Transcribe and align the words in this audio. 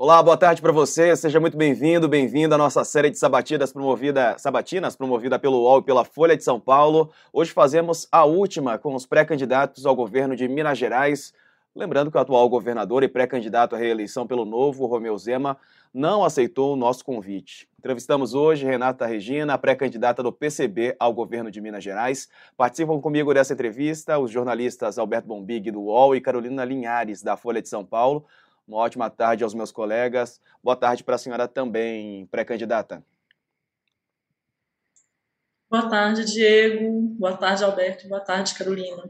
Olá, 0.00 0.22
boa 0.22 0.36
tarde 0.36 0.62
para 0.62 0.70
você. 0.70 1.16
Seja 1.16 1.40
muito 1.40 1.56
bem-vindo, 1.56 2.08
bem-vinda 2.08 2.54
à 2.54 2.58
nossa 2.58 2.84
série 2.84 3.10
de 3.10 3.18
sabatinas 3.18 3.72
promovida, 3.72 4.38
sabatinas 4.38 4.94
promovida 4.94 5.40
pelo 5.40 5.62
UOL 5.62 5.80
e 5.80 5.82
pela 5.82 6.04
Folha 6.04 6.36
de 6.36 6.44
São 6.44 6.60
Paulo. 6.60 7.10
Hoje 7.32 7.50
fazemos 7.50 8.06
a 8.12 8.24
última 8.24 8.78
com 8.78 8.94
os 8.94 9.04
pré-candidatos 9.04 9.84
ao 9.84 9.96
governo 9.96 10.36
de 10.36 10.46
Minas 10.46 10.78
Gerais. 10.78 11.34
Lembrando 11.74 12.12
que 12.12 12.16
o 12.16 12.20
atual 12.20 12.48
governador 12.48 13.02
e 13.02 13.08
pré-candidato 13.08 13.74
à 13.74 13.78
reeleição 13.78 14.24
pelo 14.24 14.44
Novo, 14.44 14.86
Romeu 14.86 15.18
Zema, 15.18 15.56
não 15.92 16.22
aceitou 16.22 16.74
o 16.74 16.76
nosso 16.76 17.04
convite. 17.04 17.68
Entrevistamos 17.76 18.34
hoje 18.34 18.64
Renata 18.64 19.04
Regina, 19.04 19.58
pré-candidata 19.58 20.22
do 20.22 20.32
PCB 20.32 20.94
ao 21.00 21.12
governo 21.12 21.50
de 21.50 21.60
Minas 21.60 21.82
Gerais. 21.82 22.28
Participam 22.56 23.00
comigo 23.00 23.34
dessa 23.34 23.52
entrevista 23.52 24.16
os 24.16 24.30
jornalistas 24.30 24.96
Alberto 24.96 25.26
Bombig, 25.26 25.72
do 25.72 25.80
UOL, 25.80 26.14
e 26.14 26.20
Carolina 26.20 26.64
Linhares, 26.64 27.20
da 27.20 27.36
Folha 27.36 27.60
de 27.60 27.68
São 27.68 27.84
Paulo. 27.84 28.24
Uma 28.68 28.76
ótima 28.76 29.08
tarde 29.08 29.42
aos 29.42 29.54
meus 29.54 29.72
colegas. 29.72 30.42
Boa 30.62 30.76
tarde 30.76 31.02
para 31.02 31.14
a 31.14 31.18
senhora 31.18 31.48
também, 31.48 32.26
pré-candidata. 32.26 33.02
Boa 35.70 35.88
tarde, 35.88 36.26
Diego. 36.26 37.00
Boa 37.18 37.34
tarde, 37.34 37.64
Alberto. 37.64 38.06
Boa 38.06 38.20
tarde, 38.20 38.54
Carolina. 38.54 39.08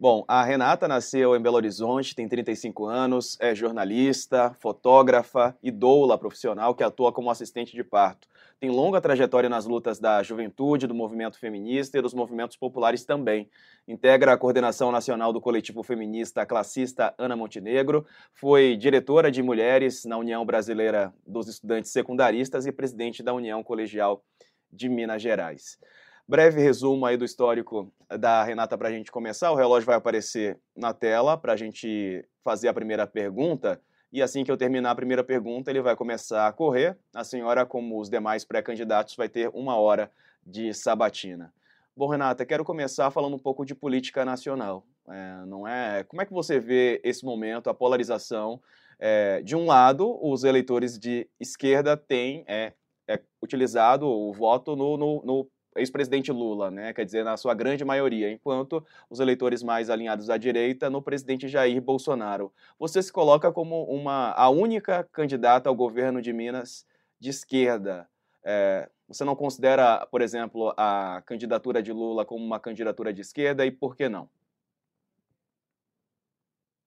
Bom, 0.00 0.24
a 0.26 0.42
Renata 0.42 0.88
nasceu 0.88 1.36
em 1.36 1.40
Belo 1.40 1.56
Horizonte, 1.56 2.14
tem 2.14 2.28
35 2.28 2.86
anos, 2.86 3.36
é 3.40 3.54
jornalista, 3.54 4.52
fotógrafa 4.60 5.56
e 5.62 5.70
doula 5.70 6.18
profissional 6.18 6.74
que 6.74 6.84
atua 6.84 7.12
como 7.12 7.30
assistente 7.30 7.74
de 7.74 7.84
parto. 7.84 8.28
Tem 8.60 8.70
longa 8.70 9.00
trajetória 9.00 9.48
nas 9.48 9.66
lutas 9.66 10.00
da 10.00 10.20
juventude, 10.20 10.88
do 10.88 10.94
movimento 10.94 11.38
feminista 11.38 11.96
e 11.96 12.02
dos 12.02 12.12
movimentos 12.12 12.56
populares 12.56 13.04
também. 13.04 13.48
Integra 13.86 14.32
a 14.32 14.36
coordenação 14.36 14.90
nacional 14.90 15.32
do 15.32 15.40
coletivo 15.40 15.84
feminista 15.84 16.44
classista 16.44 17.14
Ana 17.16 17.36
Montenegro, 17.36 18.04
foi 18.32 18.76
diretora 18.76 19.30
de 19.30 19.44
mulheres 19.44 20.04
na 20.04 20.18
União 20.18 20.44
Brasileira 20.44 21.14
dos 21.24 21.46
Estudantes 21.46 21.92
Secundaristas 21.92 22.66
e 22.66 22.72
presidente 22.72 23.22
da 23.22 23.32
União 23.32 23.62
Colegial 23.62 24.24
de 24.72 24.88
Minas 24.88 25.22
Gerais. 25.22 25.78
Breve 26.26 26.60
resumo 26.60 27.06
aí 27.06 27.16
do 27.16 27.24
histórico 27.24 27.92
da 28.18 28.42
Renata 28.42 28.76
para 28.76 28.88
a 28.88 28.92
gente 28.92 29.12
começar. 29.12 29.52
O 29.52 29.54
relógio 29.54 29.86
vai 29.86 29.96
aparecer 29.96 30.58
na 30.76 30.92
tela 30.92 31.38
para 31.38 31.52
a 31.52 31.56
gente 31.56 32.24
fazer 32.42 32.66
a 32.66 32.74
primeira 32.74 33.06
pergunta. 33.06 33.80
E 34.10 34.22
assim 34.22 34.42
que 34.42 34.50
eu 34.50 34.56
terminar 34.56 34.90
a 34.90 34.94
primeira 34.94 35.22
pergunta, 35.22 35.70
ele 35.70 35.82
vai 35.82 35.94
começar 35.94 36.46
a 36.46 36.52
correr. 36.52 36.96
A 37.14 37.22
senhora, 37.22 37.66
como 37.66 38.00
os 38.00 38.08
demais 38.08 38.44
pré-candidatos, 38.44 39.14
vai 39.14 39.28
ter 39.28 39.50
uma 39.52 39.76
hora 39.76 40.10
de 40.46 40.72
sabatina. 40.72 41.52
Bom, 41.94 42.08
Renata, 42.08 42.46
quero 42.46 42.64
começar 42.64 43.10
falando 43.10 43.34
um 43.34 43.38
pouco 43.38 43.66
de 43.66 43.74
política 43.74 44.24
nacional. 44.24 44.86
É, 45.08 45.44
não 45.46 45.66
é? 45.66 46.04
Como 46.04 46.22
é 46.22 46.26
que 46.26 46.32
você 46.32 46.58
vê 46.58 47.00
esse 47.04 47.24
momento, 47.24 47.68
a 47.68 47.74
polarização? 47.74 48.60
É, 48.98 49.42
de 49.42 49.54
um 49.54 49.66
lado, 49.66 50.18
os 50.22 50.42
eleitores 50.44 50.98
de 50.98 51.28
esquerda 51.38 51.96
têm 51.96 52.44
é, 52.46 52.72
é 53.06 53.20
utilizado 53.42 54.06
o 54.06 54.32
voto 54.32 54.74
no, 54.74 54.96
no, 54.96 55.22
no 55.24 55.50
ex-presidente 55.78 56.30
Lula, 56.32 56.70
né? 56.70 56.92
quer 56.92 57.04
dizer, 57.04 57.24
na 57.24 57.36
sua 57.36 57.54
grande 57.54 57.84
maioria, 57.84 58.30
enquanto 58.30 58.84
os 59.08 59.20
eleitores 59.20 59.62
mais 59.62 59.90
alinhados 59.90 60.30
à 60.30 60.36
direita 60.36 60.90
no 60.90 61.02
presidente 61.02 61.48
Jair 61.48 61.80
Bolsonaro. 61.80 62.52
Você 62.78 63.02
se 63.02 63.12
coloca 63.12 63.50
como 63.52 63.84
uma, 63.84 64.32
a 64.32 64.48
única 64.48 65.04
candidata 65.12 65.68
ao 65.68 65.74
governo 65.74 66.20
de 66.20 66.32
Minas 66.32 66.86
de 67.18 67.30
esquerda. 67.30 68.08
É, 68.44 68.88
você 69.08 69.24
não 69.24 69.34
considera, 69.34 70.06
por 70.10 70.20
exemplo, 70.20 70.72
a 70.76 71.22
candidatura 71.24 71.82
de 71.82 71.92
Lula 71.92 72.24
como 72.24 72.44
uma 72.44 72.60
candidatura 72.60 73.12
de 73.12 73.22
esquerda 73.22 73.64
e 73.64 73.70
por 73.70 73.96
que 73.96 74.08
não? 74.08 74.28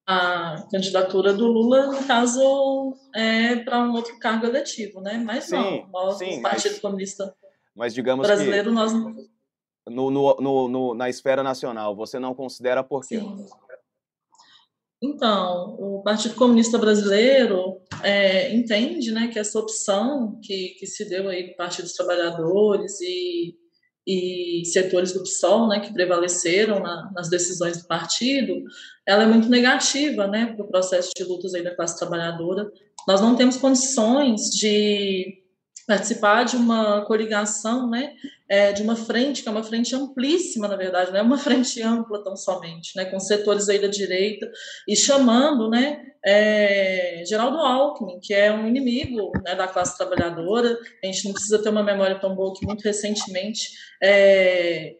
A 0.05 0.67
candidatura 0.71 1.33
do 1.33 1.47
Lula, 1.47 1.87
no 1.87 2.05
caso, 2.05 2.97
é 3.15 3.55
para 3.57 3.79
um 3.79 3.93
outro 3.93 4.19
cargo 4.19 4.45
eletivo, 4.45 4.99
né? 4.99 5.17
Mas 5.17 5.45
sim, 5.45 5.55
não, 5.55 5.87
nós, 5.87 6.17
sim, 6.17 6.39
o 6.39 6.41
Partido 6.41 6.73
mas... 6.73 6.79
Comunista 6.79 7.35
mas 7.75 7.93
digamos 7.93 8.25
brasileiro, 8.25 8.69
que 8.69 8.75
nós 8.75 8.93
no, 8.93 10.11
no, 10.11 10.35
no, 10.39 10.67
no, 10.67 10.93
na 10.93 11.09
esfera 11.09 11.43
nacional, 11.43 11.95
você 11.95 12.19
não 12.19 12.35
considera 12.35 12.83
por 12.83 13.01
quê? 13.07 13.19
Sim. 13.19 13.45
Então, 15.03 15.75
o 15.79 16.03
Partido 16.03 16.35
Comunista 16.35 16.77
Brasileiro 16.77 17.81
é, 18.03 18.53
entende 18.53 19.11
né, 19.11 19.29
que 19.29 19.39
essa 19.39 19.57
opção 19.57 20.39
que, 20.43 20.75
que 20.79 20.85
se 20.85 21.09
deu 21.09 21.27
aí 21.27 21.49
do 21.49 21.55
Partido 21.55 21.85
dos 21.85 21.95
Trabalhadores 21.95 23.01
e, 23.01 23.55
e 24.05 24.63
setores 24.65 25.11
do 25.11 25.23
PSOL, 25.23 25.67
né, 25.67 25.79
que 25.79 25.91
prevaleceram 25.91 26.79
na, 26.79 27.11
nas 27.15 27.29
decisões 27.29 27.81
do 27.81 27.87
partido, 27.87 28.63
ela 29.03 29.23
é 29.23 29.27
muito 29.27 29.49
negativa 29.49 30.27
né, 30.27 30.53
para 30.55 30.63
o 30.63 30.69
processo 30.69 31.09
de 31.15 31.23
lutas 31.23 31.55
aí 31.55 31.63
da 31.63 31.75
classe 31.75 31.97
trabalhadora. 31.97 32.71
Nós 33.07 33.19
não 33.21 33.35
temos 33.35 33.57
condições 33.57 34.51
de 34.51 35.40
participar 35.91 36.45
de 36.45 36.55
uma 36.55 37.01
coligação, 37.01 37.89
né, 37.89 38.13
é, 38.47 38.71
de 38.71 38.81
uma 38.81 38.95
frente, 38.95 39.43
que 39.43 39.49
é 39.49 39.51
uma 39.51 39.61
frente 39.63 39.93
amplíssima, 39.93 40.65
na 40.65 40.77
verdade, 40.77 41.11
não 41.11 41.19
é 41.19 41.21
uma 41.21 41.35
frente 41.37 41.81
ampla 41.81 42.23
tão 42.23 42.33
somente, 42.33 42.95
né, 42.95 43.03
com 43.03 43.19
setores 43.19 43.67
aí 43.67 43.77
da 43.77 43.87
direita, 43.87 44.49
e 44.87 44.95
chamando, 44.95 45.69
né, 45.69 46.01
é, 46.25 47.23
Geraldo 47.27 47.57
Alckmin, 47.57 48.21
que 48.21 48.33
é 48.33 48.53
um 48.53 48.69
inimigo 48.69 49.33
né, 49.43 49.53
da 49.53 49.67
classe 49.67 49.97
trabalhadora, 49.97 50.79
a 51.03 51.07
gente 51.07 51.25
não 51.25 51.33
precisa 51.33 51.61
ter 51.61 51.67
uma 51.67 51.83
memória 51.83 52.17
tão 52.17 52.33
boa 52.33 52.53
que 52.53 52.65
muito 52.65 52.83
recentemente 52.83 53.71
é, 54.01 54.95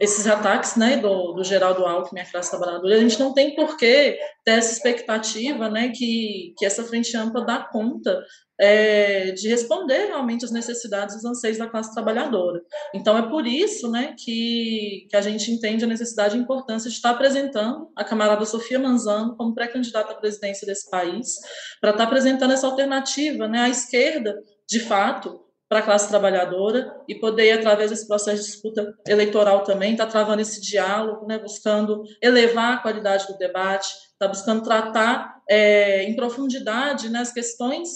esses 0.00 0.26
ataques 0.26 0.76
né, 0.76 0.96
do, 0.96 1.32
do 1.32 1.44
Geraldo 1.44 1.84
Alckmin 1.84 2.20
à 2.20 2.24
classe 2.24 2.50
trabalhadora, 2.50 2.94
a 2.94 3.00
gente 3.00 3.18
não 3.18 3.32
tem 3.32 3.54
por 3.54 3.76
que 3.76 4.18
ter 4.44 4.52
essa 4.52 4.72
expectativa 4.72 5.68
né, 5.68 5.90
que, 5.94 6.54
que 6.56 6.64
essa 6.64 6.84
frente 6.84 7.16
ampla 7.16 7.44
dá 7.44 7.58
conta 7.58 8.22
é, 8.60 9.32
de 9.32 9.48
responder 9.48 10.06
realmente 10.06 10.44
às 10.44 10.52
necessidades 10.52 11.14
e 11.14 11.18
os 11.18 11.24
anseios 11.24 11.58
da 11.58 11.66
classe 11.66 11.92
trabalhadora. 11.92 12.62
Então, 12.94 13.18
é 13.18 13.28
por 13.28 13.46
isso 13.46 13.90
né, 13.90 14.14
que, 14.16 15.06
que 15.10 15.16
a 15.16 15.20
gente 15.20 15.50
entende 15.50 15.84
a 15.84 15.88
necessidade 15.88 16.36
e 16.36 16.38
a 16.38 16.42
importância 16.42 16.88
de 16.88 16.94
estar 16.94 17.10
apresentando 17.10 17.88
a 17.96 18.04
camarada 18.04 18.46
Sofia 18.46 18.78
Manzano 18.78 19.36
como 19.36 19.54
pré-candidata 19.54 20.12
à 20.12 20.16
presidência 20.16 20.66
desse 20.66 20.88
país, 20.88 21.34
para 21.80 21.90
estar 21.90 22.04
apresentando 22.04 22.52
essa 22.52 22.66
alternativa 22.66 23.48
né, 23.48 23.60
à 23.60 23.68
esquerda, 23.68 24.40
de 24.68 24.80
fato, 24.80 25.43
para 25.74 25.80
a 25.80 25.86
classe 25.86 26.08
trabalhadora 26.08 26.94
e 27.08 27.16
poder, 27.16 27.50
através 27.50 27.90
desse 27.90 28.06
processo 28.06 28.44
de 28.44 28.48
disputa 28.48 28.94
eleitoral 29.08 29.64
também, 29.64 29.90
estar 29.90 30.06
tá 30.06 30.12
travando 30.12 30.40
esse 30.40 30.60
diálogo, 30.60 31.26
né, 31.26 31.36
buscando 31.36 32.04
elevar 32.22 32.74
a 32.74 32.76
qualidade 32.76 33.26
do 33.26 33.36
debate, 33.36 33.88
está 34.12 34.28
buscando 34.28 34.62
tratar 34.62 35.34
é, 35.50 36.04
em 36.04 36.14
profundidade 36.14 37.08
né, 37.08 37.18
as 37.18 37.32
questões 37.32 37.88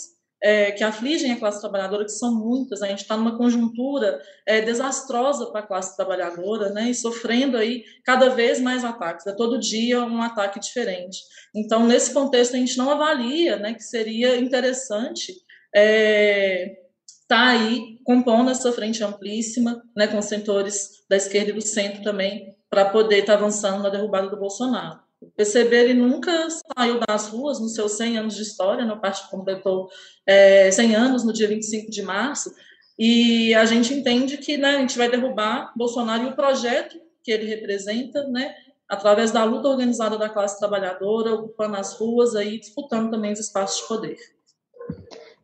é, 0.42 0.72
que 0.72 0.82
afligem 0.82 1.30
a 1.30 1.38
classe 1.38 1.60
trabalhadora, 1.60 2.04
que 2.04 2.10
são 2.10 2.34
muitas, 2.34 2.82
a 2.82 2.88
gente 2.88 3.02
está 3.02 3.16
numa 3.16 3.38
conjuntura 3.38 4.20
é, 4.44 4.60
desastrosa 4.60 5.46
para 5.46 5.60
a 5.60 5.66
classe 5.66 5.96
trabalhadora, 5.96 6.70
né, 6.70 6.90
e 6.90 6.94
sofrendo 6.96 7.56
aí 7.56 7.84
cada 8.04 8.28
vez 8.28 8.60
mais 8.60 8.84
ataques, 8.84 9.24
é 9.24 9.32
todo 9.36 9.56
dia 9.56 10.02
um 10.02 10.20
ataque 10.20 10.58
diferente. 10.58 11.18
Então, 11.54 11.86
nesse 11.86 12.12
contexto, 12.12 12.56
a 12.56 12.58
gente 12.58 12.76
não 12.76 12.90
avalia 12.90 13.56
né, 13.56 13.72
que 13.72 13.84
seria 13.84 14.36
interessante 14.36 15.32
é, 15.72 16.87
está 17.28 17.48
aí 17.48 17.98
compondo 18.04 18.50
essa 18.50 18.72
frente 18.72 19.04
amplíssima, 19.04 19.82
né, 19.94 20.06
com 20.06 20.20
setores 20.22 21.04
da 21.10 21.16
esquerda 21.16 21.50
e 21.50 21.54
do 21.54 21.60
centro 21.60 22.02
também, 22.02 22.56
para 22.70 22.86
poder 22.86 23.18
estar 23.18 23.34
tá 23.34 23.38
avançando 23.38 23.82
na 23.82 23.90
derrubada 23.90 24.30
do 24.30 24.38
Bolsonaro. 24.38 24.98
O 25.20 25.30
PCB 25.36 25.76
ele 25.76 25.94
nunca 25.94 26.48
saiu 26.50 27.00
das 27.06 27.28
ruas 27.28 27.60
nos 27.60 27.74
seus 27.74 27.92
100 27.92 28.18
anos 28.18 28.34
de 28.34 28.42
história, 28.42 28.84
né? 28.84 28.92
o 28.94 29.00
partido 29.00 29.28
completou 29.28 29.90
é, 30.26 30.70
100 30.70 30.94
anos 30.94 31.24
no 31.24 31.32
dia 31.32 31.48
25 31.48 31.90
de 31.90 32.02
março, 32.02 32.50
e 32.98 33.54
a 33.54 33.64
gente 33.66 33.92
entende 33.92 34.38
que 34.38 34.56
né, 34.56 34.76
a 34.76 34.80
gente 34.80 34.96
vai 34.96 35.10
derrubar 35.10 35.72
Bolsonaro 35.76 36.24
e 36.24 36.30
o 36.30 36.36
projeto 36.36 36.98
que 37.22 37.30
ele 37.30 37.46
representa, 37.46 38.24
né, 38.28 38.54
através 38.88 39.30
da 39.30 39.44
luta 39.44 39.68
organizada 39.68 40.16
da 40.16 40.30
classe 40.30 40.58
trabalhadora, 40.58 41.34
ocupando 41.34 41.76
as 41.76 41.92
ruas, 41.92 42.34
aí, 42.34 42.58
disputando 42.58 43.10
também 43.10 43.32
os 43.32 43.38
espaços 43.38 43.82
de 43.82 43.88
poder. 43.88 44.16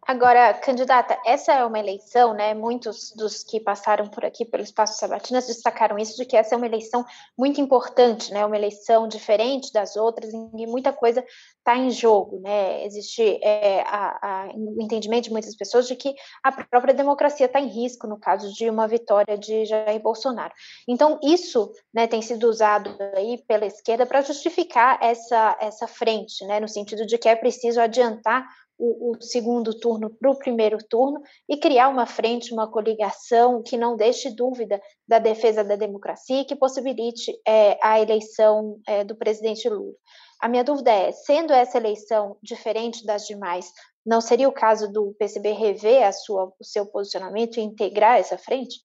Agora, 0.06 0.52
candidata, 0.52 1.18
essa 1.24 1.52
é 1.54 1.64
uma 1.64 1.78
eleição, 1.78 2.34
né? 2.34 2.52
Muitos 2.52 3.10
dos 3.16 3.42
que 3.42 3.58
passaram 3.58 4.06
por 4.06 4.22
aqui 4.22 4.44
pelo 4.44 4.62
Espaço 4.62 4.98
Sabatinas 4.98 5.46
destacaram 5.46 5.98
isso, 5.98 6.14
de 6.16 6.26
que 6.26 6.36
essa 6.36 6.54
é 6.54 6.58
uma 6.58 6.66
eleição 6.66 7.06
muito 7.38 7.58
importante, 7.58 8.30
né? 8.30 8.44
Uma 8.44 8.56
eleição 8.56 9.08
diferente 9.08 9.72
das 9.72 9.96
outras, 9.96 10.34
em 10.34 10.50
que 10.50 10.66
muita 10.66 10.92
coisa 10.92 11.24
está 11.56 11.74
em 11.76 11.90
jogo, 11.90 12.38
né? 12.40 12.84
Existe 12.84 13.40
é, 13.42 13.80
a, 13.86 14.18
a, 14.20 14.48
o 14.54 14.82
entendimento 14.82 15.24
de 15.24 15.32
muitas 15.32 15.56
pessoas 15.56 15.88
de 15.88 15.96
que 15.96 16.14
a 16.42 16.52
própria 16.52 16.92
democracia 16.92 17.46
está 17.46 17.58
em 17.58 17.68
risco 17.68 18.06
no 18.06 18.18
caso 18.18 18.52
de 18.52 18.68
uma 18.68 18.86
vitória 18.86 19.38
de 19.38 19.64
Jair 19.64 20.00
Bolsonaro. 20.02 20.52
Então, 20.86 21.18
isso 21.22 21.72
né, 21.94 22.06
tem 22.06 22.20
sido 22.20 22.44
usado 22.44 22.94
aí 23.16 23.42
pela 23.48 23.64
esquerda 23.64 24.04
para 24.04 24.20
justificar 24.20 24.98
essa, 25.00 25.56
essa 25.58 25.86
frente, 25.86 26.44
né? 26.44 26.60
No 26.60 26.68
sentido 26.68 27.06
de 27.06 27.16
que 27.16 27.28
é 27.28 27.34
preciso 27.34 27.80
adiantar 27.80 28.46
o, 28.84 29.12
o 29.12 29.22
segundo 29.22 29.78
turno 29.78 30.10
para 30.10 30.30
o 30.30 30.38
primeiro 30.38 30.78
turno 30.78 31.20
e 31.48 31.56
criar 31.56 31.88
uma 31.88 32.06
frente, 32.06 32.52
uma 32.52 32.70
coligação 32.70 33.62
que 33.62 33.76
não 33.76 33.96
deixe 33.96 34.34
dúvida 34.34 34.80
da 35.08 35.18
defesa 35.18 35.64
da 35.64 35.76
democracia 35.76 36.40
e 36.40 36.44
que 36.44 36.54
possibilite 36.54 37.32
é, 37.46 37.78
a 37.82 37.98
eleição 38.00 38.78
é, 38.86 39.02
do 39.02 39.16
presidente 39.16 39.68
Lula. 39.68 39.94
A 40.40 40.48
minha 40.48 40.64
dúvida 40.64 40.90
é, 40.90 41.10
sendo 41.12 41.52
essa 41.52 41.78
eleição 41.78 42.36
diferente 42.42 43.06
das 43.06 43.26
demais, 43.26 43.72
não 44.04 44.20
seria 44.20 44.48
o 44.48 44.52
caso 44.52 44.92
do 44.92 45.14
PCB 45.18 45.52
rever 45.52 46.06
a 46.06 46.12
sua, 46.12 46.52
o 46.60 46.64
seu 46.64 46.84
posicionamento 46.84 47.56
e 47.56 47.62
integrar 47.62 48.18
essa 48.18 48.36
frente? 48.36 48.80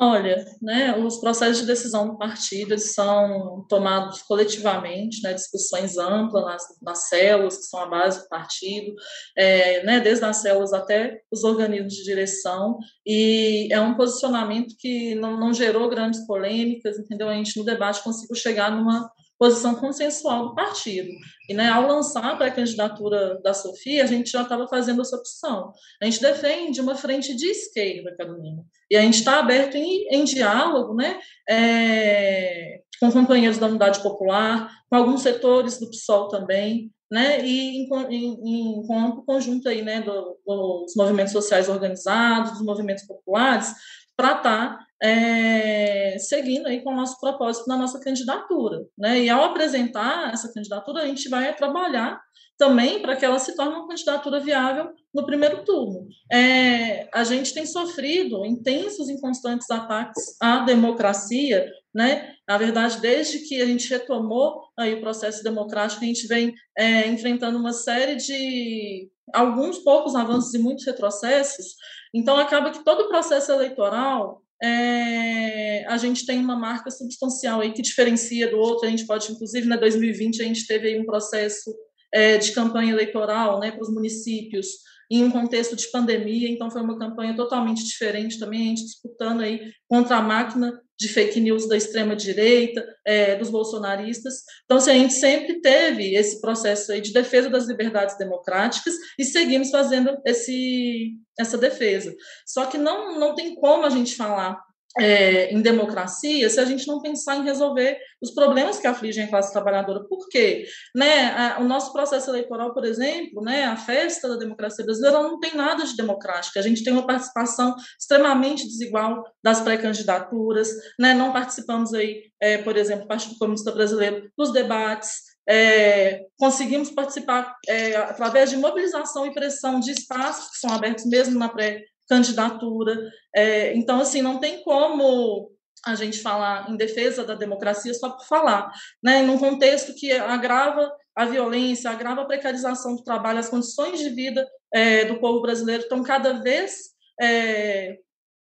Olha, 0.00 0.46
né, 0.62 0.96
os 0.96 1.16
processos 1.16 1.58
de 1.58 1.66
decisão 1.66 2.06
do 2.06 2.16
partido 2.16 2.78
são 2.78 3.66
tomados 3.68 4.22
coletivamente, 4.22 5.20
né, 5.24 5.34
discussões 5.34 5.98
amplas 5.98 6.44
nas, 6.44 6.62
nas 6.80 7.08
células, 7.08 7.56
que 7.56 7.64
são 7.64 7.80
a 7.80 7.86
base 7.86 8.22
do 8.22 8.28
partido, 8.28 8.94
é, 9.36 9.82
né, 9.82 9.98
desde 9.98 10.24
as 10.24 10.36
células 10.36 10.72
até 10.72 11.20
os 11.32 11.42
organismos 11.42 11.94
de 11.94 12.04
direção, 12.04 12.78
e 13.04 13.68
é 13.72 13.80
um 13.80 13.96
posicionamento 13.96 14.76
que 14.78 15.16
não, 15.16 15.36
não 15.36 15.52
gerou 15.52 15.90
grandes 15.90 16.24
polêmicas, 16.28 16.96
entendeu? 16.96 17.28
A 17.28 17.34
gente, 17.34 17.58
no 17.58 17.64
debate, 17.64 18.04
conseguiu 18.04 18.36
chegar 18.36 18.70
numa 18.70 19.10
posição 19.38 19.74
consensual 19.76 20.48
do 20.48 20.54
partido. 20.54 21.10
E 21.48 21.54
né, 21.54 21.68
ao 21.68 21.86
lançar 21.86 22.24
a 22.24 22.36
pré-candidatura 22.36 23.40
da 23.42 23.54
Sofia, 23.54 24.02
a 24.02 24.06
gente 24.06 24.30
já 24.30 24.42
estava 24.42 24.66
fazendo 24.66 25.00
essa 25.00 25.16
opção. 25.16 25.72
A 26.02 26.04
gente 26.04 26.20
defende 26.20 26.80
uma 26.80 26.96
frente 26.96 27.34
de 27.34 27.46
esquerda, 27.46 28.14
Carolina. 28.16 28.64
E 28.90 28.96
a 28.96 29.02
gente 29.02 29.18
está 29.18 29.38
aberto 29.38 29.76
em, 29.76 30.08
em, 30.10 30.24
diálogo 30.24 30.94
né, 30.94 31.20
é, 31.48 32.80
com 33.00 33.12
companheiros 33.12 33.58
da 33.58 33.68
Unidade 33.68 34.02
Popular, 34.02 34.70
com 34.90 34.96
alguns 34.96 35.22
setores 35.22 35.78
do 35.78 35.88
PSOL 35.88 36.28
também, 36.28 36.90
né, 37.10 37.42
e 37.42 37.84
em, 37.84 37.88
em, 38.10 38.80
em 38.80 38.86
conjunto 39.24 39.68
aí, 39.68 39.82
né, 39.82 40.02
do, 40.02 40.38
dos 40.46 40.94
movimentos 40.94 41.32
sociais 41.32 41.68
organizados, 41.68 42.52
dos 42.52 42.62
movimentos 42.62 43.04
populares, 43.04 43.72
para 44.18 44.36
estar 44.36 44.78
tá, 44.78 44.86
é, 45.00 46.16
seguindo 46.18 46.66
aí 46.66 46.82
com 46.82 46.90
o 46.90 46.96
nosso 46.96 47.20
propósito 47.20 47.68
na 47.68 47.76
nossa 47.76 48.00
candidatura. 48.00 48.84
Né? 48.98 49.20
E 49.20 49.30
ao 49.30 49.44
apresentar 49.44 50.34
essa 50.34 50.52
candidatura, 50.52 51.02
a 51.02 51.06
gente 51.06 51.28
vai 51.28 51.54
trabalhar 51.54 52.20
também 52.58 53.00
para 53.00 53.14
que 53.14 53.24
ela 53.24 53.38
se 53.38 53.54
torne 53.54 53.74
uma 53.74 53.86
candidatura 53.86 54.40
viável 54.40 54.90
no 55.14 55.24
primeiro 55.24 55.64
turno. 55.64 56.08
É, 56.30 57.08
a 57.14 57.22
gente 57.22 57.54
tem 57.54 57.64
sofrido 57.64 58.44
intensos 58.44 59.08
e 59.08 59.20
constantes 59.20 59.70
ataques 59.70 60.36
à 60.42 60.64
democracia, 60.64 61.70
né? 61.94 62.34
Na 62.48 62.58
verdade, 62.58 63.00
desde 63.00 63.38
que 63.46 63.62
a 63.62 63.66
gente 63.66 63.88
retomou 63.88 64.64
aí 64.76 64.94
o 64.94 65.00
processo 65.00 65.44
democrático, 65.44 66.02
a 66.02 66.06
gente 66.08 66.26
vem 66.26 66.52
é, 66.76 67.06
enfrentando 67.06 67.56
uma 67.56 67.72
série 67.72 68.16
de 68.16 69.08
alguns 69.32 69.78
poucos 69.78 70.16
avanços 70.16 70.52
e 70.54 70.58
muitos 70.58 70.84
retrocessos. 70.84 71.76
Então, 72.14 72.36
acaba 72.36 72.70
que 72.70 72.84
todo 72.84 73.02
o 73.02 73.08
processo 73.08 73.52
eleitoral 73.52 74.42
é, 74.62 75.84
a 75.86 75.96
gente 75.96 76.26
tem 76.26 76.38
uma 76.38 76.56
marca 76.56 76.90
substancial 76.90 77.60
aí 77.60 77.72
que 77.72 77.82
diferencia 77.82 78.50
do 78.50 78.58
outro. 78.58 78.86
A 78.86 78.90
gente 78.90 79.06
pode, 79.06 79.30
inclusive, 79.30 79.66
na 79.66 79.76
2020 79.76 80.42
a 80.42 80.44
gente 80.44 80.66
teve 80.66 80.88
aí 80.88 80.98
um 80.98 81.06
processo 81.06 81.74
é, 82.12 82.38
de 82.38 82.52
campanha 82.52 82.92
eleitoral, 82.92 83.60
né, 83.60 83.70
para 83.70 83.82
os 83.82 83.92
municípios 83.92 84.66
em 85.10 85.24
um 85.24 85.30
contexto 85.30 85.74
de 85.74 85.90
pandemia, 85.90 86.48
então 86.48 86.70
foi 86.70 86.82
uma 86.82 86.98
campanha 86.98 87.34
totalmente 87.34 87.84
diferente 87.84 88.38
também, 88.38 88.62
a 88.62 88.68
gente 88.68 88.84
disputando 88.84 89.40
aí 89.40 89.72
contra 89.88 90.16
a 90.16 90.22
máquina 90.22 90.72
de 90.98 91.08
fake 91.08 91.38
news 91.40 91.68
da 91.68 91.76
extrema 91.76 92.16
direita, 92.16 92.84
é, 93.06 93.36
dos 93.36 93.50
bolsonaristas. 93.50 94.42
Então, 94.64 94.78
assim, 94.78 94.90
a 94.90 94.94
gente 94.94 95.14
sempre 95.14 95.60
teve 95.60 96.14
esse 96.14 96.40
processo 96.40 96.90
aí 96.90 97.00
de 97.00 97.12
defesa 97.12 97.48
das 97.48 97.68
liberdades 97.68 98.18
democráticas 98.18 98.94
e 99.16 99.24
seguimos 99.24 99.70
fazendo 99.70 100.16
esse, 100.26 101.12
essa 101.38 101.56
defesa. 101.56 102.12
Só 102.44 102.66
que 102.66 102.76
não, 102.76 103.18
não 103.18 103.34
tem 103.34 103.54
como 103.54 103.86
a 103.86 103.90
gente 103.90 104.16
falar 104.16 104.60
é, 104.96 105.52
em 105.52 105.60
democracia 105.60 106.48
se 106.48 106.60
a 106.60 106.64
gente 106.64 106.86
não 106.86 107.00
pensar 107.00 107.36
em 107.36 107.44
resolver 107.44 107.98
os 108.22 108.32
problemas 108.32 108.78
que 108.78 108.86
afligem 108.86 109.24
a 109.24 109.28
classe 109.28 109.52
trabalhadora. 109.52 110.04
Por 110.08 110.28
quê? 110.28 110.66
Né, 110.94 111.30
a, 111.30 111.58
o 111.60 111.64
nosso 111.64 111.92
processo 111.92 112.30
eleitoral, 112.30 112.72
por 112.72 112.84
exemplo, 112.84 113.42
né, 113.42 113.64
a 113.64 113.76
festa 113.76 114.28
da 114.28 114.36
democracia 114.36 114.84
brasileira 114.84 115.22
não 115.22 115.38
tem 115.38 115.54
nada 115.54 115.84
de 115.84 115.96
democrática. 115.96 116.58
A 116.58 116.62
gente 116.62 116.82
tem 116.82 116.92
uma 116.92 117.06
participação 117.06 117.74
extremamente 117.98 118.64
desigual 118.66 119.22
das 119.42 119.60
pré-candidaturas, 119.60 120.70
né, 120.98 121.14
não 121.14 121.32
participamos 121.32 121.92
aí, 121.94 122.22
é, 122.40 122.58
por 122.58 122.76
exemplo, 122.76 123.02
do 123.02 123.08
Partido 123.08 123.38
Comunista 123.38 123.72
Brasileiro, 123.72 124.30
dos 124.36 124.52
debates, 124.52 125.28
é, 125.48 126.26
conseguimos 126.38 126.90
participar 126.90 127.56
é, 127.66 127.96
através 127.96 128.50
de 128.50 128.56
mobilização 128.58 129.24
e 129.24 129.32
pressão 129.32 129.80
de 129.80 129.92
espaços 129.92 130.50
que 130.50 130.58
são 130.58 130.70
abertos 130.70 131.06
mesmo 131.06 131.38
na 131.38 131.48
pré 131.48 131.84
candidatura. 132.08 132.96
É, 133.34 133.76
então, 133.76 134.00
assim, 134.00 134.22
não 134.22 134.38
tem 134.38 134.62
como 134.62 135.50
a 135.86 135.94
gente 135.94 136.20
falar 136.20 136.70
em 136.70 136.76
defesa 136.76 137.24
da 137.24 137.34
democracia 137.34 137.94
só 137.94 138.10
por 138.10 138.24
falar, 138.26 138.70
né? 139.02 139.22
Num 139.22 139.38
contexto 139.38 139.94
que 139.94 140.10
agrava 140.12 140.90
a 141.14 141.24
violência, 141.24 141.90
agrava 141.90 142.22
a 142.22 142.26
precarização 142.26 142.96
do 142.96 143.02
trabalho, 143.02 143.38
as 143.38 143.48
condições 143.48 143.98
de 143.98 144.10
vida 144.10 144.46
é, 144.72 145.04
do 145.04 145.18
povo 145.18 145.40
brasileiro 145.40 145.82
estão 145.82 146.02
cada 146.02 146.34
vez 146.34 146.90
é, 147.20 147.98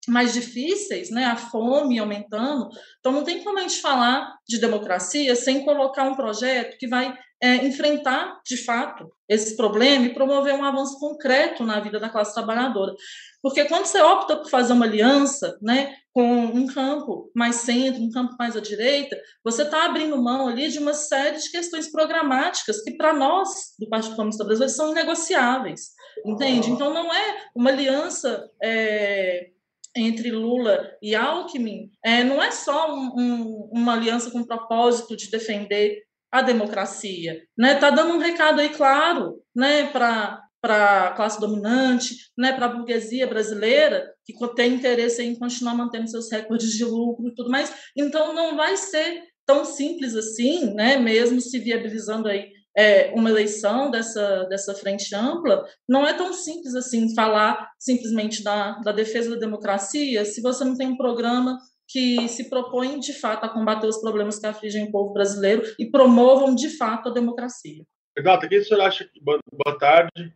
mais 0.08 0.32
difíceis, 0.32 1.10
né? 1.10 1.24
A 1.24 1.36
fome 1.36 1.98
aumentando. 1.98 2.68
Então, 2.98 3.12
não 3.12 3.24
tem 3.24 3.42
como 3.42 3.58
a 3.58 3.62
gente 3.62 3.80
falar 3.80 4.36
de 4.46 4.58
democracia 4.58 5.34
sem 5.36 5.64
colocar 5.64 6.04
um 6.04 6.14
projeto 6.14 6.76
que 6.78 6.88
vai 6.88 7.16
é, 7.44 7.56
enfrentar, 7.56 8.40
de 8.46 8.56
fato, 8.56 9.10
esse 9.28 9.54
problema 9.54 10.06
e 10.06 10.14
promover 10.14 10.54
um 10.54 10.64
avanço 10.64 10.98
concreto 10.98 11.62
na 11.62 11.78
vida 11.78 12.00
da 12.00 12.08
classe 12.08 12.32
trabalhadora. 12.32 12.94
Porque 13.42 13.66
quando 13.66 13.84
você 13.84 14.00
opta 14.00 14.36
por 14.36 14.48
fazer 14.48 14.72
uma 14.72 14.86
aliança 14.86 15.58
né, 15.60 15.94
com 16.14 16.24
um 16.24 16.66
campo 16.66 17.30
mais 17.34 17.56
centro, 17.56 18.02
um 18.02 18.10
campo 18.10 18.34
mais 18.38 18.56
à 18.56 18.60
direita, 18.60 19.20
você 19.44 19.62
está 19.62 19.84
abrindo 19.84 20.16
mão 20.16 20.48
ali 20.48 20.68
de 20.68 20.78
uma 20.78 20.94
série 20.94 21.36
de 21.36 21.50
questões 21.50 21.90
programáticas 21.90 22.82
que, 22.82 22.96
para 22.96 23.12
nós, 23.12 23.74
do 23.78 23.88
Partido 23.90 24.16
Comunista 24.16 24.44
Brasileiro, 24.44 24.74
são 24.74 24.94
negociáveis. 24.94 25.90
Entende? 26.24 26.70
Então, 26.70 26.94
não 26.94 27.12
é 27.12 27.42
uma 27.54 27.68
aliança. 27.68 28.48
É, 28.62 29.50
entre 29.96 30.30
Lula 30.30 30.90
e 31.00 31.14
Alckmin 31.14 31.90
é, 32.04 32.24
não 32.24 32.42
é 32.42 32.50
só 32.50 32.94
um, 32.94 33.12
um, 33.16 33.70
uma 33.72 33.94
aliança 33.94 34.30
com 34.30 34.40
o 34.40 34.46
propósito 34.46 35.16
de 35.16 35.30
defender 35.30 36.02
a 36.32 36.42
democracia, 36.42 37.40
né? 37.56 37.76
Tá 37.76 37.90
dando 37.90 38.14
um 38.14 38.18
recado 38.18 38.60
aí 38.60 38.70
claro, 38.70 39.40
né, 39.54 39.86
para 39.86 40.42
para 40.60 41.08
a 41.08 41.12
classe 41.12 41.38
dominante, 41.38 42.16
né, 42.38 42.50
para 42.50 42.64
a 42.64 42.68
burguesia 42.70 43.26
brasileira, 43.26 44.10
que 44.24 44.32
tem 44.54 44.72
interesse 44.72 45.22
em 45.22 45.34
continuar 45.34 45.74
mantendo 45.74 46.08
seus 46.08 46.32
recordes 46.32 46.70
de 46.72 46.86
lucro 46.86 47.28
e 47.28 47.34
tudo 47.34 47.50
mais. 47.50 47.70
Então, 47.94 48.32
não 48.32 48.56
vai 48.56 48.74
ser 48.78 49.24
tão 49.44 49.62
simples 49.66 50.16
assim, 50.16 50.72
né, 50.72 50.96
mesmo 50.96 51.38
se 51.38 51.58
viabilizando 51.58 52.28
aí 52.28 52.50
é, 52.76 53.12
uma 53.14 53.30
eleição 53.30 53.90
dessa, 53.90 54.44
dessa 54.44 54.74
frente 54.74 55.14
ampla, 55.14 55.64
não 55.88 56.06
é 56.06 56.12
tão 56.12 56.32
simples 56.32 56.74
assim 56.74 57.14
falar 57.14 57.70
simplesmente 57.78 58.42
da, 58.42 58.72
da 58.80 58.92
defesa 58.92 59.30
da 59.30 59.36
democracia 59.36 60.24
se 60.24 60.42
você 60.42 60.64
não 60.64 60.76
tem 60.76 60.88
um 60.88 60.96
programa 60.96 61.58
que 61.86 62.28
se 62.28 62.48
propõe 62.48 62.98
de 62.98 63.12
fato 63.12 63.44
a 63.44 63.48
combater 63.48 63.86
os 63.86 64.00
problemas 64.00 64.38
que 64.38 64.46
afligem 64.46 64.84
o 64.84 64.90
povo 64.90 65.12
brasileiro 65.12 65.62
e 65.78 65.90
promovam 65.90 66.54
de 66.54 66.68
fato 66.70 67.08
a 67.08 67.12
democracia. 67.12 67.84
Renata, 68.16 68.48
quem 68.48 68.58
o 68.58 68.64
senhor 68.64 68.80
acha 68.80 69.04
que. 69.04 69.20
Boa 69.20 69.78
tarde. 69.78 70.32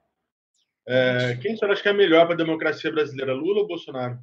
É, 0.86 1.36
quem 1.40 1.54
o 1.54 1.58
senhor 1.58 1.72
acha 1.72 1.82
que 1.82 1.88
é 1.88 1.92
melhor 1.92 2.26
para 2.26 2.34
a 2.34 2.38
democracia 2.38 2.90
brasileira, 2.90 3.32
Lula 3.32 3.60
ou 3.60 3.66
Bolsonaro? 3.66 4.18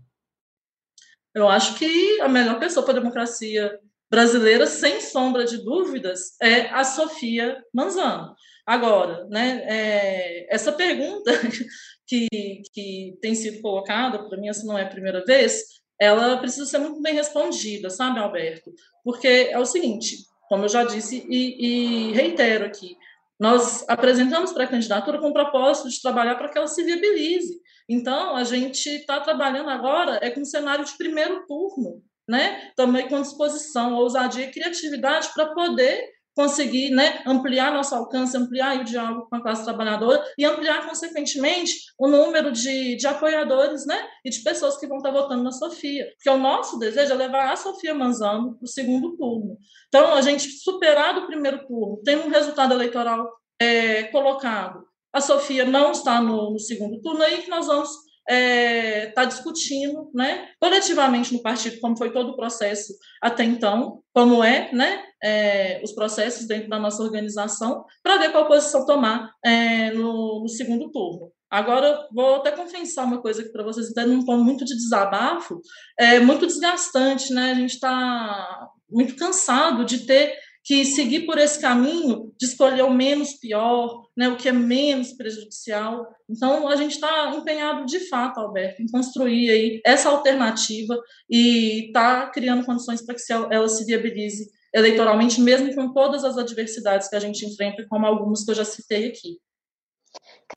Eu 1.34 1.50
acho 1.50 1.78
que 1.78 2.22
a 2.22 2.28
melhor 2.28 2.60
pessoa 2.60 2.86
para 2.86 2.96
a 2.96 3.00
democracia 3.00 3.80
brasileira, 4.10 4.68
sem 4.68 5.02
sombra 5.02 5.46
de 5.46 5.58
dúvidas, 5.64 6.36
é 6.42 6.70
a 6.70 6.84
Sofia 6.84 7.62
Manzano. 7.74 8.36
Agora, 8.66 9.28
né, 9.30 9.64
é, 9.66 10.54
essa 10.54 10.72
pergunta 10.72 11.32
que, 12.08 12.28
que 12.74 13.18
tem 13.22 13.36
sido 13.36 13.62
colocada, 13.62 14.28
para 14.28 14.38
mim 14.38 14.50
essa 14.50 14.66
não 14.66 14.78
é 14.78 14.84
a 14.84 14.90
primeira 14.90 15.24
vez, 15.24 15.64
ela 16.00 16.38
precisa 16.38 16.66
ser 16.66 16.80
muito 16.80 17.02
bem 17.02 17.14
respondida, 17.14 17.90
sabe, 17.90 18.20
Alberto? 18.20 18.74
Porque 19.04 19.28
é 19.28 19.58
o 19.60 19.66
seguinte, 19.66 20.18
como 20.50 20.66
eu 20.66 20.70
já 20.70 20.84
disse 20.84 21.26
e, 21.30 22.10
e 22.10 22.14
reitero 22.14 22.66
aqui, 22.66 22.98
nós 23.40 23.84
apresentamos 23.88 24.52
para 24.52 24.64
a 24.64 24.68
candidatura 24.68 25.20
com 25.20 25.30
o 25.30 25.34
propósito 25.34 25.90
de 25.90 26.02
trabalhar 26.02 26.36
para 26.36 26.50
que 26.50 26.58
ela 26.58 26.68
se 26.68 26.84
viabilize. 26.84 27.60
Então, 27.88 28.36
a 28.36 28.44
gente 28.44 28.88
está 28.90 29.20
trabalhando 29.20 29.70
agora 29.70 30.20
é 30.22 30.32
com 30.32 30.42
um 30.42 30.46
cenário 30.46 30.86
de 30.86 30.98
primeiro 30.98 31.46
turno, 31.46 32.02
né? 32.28 32.72
Também 32.76 33.08
com 33.08 33.22
disposição, 33.22 33.94
ousadia 33.96 34.46
e 34.46 34.52
criatividade 34.52 35.30
para 35.34 35.54
poder 35.54 36.16
conseguir 36.36 36.90
né, 36.90 37.24
ampliar 37.26 37.72
nosso 37.72 37.96
alcance, 37.96 38.36
ampliar 38.36 38.82
o 38.82 38.84
diálogo 38.84 39.28
com 39.30 39.38
a 39.38 39.42
classe 39.42 39.64
trabalhadora 39.64 40.22
e 40.38 40.44
ampliar, 40.44 40.86
consequentemente, 40.86 41.74
o 41.98 42.10
número 42.10 42.52
de, 42.52 42.98
de 42.98 43.08
apoiadores 43.08 43.86
né, 43.86 44.06
e 44.24 44.30
de 44.30 44.44
pessoas 44.44 44.78
que 44.78 44.86
vão 44.86 44.98
estar 44.98 45.12
votando 45.12 45.44
na 45.44 45.52
Sofia. 45.52 46.06
Porque 46.18 46.30
o 46.30 46.38
nosso 46.38 46.78
desejo 46.78 47.14
é 47.14 47.16
levar 47.16 47.54
a 47.54 47.56
Sofia 47.56 47.96
Manzano 47.96 48.58
para 48.58 48.66
o 48.66 48.68
segundo 48.68 49.16
turno. 49.16 49.58
Então, 49.88 50.14
a 50.14 50.22
gente, 50.22 50.50
superado 50.60 51.22
o 51.22 51.28
primeiro 51.28 51.66
turno, 51.66 52.02
tem 52.04 52.18
um 52.18 52.30
resultado 52.30 52.74
eleitoral 52.74 53.26
é, 53.58 54.04
colocado. 54.04 54.84
A 55.14 55.22
Sofia 55.22 55.64
não 55.64 55.92
está 55.92 56.22
no, 56.22 56.52
no 56.52 56.60
segundo 56.60 57.00
turno, 57.02 57.24
aí 57.24 57.44
que 57.44 57.50
nós 57.50 57.68
vamos 57.68 57.90
está 58.28 58.34
é, 58.34 59.06
tá 59.08 59.26
discutindo, 59.26 60.10
né, 60.14 60.48
coletivamente 60.60 61.32
no 61.34 61.42
partido, 61.42 61.80
como 61.80 61.98
foi 61.98 62.12
todo 62.12 62.32
o 62.32 62.36
processo 62.36 62.94
até 63.22 63.44
então, 63.44 64.02
como 64.14 64.44
é, 64.44 64.72
né, 64.74 65.04
é, 65.24 65.82
os 65.84 65.92
processos 65.92 66.48
dentro 66.48 66.70
da 66.70 66.80
nossa 66.80 67.04
organização, 67.04 67.86
para 68.02 68.18
ver 68.18 68.32
qual 68.32 68.48
posição 68.48 68.86
tomar 68.86 69.32
é, 69.44 69.92
no, 69.92 70.42
no, 70.42 70.50
segundo 70.50 70.92
turno. 70.92 71.32
Agora, 71.50 72.08
vou 72.12 72.36
até 72.36 72.52
confessar 72.52 73.06
uma 73.06 73.22
coisa 73.22 73.42
aqui 73.42 73.52
para 73.52 73.64
vocês, 73.64 73.92
até 73.92 74.06
num 74.06 74.26
tom 74.26 74.38
muito 74.38 74.66
de 74.66 74.76
desabafo, 74.76 75.62
é 75.98 76.20
muito 76.20 76.48
desgastante, 76.48 77.32
né? 77.32 77.52
A 77.52 77.56
gente 77.56 77.76
está 77.76 78.68
muito 78.90 79.16
cansado 79.16 79.86
de 79.86 80.00
ter 80.06 80.36
que 80.66 80.84
seguir 80.84 81.28
por 81.28 81.38
esse 81.38 81.62
caminho 81.62 82.34
de 82.40 82.48
escolher 82.48 82.82
o 82.82 82.90
menos 82.90 83.34
pior, 83.34 84.08
né, 84.18 84.28
o 84.28 84.36
que 84.36 84.50
é 84.50 84.52
menos 84.52 85.14
prejudicial. 85.14 86.08
Então, 86.28 86.68
a 86.68 86.76
gente 86.76 86.94
está 86.94 87.30
empenhado 87.36 87.86
de 87.86 88.00
fato, 88.10 88.40
Alberto, 88.40 88.82
em 88.82 88.90
construir 88.90 89.52
aí 89.52 89.82
essa 89.86 90.10
alternativa 90.10 91.00
e 91.30 91.86
está 91.86 92.32
criando 92.32 92.66
condições 92.66 93.06
para 93.06 93.14
que 93.14 93.22
ela 93.32 93.70
se 93.70 93.86
viabilize 93.86 94.50
eleitoralmente, 94.74 95.40
mesmo 95.40 95.74
com 95.76 95.94
todas 95.94 96.24
as 96.24 96.36
adversidades 96.36 97.08
que 97.10 97.16
a 97.16 97.20
gente 97.20 97.46
enfrenta, 97.46 97.86
como 97.88 98.08
algumas 98.08 98.44
que 98.44 98.50
eu 98.50 98.56
já 98.56 98.66
citei 98.66 99.08
aqui. 99.08 99.40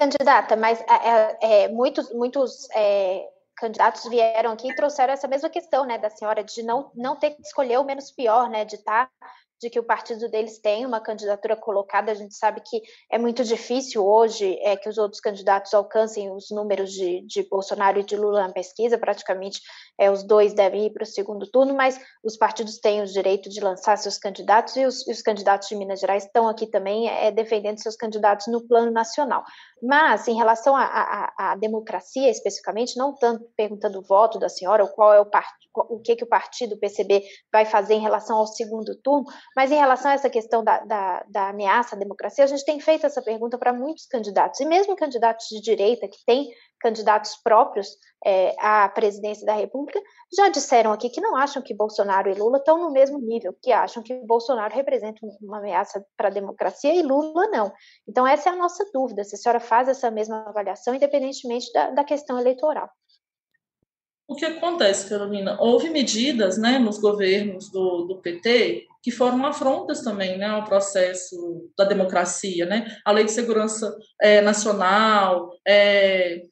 Candidata, 0.00 0.57
mas 0.57 0.81
é, 0.81 0.87
é, 0.87 1.65
é 1.65 1.69
muitos, 1.69 2.11
muitos 2.15 2.67
é, 2.75 3.29
candidatos 3.57 4.09
vieram 4.09 4.53
aqui 4.53 4.71
e 4.71 4.75
trouxeram 4.75 5.12
essa 5.12 5.29
mesma 5.29 5.50
questão, 5.50 5.85
né, 5.85 5.99
da 5.99 6.09
senhora, 6.09 6.43
de 6.43 6.62
não, 6.62 6.91
não 6.95 7.15
ter 7.15 7.33
que 7.33 7.43
escolher 7.43 7.79
o 7.79 7.85
menos 7.85 8.11
pior, 8.11 8.49
né, 8.49 8.65
de 8.65 8.77
estar 8.77 9.07
tá 9.07 9.29
de 9.61 9.69
que 9.69 9.79
o 9.79 9.83
partido 9.83 10.29
deles 10.29 10.59
tem 10.59 10.87
uma 10.87 11.00
candidatura 11.00 11.57
colocada. 11.57 12.12
A 12.12 12.15
gente 12.15 12.35
sabe 12.35 12.61
que 12.65 12.81
é 13.11 13.19
muito 13.19 13.43
difícil 13.43 14.07
hoje 14.07 14.59
é, 14.62 14.77
que 14.77 14.88
os 14.88 14.99
outros 14.99 15.21
candidatos 15.21 15.75
alcancem 15.75 16.31
os 16.31 16.47
números 16.50 16.93
de, 16.93 17.25
de 17.27 17.43
Bolsonaro 17.49 17.99
e 17.99 18.05
de 18.05 18.17
Lula 18.17 18.47
na 18.47 18.53
pesquisa, 18.53 18.97
praticamente 18.97 19.61
é, 19.99 20.11
os 20.11 20.23
dois 20.23 20.55
devem 20.55 20.87
ir 20.87 20.93
para 20.93 21.03
o 21.03 21.07
segundo 21.07 21.50
turno, 21.50 21.75
mas 21.75 21.99
os 22.23 22.37
partidos 22.37 22.79
têm 22.79 23.03
o 23.03 23.07
direito 23.07 23.49
de 23.49 23.61
lançar 23.61 23.97
seus 23.99 24.17
candidatos 24.17 24.77
e 24.77 24.87
os, 24.87 25.07
e 25.07 25.11
os 25.11 25.23
candidatos 25.23 25.69
de 25.69 25.77
Minas 25.77 26.00
Gerais 26.00 26.25
estão 26.25 26.49
aqui 26.49 26.67
também 26.67 27.09
é, 27.09 27.31
defendendo 27.31 27.83
seus 27.83 27.97
candidatos 27.97 28.47
no 28.47 28.67
plano 28.67 28.91
nacional. 28.93 29.45
Mas, 29.83 30.27
em 30.27 30.37
relação 30.37 30.75
à 30.77 31.57
democracia 31.61 32.31
especificamente, 32.31 32.97
não 32.97 33.15
tanto 33.15 33.45
perguntando 33.57 33.99
o 33.99 34.03
voto 34.03 34.38
da 34.38 34.49
senhora, 34.49 34.83
ou 34.83 34.91
qual 34.91 35.15
é 35.15 35.21
o, 35.21 35.27
part, 35.27 35.49
o 35.75 36.00
que, 36.00 36.17
que 36.17 36.25
o 36.25 36.29
partido 36.29 36.79
PCB 36.79 37.23
vai 37.53 37.65
fazer 37.65 37.95
em 37.95 38.00
relação 38.00 38.38
ao 38.38 38.47
segundo 38.47 38.97
turno, 39.03 39.25
mas 39.59 39.73
em 39.73 39.75
relação 39.75 40.12
a 40.12 40.15
essa 40.15 40.31
questão 40.31 40.62
da, 40.62 40.79
da, 40.85 41.25
da 41.29 41.49
ameaça 41.49 41.97
à 41.97 41.99
democracia, 41.99 42.45
a 42.45 42.47
gente 42.47 42.65
tem 42.65 42.79
feito 42.79 43.05
essa 43.05 43.21
pergunta 43.21 43.59
para 43.59 43.73
muitos 43.73 44.07
candidatos, 44.07 44.61
e 44.61 44.65
mesmo 44.65 44.95
candidatos 44.95 45.49
de 45.49 45.61
direita 45.61 46.07
que 46.07 46.25
têm 46.25 46.49
candidatos 46.79 47.35
próprios 47.43 47.88
é, 48.25 48.55
à 48.61 48.88
presidência 48.88 49.45
da 49.45 49.55
República, 49.55 50.00
já 50.33 50.49
disseram 50.49 50.93
aqui 50.93 51.11
que 51.11 51.21
não 51.21 51.35
acham 51.35 51.61
que 51.61 51.75
Bolsonaro 51.75 52.31
e 52.31 52.35
Lula 52.35 52.59
estão 52.59 52.79
no 52.79 52.93
mesmo 52.93 53.19
nível, 53.19 53.53
que 53.61 53.73
acham 53.73 54.00
que 54.00 54.15
Bolsonaro 54.25 54.73
representa 54.73 55.19
uma 55.43 55.59
ameaça 55.59 56.07
para 56.17 56.29
a 56.29 56.33
democracia 56.33 56.95
e 56.95 57.03
Lula 57.03 57.49
não. 57.49 57.73
Então, 58.09 58.25
essa 58.25 58.50
é 58.50 58.53
a 58.53 58.57
nossa 58.57 58.88
dúvida, 58.95 59.25
se 59.25 59.35
a 59.35 59.38
senhora 59.38 59.59
faz 59.59 59.88
essa 59.88 60.09
mesma 60.09 60.49
avaliação, 60.49 60.95
independentemente 60.95 61.73
da, 61.73 61.91
da 61.91 62.05
questão 62.05 62.38
eleitoral. 62.38 62.88
O 64.28 64.35
que 64.35 64.44
acontece, 64.44 65.08
Carolina? 65.08 65.56
Houve 65.58 65.88
medidas 65.88 66.58
né, 66.58 66.78
nos 66.78 66.99
governos 66.99 67.70
do, 67.70 68.04
do 68.04 68.20
PT 68.20 68.87
que 69.02 69.11
foram 69.11 69.47
afrontas 69.47 70.02
também 70.02 70.37
né, 70.37 70.44
ao 70.44 70.64
processo 70.64 71.70
da 71.78 71.85
democracia, 71.85 72.66
né? 72.66 72.94
A 73.06 73.11
Lei 73.11 73.25
de 73.25 73.32
Segurança 73.32 73.97
é, 74.20 74.42
Nacional, 74.42 75.50
é, 75.66 76.42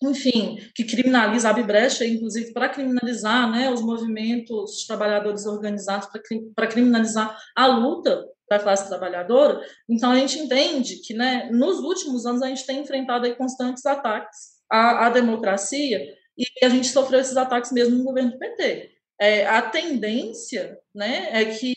enfim, 0.00 0.60
que 0.76 0.84
criminaliza, 0.84 1.50
abre 1.50 1.64
brecha, 1.64 2.06
inclusive, 2.06 2.52
para 2.52 2.68
criminalizar 2.68 3.50
né, 3.50 3.68
os 3.68 3.82
movimentos 3.82 4.86
trabalhadores 4.86 5.44
organizados, 5.44 6.08
para 6.54 6.68
criminalizar 6.68 7.36
a 7.56 7.66
luta 7.66 8.24
da 8.48 8.60
classe 8.60 8.86
trabalhadora. 8.86 9.60
Então, 9.88 10.12
a 10.12 10.16
gente 10.16 10.38
entende 10.38 11.00
que, 11.04 11.14
né, 11.14 11.48
nos 11.50 11.80
últimos 11.80 12.26
anos, 12.26 12.42
a 12.42 12.48
gente 12.48 12.64
tem 12.64 12.80
enfrentado 12.80 13.26
aí 13.26 13.34
constantes 13.34 13.84
ataques 13.84 14.54
à, 14.70 15.06
à 15.06 15.10
democracia 15.10 16.00
e 16.36 16.64
a 16.64 16.68
gente 16.68 16.88
sofreu 16.88 17.20
esses 17.20 17.36
ataques 17.36 17.72
mesmo 17.72 17.96
no 17.96 18.04
governo 18.04 18.32
do 18.32 18.38
PT. 18.38 18.90
É, 19.20 19.46
a 19.46 19.62
tendência 19.62 20.78
né, 20.94 21.28
é 21.30 21.44
que 21.44 21.74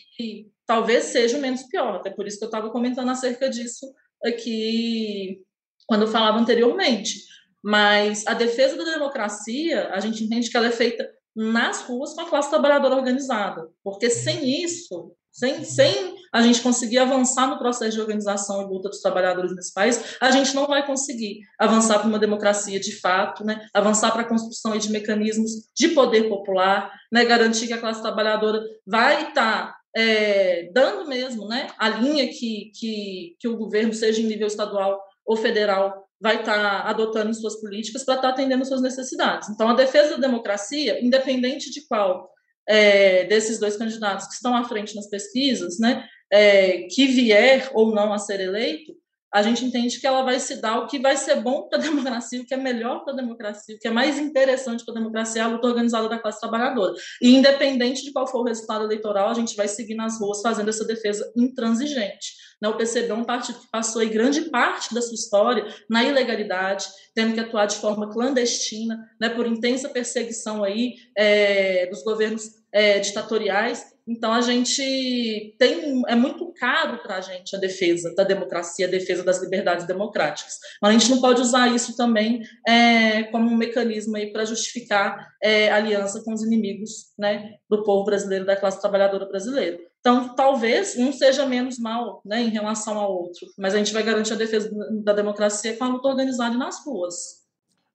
talvez 0.66 1.04
seja 1.04 1.38
o 1.38 1.40
menos 1.40 1.62
pior, 1.64 1.96
até 1.96 2.10
por 2.10 2.26
isso 2.26 2.38
que 2.38 2.44
eu 2.44 2.48
estava 2.48 2.70
comentando 2.70 3.08
acerca 3.08 3.48
disso 3.48 3.86
aqui 4.24 5.40
quando 5.86 6.02
eu 6.02 6.08
falava 6.08 6.38
anteriormente. 6.38 7.24
Mas 7.62 8.26
a 8.26 8.34
defesa 8.34 8.76
da 8.76 8.84
democracia, 8.84 9.88
a 9.90 10.00
gente 10.00 10.22
entende 10.22 10.50
que 10.50 10.56
ela 10.56 10.66
é 10.66 10.72
feita 10.72 11.08
nas 11.34 11.82
ruas 11.82 12.14
com 12.14 12.20
a 12.20 12.28
classe 12.28 12.50
trabalhadora 12.50 12.96
organizada, 12.96 13.68
porque 13.82 14.10
sem 14.10 14.62
isso, 14.64 15.12
sem, 15.32 15.64
sem 15.64 16.17
a 16.32 16.42
gente 16.42 16.60
conseguir 16.60 16.98
avançar 16.98 17.46
no 17.46 17.58
processo 17.58 17.92
de 17.92 18.00
organização 18.00 18.62
e 18.62 18.64
luta 18.66 18.88
dos 18.88 19.00
trabalhadores 19.00 19.54
nesse 19.54 19.72
país, 19.72 20.16
a 20.20 20.30
gente 20.30 20.54
não 20.54 20.66
vai 20.66 20.86
conseguir 20.86 21.40
avançar 21.58 21.98
para 21.98 22.08
uma 22.08 22.18
democracia 22.18 22.78
de 22.78 22.98
fato, 23.00 23.44
né? 23.44 23.66
avançar 23.72 24.10
para 24.12 24.22
a 24.22 24.28
construção 24.28 24.76
de 24.76 24.90
mecanismos 24.90 25.68
de 25.74 25.88
poder 25.88 26.28
popular, 26.28 26.92
né? 27.12 27.24
garantir 27.24 27.66
que 27.66 27.72
a 27.72 27.78
classe 27.78 28.02
trabalhadora 28.02 28.60
vai 28.86 29.28
estar 29.28 29.68
tá, 29.68 29.76
é, 29.96 30.70
dando 30.72 31.08
mesmo 31.08 31.46
né? 31.48 31.68
a 31.78 31.88
linha 31.88 32.28
que, 32.28 32.70
que, 32.74 33.36
que 33.38 33.48
o 33.48 33.56
governo, 33.56 33.92
seja 33.92 34.20
em 34.20 34.26
nível 34.26 34.46
estadual 34.46 35.00
ou 35.24 35.36
federal, 35.36 36.08
vai 36.20 36.40
estar 36.40 36.82
tá 36.82 36.88
adotando 36.88 37.32
suas 37.34 37.60
políticas 37.60 38.04
para 38.04 38.14
estar 38.14 38.28
tá 38.28 38.34
atendendo 38.34 38.64
suas 38.64 38.82
necessidades. 38.82 39.48
Então, 39.48 39.68
a 39.68 39.74
defesa 39.74 40.16
da 40.16 40.26
democracia, 40.26 41.02
independente 41.04 41.70
de 41.70 41.86
qual 41.86 42.30
é, 42.68 43.24
desses 43.24 43.58
dois 43.58 43.76
candidatos 43.76 44.26
que 44.26 44.34
estão 44.34 44.54
à 44.54 44.64
frente 44.64 44.94
nas 44.94 45.08
pesquisas, 45.08 45.78
né, 45.78 46.04
é, 46.32 46.82
que 46.90 47.06
vier 47.06 47.70
ou 47.74 47.94
não 47.94 48.12
a 48.12 48.18
ser 48.18 48.40
eleito, 48.40 48.92
a 49.32 49.42
gente 49.42 49.64
entende 49.64 50.00
que 50.00 50.06
ela 50.06 50.22
vai 50.22 50.40
se 50.40 50.56
dar 50.56 50.78
o 50.78 50.86
que 50.86 50.98
vai 50.98 51.16
ser 51.16 51.36
bom 51.36 51.68
para 51.68 51.78
a 51.78 51.82
democracia, 51.82 52.40
o 52.40 52.46
que 52.46 52.54
é 52.54 52.56
melhor 52.56 53.04
para 53.04 53.12
a 53.12 53.16
democracia, 53.16 53.76
o 53.76 53.78
que 53.78 53.88
é 53.88 53.90
mais 53.90 54.18
interessante 54.18 54.84
para 54.84 54.94
a 54.94 54.98
democracia, 54.98 55.42
é 55.42 55.44
a 55.44 55.48
luta 55.48 55.66
organizada 55.66 56.08
da 56.08 56.18
classe 56.18 56.40
trabalhadora. 56.40 56.94
E 57.20 57.34
independente 57.34 58.02
de 58.02 58.12
qual 58.12 58.26
for 58.26 58.40
o 58.40 58.44
resultado 58.44 58.84
eleitoral, 58.84 59.28
a 59.28 59.34
gente 59.34 59.54
vai 59.54 59.68
seguir 59.68 59.94
nas 59.94 60.18
ruas 60.20 60.40
fazendo 60.40 60.70
essa 60.70 60.84
defesa 60.84 61.30
intransigente. 61.36 62.32
Né? 62.60 62.68
O 62.68 62.76
PCB 62.76 63.10
é 63.10 63.14
um 63.14 63.24
partido 63.24 63.60
que 63.60 63.70
passou 63.70 64.00
aí 64.00 64.08
grande 64.08 64.42
parte 64.42 64.94
da 64.94 65.02
sua 65.02 65.14
história 65.14 65.66
na 65.88 66.02
ilegalidade, 66.02 66.86
tendo 67.14 67.34
que 67.34 67.40
atuar 67.40 67.66
de 67.66 67.76
forma 67.76 68.10
clandestina, 68.10 68.98
né, 69.20 69.28
por 69.28 69.46
intensa 69.46 69.88
perseguição 69.88 70.64
aí 70.64 70.94
é, 71.16 71.86
dos 71.86 72.02
governos 72.02 72.44
é, 72.72 72.98
ditatoriais 72.98 73.84
então 74.08 74.32
a 74.32 74.40
gente 74.40 75.54
tem 75.58 76.02
é 76.06 76.14
muito 76.14 76.50
caro 76.54 76.98
para 77.02 77.16
a 77.16 77.20
gente 77.20 77.54
a 77.54 77.58
defesa 77.58 78.14
da 78.14 78.24
democracia, 78.24 78.86
a 78.86 78.90
defesa 78.90 79.22
das 79.22 79.42
liberdades 79.42 79.86
democráticas. 79.86 80.58
Mas 80.80 80.90
a 80.90 80.98
gente 80.98 81.10
não 81.10 81.20
pode 81.20 81.42
usar 81.42 81.68
isso 81.68 81.94
também 81.94 82.40
é, 82.66 83.24
como 83.24 83.50
um 83.50 83.56
mecanismo 83.56 84.16
aí 84.16 84.32
para 84.32 84.46
justificar 84.46 85.34
é, 85.42 85.70
aliança 85.70 86.22
com 86.24 86.32
os 86.32 86.42
inimigos, 86.42 87.12
né, 87.18 87.56
do 87.68 87.82
povo 87.84 88.04
brasileiro, 88.04 88.46
da 88.46 88.56
classe 88.56 88.80
trabalhadora 88.80 89.26
brasileira. 89.26 89.78
Então 90.00 90.34
talvez 90.34 90.96
um 90.96 91.12
seja 91.12 91.44
menos 91.44 91.78
mal, 91.78 92.22
né, 92.24 92.40
em 92.40 92.48
relação 92.48 92.98
ao 92.98 93.12
outro, 93.12 93.46
mas 93.58 93.74
a 93.74 93.78
gente 93.78 93.92
vai 93.92 94.02
garantir 94.02 94.32
a 94.32 94.36
defesa 94.36 94.70
da 95.04 95.12
democracia 95.12 95.76
com 95.76 95.84
a 95.84 95.88
luta 95.88 96.08
organizada 96.08 96.56
nas 96.56 96.82
ruas. 96.82 97.46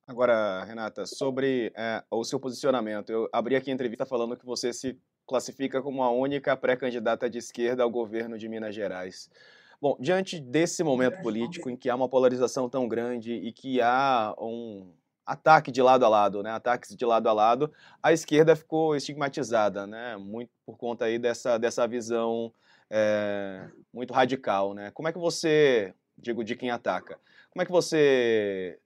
Agora, 0.06 0.64
Renata, 0.66 1.06
sobre 1.06 1.72
é, 1.76 2.04
o 2.12 2.26
seu 2.26 2.38
posicionamento, 2.38 3.10
eu 3.10 3.30
abri 3.32 3.56
aqui 3.56 3.72
a 3.72 3.74
entrevista 3.74 4.06
falando 4.06 4.36
que 4.36 4.46
você 4.46 4.74
se 4.74 5.00
classifica 5.28 5.82
como 5.82 6.04
a 6.04 6.12
única 6.12 6.56
pré-candidata 6.56 7.30
de 7.30 7.38
esquerda 7.38 7.84
ao 7.84 7.90
governo 7.90 8.38
de 8.38 8.48
Minas 8.50 8.76
Gerais. 8.76 9.30
Bom, 9.82 9.98
diante 10.00 10.40
desse 10.40 10.84
momento 10.84 11.22
político 11.22 11.70
em 11.70 11.76
que 11.76 11.90
há 11.90 11.96
uma 11.96 12.08
polarização 12.08 12.70
tão 12.70 12.88
grande 12.88 13.34
e 13.34 13.52
que 13.52 13.82
há 13.82 14.34
um 14.40 14.94
ataque 15.26 15.72
de 15.72 15.82
lado 15.82 16.06
a 16.06 16.10
lado, 16.10 16.44
né, 16.44 16.52
ataques 16.52 16.96
de 16.96 17.06
lado 17.06 17.28
a 17.28 17.34
lado, 17.34 17.72
a 18.02 18.12
esquerda 18.14 18.56
ficou 18.56 18.96
estigmatizada, 18.96 19.88
né, 19.88 20.18
muito 20.18 20.52
por 20.66 20.78
conta 20.78 21.06
aí 21.06 21.18
dessa, 21.18 21.58
dessa 21.58 21.88
visão 21.88 22.54
é, 22.90 23.70
muito 23.94 24.14
radical, 24.14 24.74
né. 24.74 24.92
Como 24.92 25.08
é 25.08 25.14
que 25.14 25.20
você, 25.20 25.94
digo, 26.18 26.44
de 26.44 26.56
quem 26.56 26.72
ataca, 26.72 27.20
como 27.50 27.62
é 27.62 27.66
que 27.66 27.72
você 27.72 28.80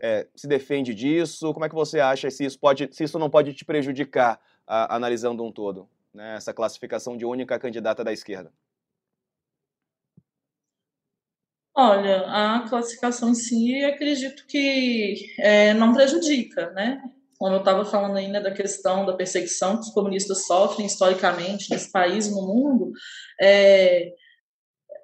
é, 0.00 0.26
se 0.34 0.46
defende 0.46 0.94
disso? 0.94 1.52
Como 1.52 1.64
é 1.64 1.68
que 1.68 1.74
você 1.74 2.00
acha 2.00 2.30
se 2.30 2.44
isso, 2.44 2.58
pode, 2.58 2.88
se 2.92 3.04
isso 3.04 3.18
não 3.18 3.30
pode 3.30 3.52
te 3.54 3.64
prejudicar 3.64 4.40
a, 4.68 4.94
analisando 4.94 5.42
um 5.42 5.50
todo, 5.50 5.88
né, 6.12 6.36
essa 6.36 6.52
classificação 6.52 7.16
de 7.16 7.24
única 7.24 7.58
candidata 7.58 8.04
da 8.04 8.12
esquerda? 8.12 8.52
Olha, 11.74 12.24
a 12.26 12.68
classificação 12.68 13.30
em 13.30 13.34
si, 13.34 13.84
acredito 13.84 14.44
que 14.48 15.14
é, 15.38 15.72
não 15.74 15.94
prejudica, 15.94 16.70
né? 16.72 17.00
Como 17.38 17.54
eu 17.54 17.60
estava 17.60 17.84
falando 17.84 18.16
ainda 18.16 18.40
da 18.40 18.50
questão 18.50 19.06
da 19.06 19.12
perseguição 19.12 19.76
que 19.76 19.82
os 19.82 19.90
comunistas 19.90 20.44
sofrem 20.44 20.86
historicamente 20.86 21.70
nesse 21.70 21.92
país 21.92 22.28
no 22.28 22.42
mundo, 22.42 22.90
é, 23.40 24.12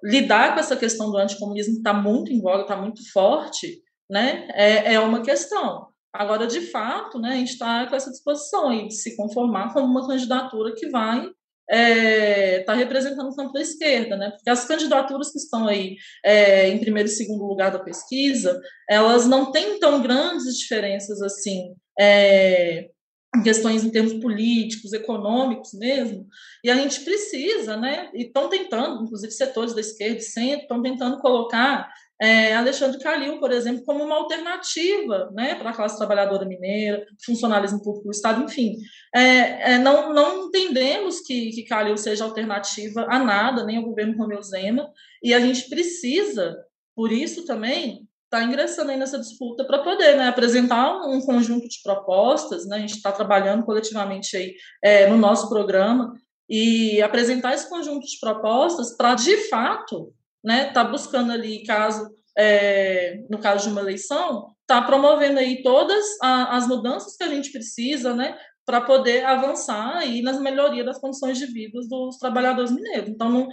lidar 0.02 0.54
com 0.54 0.60
essa 0.60 0.76
questão 0.76 1.12
do 1.12 1.16
anticomunismo 1.16 1.76
está 1.76 1.92
muito 1.92 2.32
em 2.32 2.40
voga, 2.40 2.62
está 2.62 2.76
muito 2.76 3.08
forte, 3.12 3.80
né? 4.10 4.48
É, 4.52 4.94
é 4.94 5.00
uma 5.00 5.22
questão. 5.22 5.93
Agora, 6.14 6.46
de 6.46 6.60
fato, 6.60 7.18
né, 7.18 7.30
a 7.30 7.36
gente 7.36 7.50
está 7.50 7.86
com 7.88 7.96
essa 7.96 8.10
disposição 8.10 8.68
aí 8.68 8.86
de 8.86 8.94
se 8.94 9.16
conformar 9.16 9.72
como 9.72 9.86
uma 9.86 10.06
candidatura 10.06 10.72
que 10.72 10.88
vai 10.88 11.28
está 11.66 11.76
é, 11.76 12.60
tá 12.60 12.74
representando 12.74 13.30
o 13.30 13.34
campo 13.34 13.52
da 13.52 13.60
esquerda, 13.60 14.16
né? 14.16 14.30
Porque 14.30 14.50
as 14.50 14.64
candidaturas 14.66 15.32
que 15.32 15.38
estão 15.38 15.66
aí 15.66 15.96
é, 16.24 16.68
em 16.68 16.78
primeiro 16.78 17.08
e 17.08 17.12
segundo 17.12 17.44
lugar 17.44 17.72
da 17.72 17.78
pesquisa, 17.78 18.60
elas 18.88 19.26
não 19.26 19.50
têm 19.50 19.78
tão 19.80 20.02
grandes 20.02 20.56
diferenças 20.58 21.20
assim. 21.22 21.74
É, 21.98 22.90
em 23.36 23.42
questões 23.42 23.82
em 23.82 23.90
termos 23.90 24.14
políticos, 24.14 24.92
econômicos 24.92 25.72
mesmo, 25.74 26.26
e 26.62 26.70
a 26.70 26.76
gente 26.76 27.00
precisa, 27.00 27.76
né, 27.76 28.08
e 28.14 28.26
estão 28.26 28.48
tentando, 28.48 29.02
inclusive 29.02 29.32
setores 29.32 29.74
da 29.74 29.80
esquerda 29.80 30.18
e 30.18 30.22
centro, 30.22 30.62
estão 30.62 30.80
tentando 30.80 31.18
colocar 31.18 31.90
é, 32.24 32.54
Alexandre 32.54 32.98
Calil, 32.98 33.38
por 33.38 33.52
exemplo, 33.52 33.84
como 33.84 34.02
uma 34.02 34.16
alternativa 34.16 35.30
né, 35.34 35.54
para 35.54 35.70
a 35.70 35.74
classe 35.74 35.98
trabalhadora 35.98 36.46
mineira, 36.46 37.06
funcionalismo 37.24 37.82
público 37.82 38.06
do 38.06 38.10
Estado, 38.10 38.42
enfim. 38.42 38.78
É, 39.14 39.72
é, 39.72 39.78
não, 39.78 40.12
não 40.12 40.46
entendemos 40.46 41.20
que, 41.20 41.50
que 41.50 41.64
Calil 41.64 41.98
seja 41.98 42.24
alternativa 42.24 43.06
a 43.10 43.18
nada, 43.18 43.64
nem 43.64 43.76
ao 43.76 43.84
governo 43.84 44.16
Romeu 44.16 44.42
Zema, 44.42 44.90
e 45.22 45.34
a 45.34 45.40
gente 45.40 45.68
precisa, 45.68 46.56
por 46.96 47.12
isso 47.12 47.44
também, 47.44 48.08
estar 48.24 48.38
tá 48.38 48.44
ingressando 48.44 48.90
aí 48.90 48.96
nessa 48.96 49.18
disputa 49.18 49.64
para 49.64 49.80
poder 49.82 50.16
né, 50.16 50.28
apresentar 50.28 51.06
um 51.06 51.20
conjunto 51.20 51.68
de 51.68 51.82
propostas, 51.82 52.66
né, 52.66 52.76
a 52.76 52.80
gente 52.80 52.96
está 52.96 53.12
trabalhando 53.12 53.64
coletivamente 53.64 54.34
aí 54.34 54.54
é, 54.82 55.08
no 55.08 55.18
nosso 55.18 55.48
programa, 55.50 56.14
e 56.48 57.00
apresentar 57.02 57.54
esse 57.54 57.68
conjunto 57.68 58.06
de 58.06 58.18
propostas 58.18 58.96
para, 58.96 59.14
de 59.14 59.36
fato, 59.48 60.12
né, 60.44 60.66
tá 60.66 60.84
buscando 60.84 61.32
ali, 61.32 61.64
caso, 61.64 62.10
é, 62.36 63.18
no 63.30 63.38
caso 63.38 63.66
de 63.66 63.72
uma 63.72 63.80
eleição, 63.80 64.54
tá 64.66 64.82
promovendo 64.82 65.38
aí 65.38 65.62
todas 65.62 66.04
a, 66.22 66.56
as 66.56 66.66
mudanças 66.68 67.16
que 67.16 67.24
a 67.24 67.28
gente 67.28 67.50
precisa, 67.50 68.14
né, 68.14 68.36
para 68.66 68.80
poder 68.80 69.24
avançar 69.24 69.96
aí 69.96 70.22
nas 70.22 70.40
melhorias 70.40 70.86
das 70.86 70.98
condições 70.98 71.38
de 71.38 71.46
vida 71.46 71.80
dos 71.88 72.18
trabalhadores 72.18 72.70
mineiros. 72.70 73.08
Então, 73.08 73.30
não, 73.30 73.48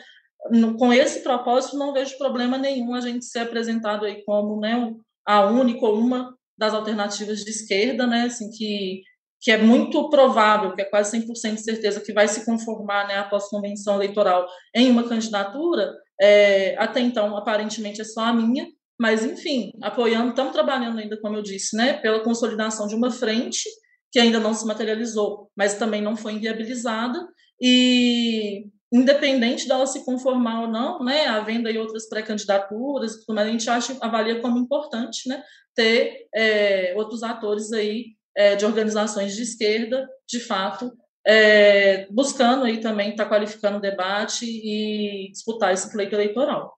não, 0.50 0.74
com 0.75 0.91
esse 0.91 1.21
propósito, 1.21 1.77
não 1.77 1.93
vejo 1.93 2.17
problema 2.17 2.57
nenhum 2.57 2.93
a 2.93 3.01
gente 3.01 3.25
ser 3.25 3.39
apresentado 3.39 4.05
aí 4.05 4.24
como, 4.25 4.60
né, 4.60 4.93
a 5.25 5.45
única 5.45 5.86
ou 5.86 5.98
uma 5.98 6.36
das 6.57 6.74
alternativas 6.74 7.43
de 7.43 7.51
esquerda, 7.51 8.05
né, 8.05 8.24
assim, 8.24 8.50
que 8.51 9.01
que 9.43 9.50
é 9.50 9.57
muito 9.57 10.07
provável, 10.10 10.75
que 10.75 10.83
é 10.83 10.86
quase 10.86 11.17
100% 11.17 11.55
de 11.55 11.63
certeza 11.63 12.00
que 12.00 12.13
vai 12.13 12.27
se 12.27 12.45
conformar, 12.45 13.07
né, 13.07 13.17
após 13.17 13.50
convenção 13.50 13.95
eleitoral 13.95 14.45
em 14.74 14.91
uma 14.91 15.10
candidatura, 15.10 15.91
é, 16.21 16.75
até 16.77 16.99
então, 16.99 17.35
aparentemente, 17.35 17.99
é 17.99 18.03
só 18.03 18.21
a 18.25 18.33
minha, 18.33 18.67
mas, 18.99 19.25
enfim, 19.25 19.71
apoiando, 19.81 20.29
estamos 20.29 20.51
trabalhando 20.51 20.99
ainda, 20.99 21.19
como 21.19 21.35
eu 21.35 21.41
disse, 21.41 21.75
né, 21.75 21.93
pela 21.93 22.23
consolidação 22.23 22.85
de 22.87 22.93
uma 22.93 23.09
frente 23.09 23.67
que 24.11 24.19
ainda 24.19 24.39
não 24.39 24.53
se 24.53 24.65
materializou, 24.65 25.49
mas 25.55 25.75
também 25.75 26.01
não 26.01 26.15
foi 26.15 26.33
inviabilizada, 26.33 27.27
e 27.59 28.65
independente 28.93 29.67
dela 29.67 29.87
se 29.87 30.03
conformar 30.05 30.61
ou 30.61 30.67
não, 30.67 31.03
né, 31.03 31.25
havendo 31.25 31.67
aí 31.67 31.77
outras 31.77 32.07
pré-candidaturas, 32.07 33.25
mas 33.27 33.47
a 33.47 33.51
gente 33.51 33.69
acha, 33.69 33.97
avalia 34.01 34.39
como 34.41 34.59
importante, 34.59 35.27
né, 35.27 35.41
ter 35.73 36.27
é, 36.35 36.93
outros 36.95 37.23
atores 37.23 37.71
aí 37.71 38.07
é, 38.35 38.55
de 38.55 38.65
organizações 38.65 39.35
de 39.35 39.41
esquerda, 39.41 40.07
de 40.27 40.39
fato, 40.39 40.91
é, 41.25 42.07
buscando 42.09 42.65
aí 42.65 42.79
também 42.79 43.11
estar 43.11 43.25
tá 43.25 43.29
qualificando 43.29 43.77
o 43.77 43.81
debate 43.81 44.45
e 44.45 45.31
disputar 45.31 45.73
esse 45.73 45.91
pleito 45.91 46.15
eleitoral. 46.15 46.77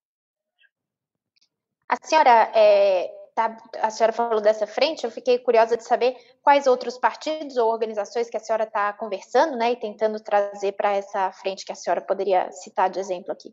A 1.88 1.98
senhora, 2.02 2.52
é, 2.56 3.12
tá, 3.36 3.56
a 3.82 3.90
senhora 3.90 4.12
falou 4.12 4.42
dessa 4.42 4.68
frente, 4.68 5.04
eu 5.04 5.12
fiquei 5.12 5.40
curiosa 5.40 5.78
de 5.78 5.84
saber 5.84 6.16
quais 6.42 6.68
outros 6.68 6.98
partidos 6.98 7.58
ou 7.58 7.72
organizações 7.72 8.30
que 8.30 8.38
a 8.38 8.40
senhora 8.40 8.64
está 8.64 8.92
conversando, 8.94 9.56
né, 9.56 9.74
e 9.74 9.80
tentando 9.80 10.20
trazer 10.20 10.74
para 10.74 10.94
essa 10.94 11.32
frente 11.32 11.66
que 11.66 11.72
a 11.72 11.76
senhora 11.76 12.02
poderia 12.02 12.52
citar 12.52 12.90
de 12.90 13.00
exemplo 13.00 13.32
aqui. 13.32 13.52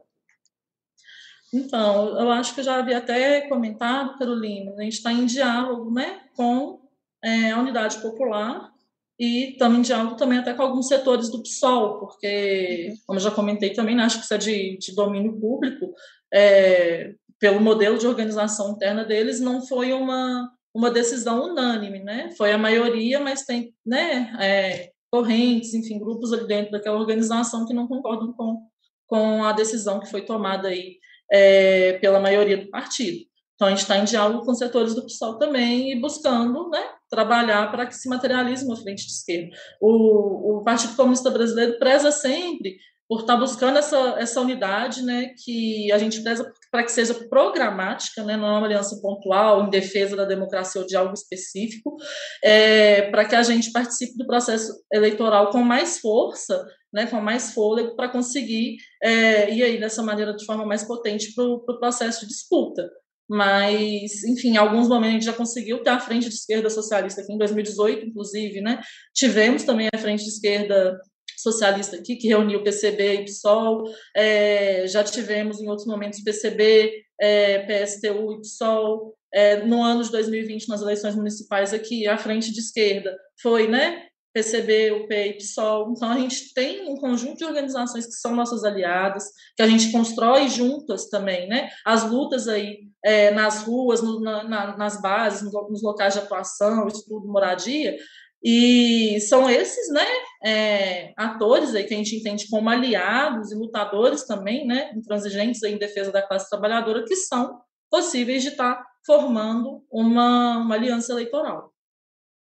Então, 1.52 2.18
eu 2.18 2.30
acho 2.30 2.54
que 2.54 2.60
eu 2.60 2.64
já 2.64 2.78
havia 2.78 2.98
até 2.98 3.42
comentado, 3.48 4.16
Carolina, 4.18 4.72
a 4.78 4.82
gente 4.82 4.94
está 4.94 5.12
em 5.12 5.26
diálogo, 5.26 5.90
né, 5.90 6.22
com 6.34 6.80
é, 7.22 7.50
a 7.50 7.58
unidade 7.58 8.00
popular 8.00 8.72
e 9.20 9.50
estamos 9.50 9.78
em 9.78 9.82
diálogo 9.82 10.16
também 10.16 10.38
até 10.38 10.54
com 10.54 10.62
alguns 10.62 10.88
setores 10.88 11.28
do 11.28 11.42
PSOL, 11.42 11.98
porque, 11.98 12.86
uhum. 12.88 12.96
como 13.06 13.18
eu 13.18 13.22
já 13.22 13.30
comentei 13.30 13.70
também, 13.74 13.94
né, 13.94 14.04
acho 14.04 14.16
que 14.16 14.24
isso 14.24 14.32
é 14.32 14.38
de, 14.38 14.78
de 14.78 14.94
domínio 14.94 15.38
público, 15.38 15.92
é, 16.32 17.12
pelo 17.38 17.60
modelo 17.60 17.98
de 17.98 18.06
organização 18.06 18.70
interna 18.70 19.04
deles, 19.04 19.38
não 19.38 19.60
foi 19.60 19.92
uma, 19.92 20.50
uma 20.74 20.90
decisão 20.90 21.50
unânime, 21.50 21.98
né? 21.98 22.30
Foi 22.36 22.50
a 22.50 22.56
maioria, 22.56 23.20
mas 23.20 23.44
tem 23.44 23.74
né, 23.84 24.32
é, 24.40 24.90
correntes, 25.10 25.74
enfim, 25.74 25.98
grupos 25.98 26.32
ali 26.32 26.46
dentro 26.46 26.72
daquela 26.72 26.98
organização 26.98 27.66
que 27.66 27.74
não 27.74 27.86
concordam 27.86 28.32
com, 28.32 28.62
com 29.06 29.44
a 29.44 29.52
decisão 29.52 30.00
que 30.00 30.10
foi 30.10 30.22
tomada 30.22 30.68
aí 30.68 30.96
é, 31.30 31.94
pela 31.98 32.20
maioria 32.20 32.56
do 32.56 32.70
partido. 32.70 33.20
Então, 33.54 33.68
a 33.68 33.70
gente 33.70 33.80
está 33.80 33.98
em 33.98 34.04
diálogo 34.04 34.46
com 34.46 34.54
setores 34.54 34.94
do 34.94 35.04
PSOL 35.04 35.36
também 35.36 35.92
e 35.92 36.00
buscando 36.00 36.70
né, 36.70 36.82
trabalhar 37.10 37.70
para 37.70 37.86
que 37.86 37.94
se 37.94 38.08
materialize 38.08 38.64
uma 38.64 38.76
frente 38.76 39.04
de 39.04 39.12
esquerda. 39.12 39.56
O, 39.80 40.58
o 40.58 40.64
Partido 40.64 40.94
Comunista 40.94 41.30
Brasileiro 41.30 41.78
preza 41.78 42.10
sempre 42.12 42.76
por 43.10 43.22
estar 43.22 43.34
tá 43.34 43.40
buscando 43.40 43.76
essa, 43.76 44.14
essa 44.20 44.40
unidade, 44.40 45.02
né, 45.02 45.34
que 45.44 45.90
a 45.90 45.98
gente 45.98 46.22
preza 46.22 46.48
para 46.70 46.84
que 46.84 46.92
seja 46.92 47.12
programática, 47.28 48.22
né, 48.22 48.36
não 48.36 48.46
é 48.46 48.52
uma 48.52 48.66
aliança 48.66 49.00
pontual 49.02 49.66
em 49.66 49.70
defesa 49.70 50.14
da 50.14 50.24
democracia 50.24 50.80
ou 50.80 50.86
de 50.86 50.94
algo 50.94 51.12
específico, 51.12 51.96
é, 52.44 53.10
para 53.10 53.24
que 53.24 53.34
a 53.34 53.42
gente 53.42 53.72
participe 53.72 54.16
do 54.16 54.28
processo 54.28 54.72
eleitoral 54.92 55.50
com 55.50 55.58
mais 55.58 55.98
força, 55.98 56.64
né, 56.92 57.06
com 57.06 57.20
mais 57.20 57.52
fôlego, 57.52 57.96
para 57.96 58.08
conseguir 58.08 58.76
é, 59.02 59.52
ir 59.52 59.64
aí 59.64 59.80
dessa 59.80 60.04
maneira 60.04 60.32
de 60.32 60.44
forma 60.44 60.64
mais 60.64 60.84
potente 60.84 61.34
para 61.34 61.42
o 61.42 61.58
pro 61.64 61.80
processo 61.80 62.20
de 62.20 62.28
disputa 62.28 62.88
mas, 63.30 64.24
enfim, 64.24 64.54
em 64.54 64.56
alguns 64.56 64.88
momentos 64.88 65.08
a 65.08 65.12
gente 65.12 65.24
já 65.24 65.32
conseguiu 65.32 65.84
ter 65.84 65.90
a 65.90 66.00
frente 66.00 66.28
de 66.28 66.34
esquerda 66.34 66.68
socialista 66.68 67.20
aqui, 67.20 67.32
em 67.32 67.38
2018, 67.38 68.06
inclusive, 68.06 68.60
né? 68.60 68.80
Tivemos 69.14 69.62
também 69.62 69.88
a 69.94 69.98
frente 69.98 70.24
de 70.24 70.30
esquerda 70.30 71.00
socialista 71.38 71.94
aqui, 71.94 72.16
que 72.16 72.26
reuniu 72.26 72.64
PCB 72.64 73.14
e 73.14 73.24
PSOL, 73.26 73.84
é, 74.16 74.84
já 74.88 75.04
tivemos 75.04 75.60
em 75.60 75.68
outros 75.68 75.86
momentos 75.86 76.24
PCB, 76.24 77.04
é, 77.20 77.60
PSTU 77.60 78.32
e 78.32 78.40
PSOL, 78.40 79.14
é, 79.32 79.64
no 79.64 79.80
ano 79.80 80.02
de 80.02 80.10
2020, 80.10 80.68
nas 80.68 80.82
eleições 80.82 81.14
municipais 81.14 81.72
aqui, 81.72 82.08
a 82.08 82.18
frente 82.18 82.52
de 82.52 82.58
esquerda 82.58 83.16
foi, 83.40 83.68
né, 83.68 84.06
PCB, 84.34 84.90
UP 84.90 85.14
e 85.14 85.34
PSOL. 85.34 85.92
Então, 85.92 86.10
a 86.10 86.18
gente 86.18 86.52
tem 86.52 86.88
um 86.88 86.96
conjunto 86.96 87.38
de 87.38 87.44
organizações 87.44 88.06
que 88.06 88.12
são 88.12 88.34
nossas 88.34 88.64
aliadas, 88.64 89.24
que 89.56 89.62
a 89.62 89.68
gente 89.68 89.92
constrói 89.92 90.48
juntas 90.48 91.08
também, 91.08 91.48
né? 91.48 91.68
As 91.86 92.08
lutas 92.08 92.48
aí 92.48 92.89
é, 93.04 93.30
nas 93.30 93.64
ruas, 93.64 94.02
no, 94.02 94.20
na, 94.20 94.76
nas 94.76 95.00
bases, 95.00 95.50
nos 95.52 95.82
locais 95.82 96.14
de 96.14 96.20
atuação, 96.20 96.86
estudo, 96.86 97.26
moradia, 97.26 97.96
e 98.42 99.20
são 99.20 99.50
esses, 99.50 99.92
né, 99.92 100.06
é, 100.42 101.12
atores 101.16 101.74
aí 101.74 101.84
que 101.84 101.92
a 101.92 101.96
gente 101.96 102.16
entende 102.16 102.48
como 102.48 102.70
aliados 102.70 103.52
e 103.52 103.54
lutadores 103.54 104.26
também, 104.26 104.66
né, 104.66 104.92
intransigentes 104.94 105.62
em 105.62 105.76
defesa 105.76 106.10
da 106.10 106.22
classe 106.22 106.48
trabalhadora, 106.48 107.04
que 107.04 107.14
são 107.16 107.60
possíveis 107.90 108.42
de 108.42 108.48
estar 108.48 108.82
formando 109.04 109.84
uma, 109.90 110.58
uma 110.58 110.74
aliança 110.74 111.12
eleitoral. 111.12 111.72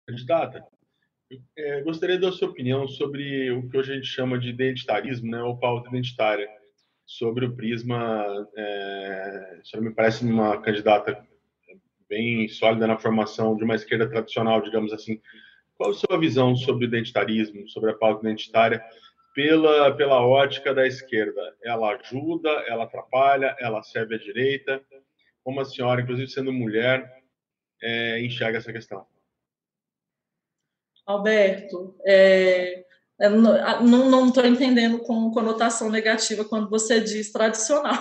Candidata, 0.08 0.64
é, 1.58 1.82
gostaria 1.82 2.18
da 2.18 2.32
sua 2.32 2.48
opinião 2.48 2.88
sobre 2.88 3.52
o 3.52 3.68
que 3.70 3.78
hoje 3.78 3.92
a 3.92 3.96
gente 3.96 4.08
chama 4.08 4.40
de 4.40 4.50
identitarismo, 4.50 5.30
né, 5.30 5.42
ou 5.44 5.60
pauta 5.60 5.90
identitária, 5.90 6.48
sobre 7.10 7.44
o 7.46 7.56
prisma. 7.56 8.48
É, 8.56 9.60
me 9.78 9.90
parece 9.90 10.24
uma 10.24 10.62
candidata 10.62 11.26
bem 12.08 12.48
sólida 12.48 12.86
na 12.86 13.00
formação 13.00 13.58
de 13.58 13.64
uma 13.64 13.74
esquerda 13.74 14.08
tradicional, 14.08 14.62
digamos 14.62 14.94
assim. 14.94 15.20
Qual 15.76 15.90
a 15.90 15.94
sua 15.94 16.20
visão 16.20 16.56
sobre 16.56 16.86
o 16.86 16.88
identitarismo, 16.88 17.68
sobre 17.68 17.90
a 17.90 17.96
pauta 17.96 18.22
identitária, 18.28 18.84
pela, 19.34 19.96
pela 19.96 20.24
ótica 20.24 20.72
da 20.72 20.86
esquerda? 20.86 21.42
Ela 21.64 21.96
ajuda, 21.96 22.50
ela 22.68 22.84
atrapalha, 22.84 23.56
ela 23.60 23.82
serve 23.82 24.14
à 24.14 24.18
direita? 24.20 24.80
Como 25.44 25.62
a 25.62 25.66
senhora, 25.66 26.02
inclusive 26.02 26.30
sendo 26.30 26.54
mulher, 26.54 27.24
é, 27.82 28.22
enxerga 28.22 28.60
essa 28.60 28.72
questão? 28.72 29.08
Alberto, 31.08 31.96
é, 32.06 32.86
é 33.20 33.30
não 33.30 34.28
estou 34.28 34.46
entendendo 34.46 35.00
com 35.00 35.32
conotação 35.32 35.90
negativa 35.90 36.46
quando 36.46 36.70
você 36.70 37.02
diz 37.02 37.32
tradicional. 37.32 37.94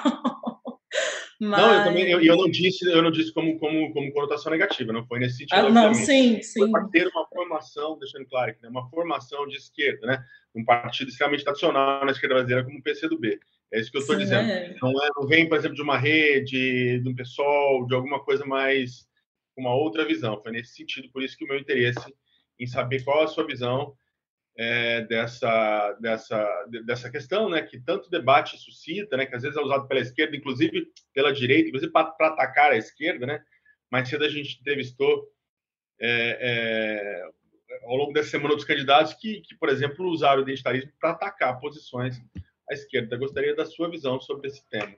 Mas... 1.40 1.60
Não, 1.60 1.74
eu 1.74 1.84
também 1.84 2.10
eu, 2.10 2.20
eu, 2.20 2.36
não 2.36 2.50
disse, 2.50 2.84
eu 2.84 3.00
não 3.00 3.12
disse 3.12 3.32
como, 3.32 3.56
como, 3.60 3.92
como 3.92 4.12
conotação 4.12 4.50
negativa, 4.50 4.92
não 4.92 5.06
foi 5.06 5.20
nesse 5.20 5.36
sentido. 5.36 5.66
Ah, 5.66 5.70
não, 5.70 5.94
sim, 5.94 6.42
sim. 6.42 6.68
Foi 6.68 6.88
ter 6.90 7.06
uma 7.06 7.24
formação, 7.28 7.96
deixando 7.96 8.26
claro 8.26 8.50
aqui, 8.50 8.60
né, 8.60 8.68
uma 8.68 8.90
formação 8.90 9.46
de 9.46 9.56
esquerda, 9.56 10.04
né? 10.04 10.24
Um 10.52 10.64
partido 10.64 11.08
extremamente 11.08 11.44
tradicional 11.44 12.04
na 12.04 12.10
esquerda 12.10 12.34
brasileira 12.34 12.64
como 12.64 12.80
o 12.80 12.82
PCdoB. 12.82 13.38
É 13.72 13.78
isso 13.78 13.90
que 13.90 13.98
eu 13.98 14.00
estou 14.00 14.16
dizendo. 14.16 14.50
É. 14.50 14.74
Não, 14.82 14.90
é, 14.90 15.08
não 15.16 15.28
vem, 15.28 15.48
por 15.48 15.56
exemplo, 15.56 15.76
de 15.76 15.82
uma 15.82 15.96
rede, 15.96 17.00
de 17.00 17.08
um 17.08 17.14
pessoal, 17.14 17.86
de 17.86 17.94
alguma 17.94 18.18
coisa 18.24 18.44
mais 18.44 19.06
com 19.54 19.60
uma 19.60 19.74
outra 19.74 20.04
visão. 20.04 20.40
Foi 20.42 20.50
nesse 20.50 20.74
sentido, 20.74 21.08
por 21.12 21.22
isso 21.22 21.36
que 21.36 21.44
o 21.44 21.48
meu 21.48 21.58
interesse 21.58 22.12
em 22.58 22.66
saber 22.66 23.04
qual 23.04 23.22
a 23.22 23.28
sua 23.28 23.46
visão 23.46 23.94
é, 24.58 25.02
dessa, 25.02 25.92
dessa, 26.00 26.66
dessa 26.84 27.08
questão, 27.08 27.48
né, 27.48 27.62
que 27.62 27.78
tanto 27.80 28.10
debate 28.10 28.58
suscita, 28.58 29.16
né, 29.16 29.24
que 29.24 29.36
às 29.36 29.42
vezes 29.42 29.56
é 29.56 29.60
usado 29.60 29.86
pela 29.86 30.00
esquerda, 30.00 30.36
inclusive 30.36 30.90
pela 31.14 31.32
direita, 31.32 31.68
inclusive 31.68 31.92
para 31.92 32.12
atacar 32.26 32.72
a 32.72 32.76
esquerda, 32.76 33.24
né. 33.24 33.40
Mais 33.88 34.08
cedo 34.08 34.24
a 34.24 34.28
gente 34.28 34.58
entrevistou 34.60 35.28
é, 36.00 36.38
é, 36.40 37.30
ao 37.84 37.96
longo 37.96 38.12
dessa 38.12 38.30
semana 38.30 38.56
dos 38.56 38.64
candidatos 38.64 39.14
que, 39.14 39.40
que, 39.42 39.54
por 39.56 39.68
exemplo, 39.68 40.08
usaram 40.08 40.40
o 40.40 40.42
identitarismo 40.42 40.92
para 41.00 41.10
atacar 41.10 41.58
posições 41.60 42.20
à 42.68 42.74
esquerda. 42.74 43.14
Eu 43.14 43.20
gostaria 43.20 43.54
da 43.54 43.64
sua 43.64 43.88
visão 43.88 44.20
sobre 44.20 44.48
esse 44.48 44.68
tema. 44.68 44.94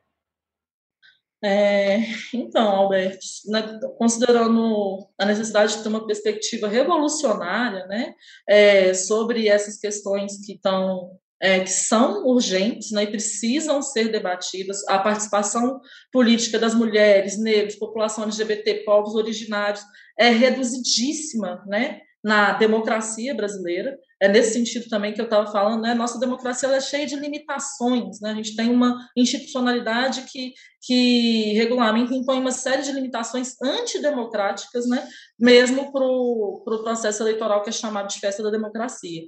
É, 1.42 2.00
então, 2.34 2.68
Alberto, 2.68 3.24
né, 3.46 3.80
considerando 3.96 5.08
a 5.18 5.24
necessidade 5.24 5.76
de 5.76 5.82
ter 5.82 5.88
uma 5.88 6.06
perspectiva 6.06 6.68
revolucionária 6.68 7.86
né, 7.86 8.14
é, 8.46 8.92
sobre 8.92 9.48
essas 9.48 9.78
questões 9.78 10.44
que 10.44 10.52
estão 10.52 11.18
é, 11.42 11.60
que 11.60 11.70
são 11.70 12.26
urgentes 12.26 12.90
né, 12.90 13.04
e 13.04 13.10
precisam 13.10 13.80
ser 13.80 14.12
debatidas, 14.12 14.86
a 14.86 14.98
participação 14.98 15.80
política 16.12 16.58
das 16.58 16.74
mulheres, 16.74 17.38
negros, 17.38 17.76
população 17.76 18.24
LGBT, 18.24 18.84
povos 18.84 19.14
originários 19.14 19.82
é 20.18 20.28
reduzidíssima, 20.28 21.64
né? 21.66 22.02
na 22.22 22.52
democracia 22.52 23.34
brasileira. 23.34 23.98
É 24.22 24.28
nesse 24.28 24.52
sentido 24.52 24.86
também 24.90 25.14
que 25.14 25.20
eu 25.20 25.24
estava 25.24 25.50
falando, 25.50 25.80
né? 25.80 25.94
Nossa 25.94 26.20
democracia 26.20 26.68
é 26.68 26.80
cheia 26.80 27.06
de 27.06 27.16
limitações, 27.16 28.20
né? 28.20 28.32
A 28.32 28.34
gente 28.34 28.54
tem 28.54 28.70
uma 28.70 28.98
institucionalidade 29.16 30.26
que, 30.30 30.52
que 30.82 31.54
regulamenta 31.54 32.14
impõe 32.14 32.38
uma 32.38 32.52
série 32.52 32.82
de 32.82 32.92
limitações 32.92 33.54
antidemocráticas, 33.62 34.86
né? 34.86 35.08
Mesmo 35.38 35.90
para 35.90 36.04
o 36.04 36.62
pro 36.64 36.82
processo 36.82 37.22
eleitoral 37.22 37.62
que 37.62 37.70
é 37.70 37.72
chamado 37.72 38.08
de 38.08 38.20
festa 38.20 38.42
da 38.42 38.50
democracia. 38.50 39.22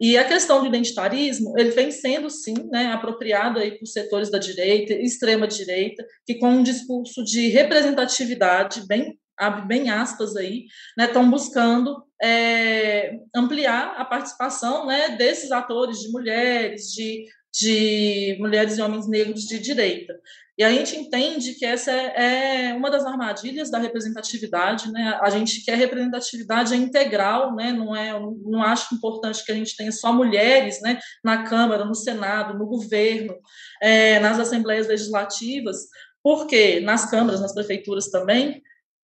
E 0.00 0.16
a 0.16 0.24
questão 0.24 0.60
do 0.60 0.68
identitarismo, 0.68 1.58
ele 1.58 1.72
vem 1.72 1.90
sendo, 1.90 2.30
sim, 2.30 2.54
né, 2.70 2.92
apropriado 2.92 3.58
aí 3.58 3.76
por 3.76 3.86
setores 3.86 4.30
da 4.30 4.38
direita, 4.38 4.94
extrema 4.94 5.48
direita, 5.48 6.06
que 6.24 6.38
com 6.38 6.50
um 6.50 6.62
discurso 6.62 7.24
de 7.24 7.48
representatividade 7.48 8.86
bem 8.86 9.18
abre 9.38 9.66
bem 9.66 9.90
aspas 9.90 10.36
aí, 10.36 10.66
estão 10.98 11.24
né, 11.24 11.30
buscando 11.30 12.04
é, 12.22 13.18
ampliar 13.34 13.94
a 13.96 14.04
participação 14.04 14.86
né, 14.86 15.10
desses 15.16 15.52
atores 15.52 16.00
de 16.00 16.10
mulheres, 16.10 16.92
de, 16.92 17.24
de 17.52 18.36
mulheres 18.40 18.76
e 18.76 18.82
homens 18.82 19.08
negros 19.08 19.42
de 19.42 19.58
direita. 19.58 20.14
E 20.58 20.64
a 20.64 20.72
gente 20.72 20.96
entende 20.96 21.54
que 21.54 21.64
essa 21.64 21.92
é, 21.92 22.70
é 22.70 22.74
uma 22.74 22.90
das 22.90 23.06
armadilhas 23.06 23.70
da 23.70 23.78
representatividade, 23.78 24.90
né? 24.90 25.16
A 25.22 25.30
gente 25.30 25.64
quer 25.64 25.76
representatividade 25.76 26.74
integral, 26.74 27.54
né? 27.54 27.70
Não 27.70 27.94
é, 27.94 28.18
não 28.44 28.60
acho 28.60 28.92
importante 28.92 29.44
que 29.44 29.52
a 29.52 29.54
gente 29.54 29.76
tenha 29.76 29.92
só 29.92 30.12
mulheres, 30.12 30.80
né? 30.82 30.98
Na 31.22 31.44
Câmara, 31.44 31.84
no 31.84 31.94
Senado, 31.94 32.58
no 32.58 32.66
governo, 32.66 33.36
é, 33.80 34.18
nas 34.18 34.40
assembleias 34.40 34.88
legislativas, 34.88 35.76
porque 36.24 36.80
nas 36.80 37.08
câmaras, 37.08 37.40
nas 37.40 37.54
prefeituras 37.54 38.10
também, 38.10 38.60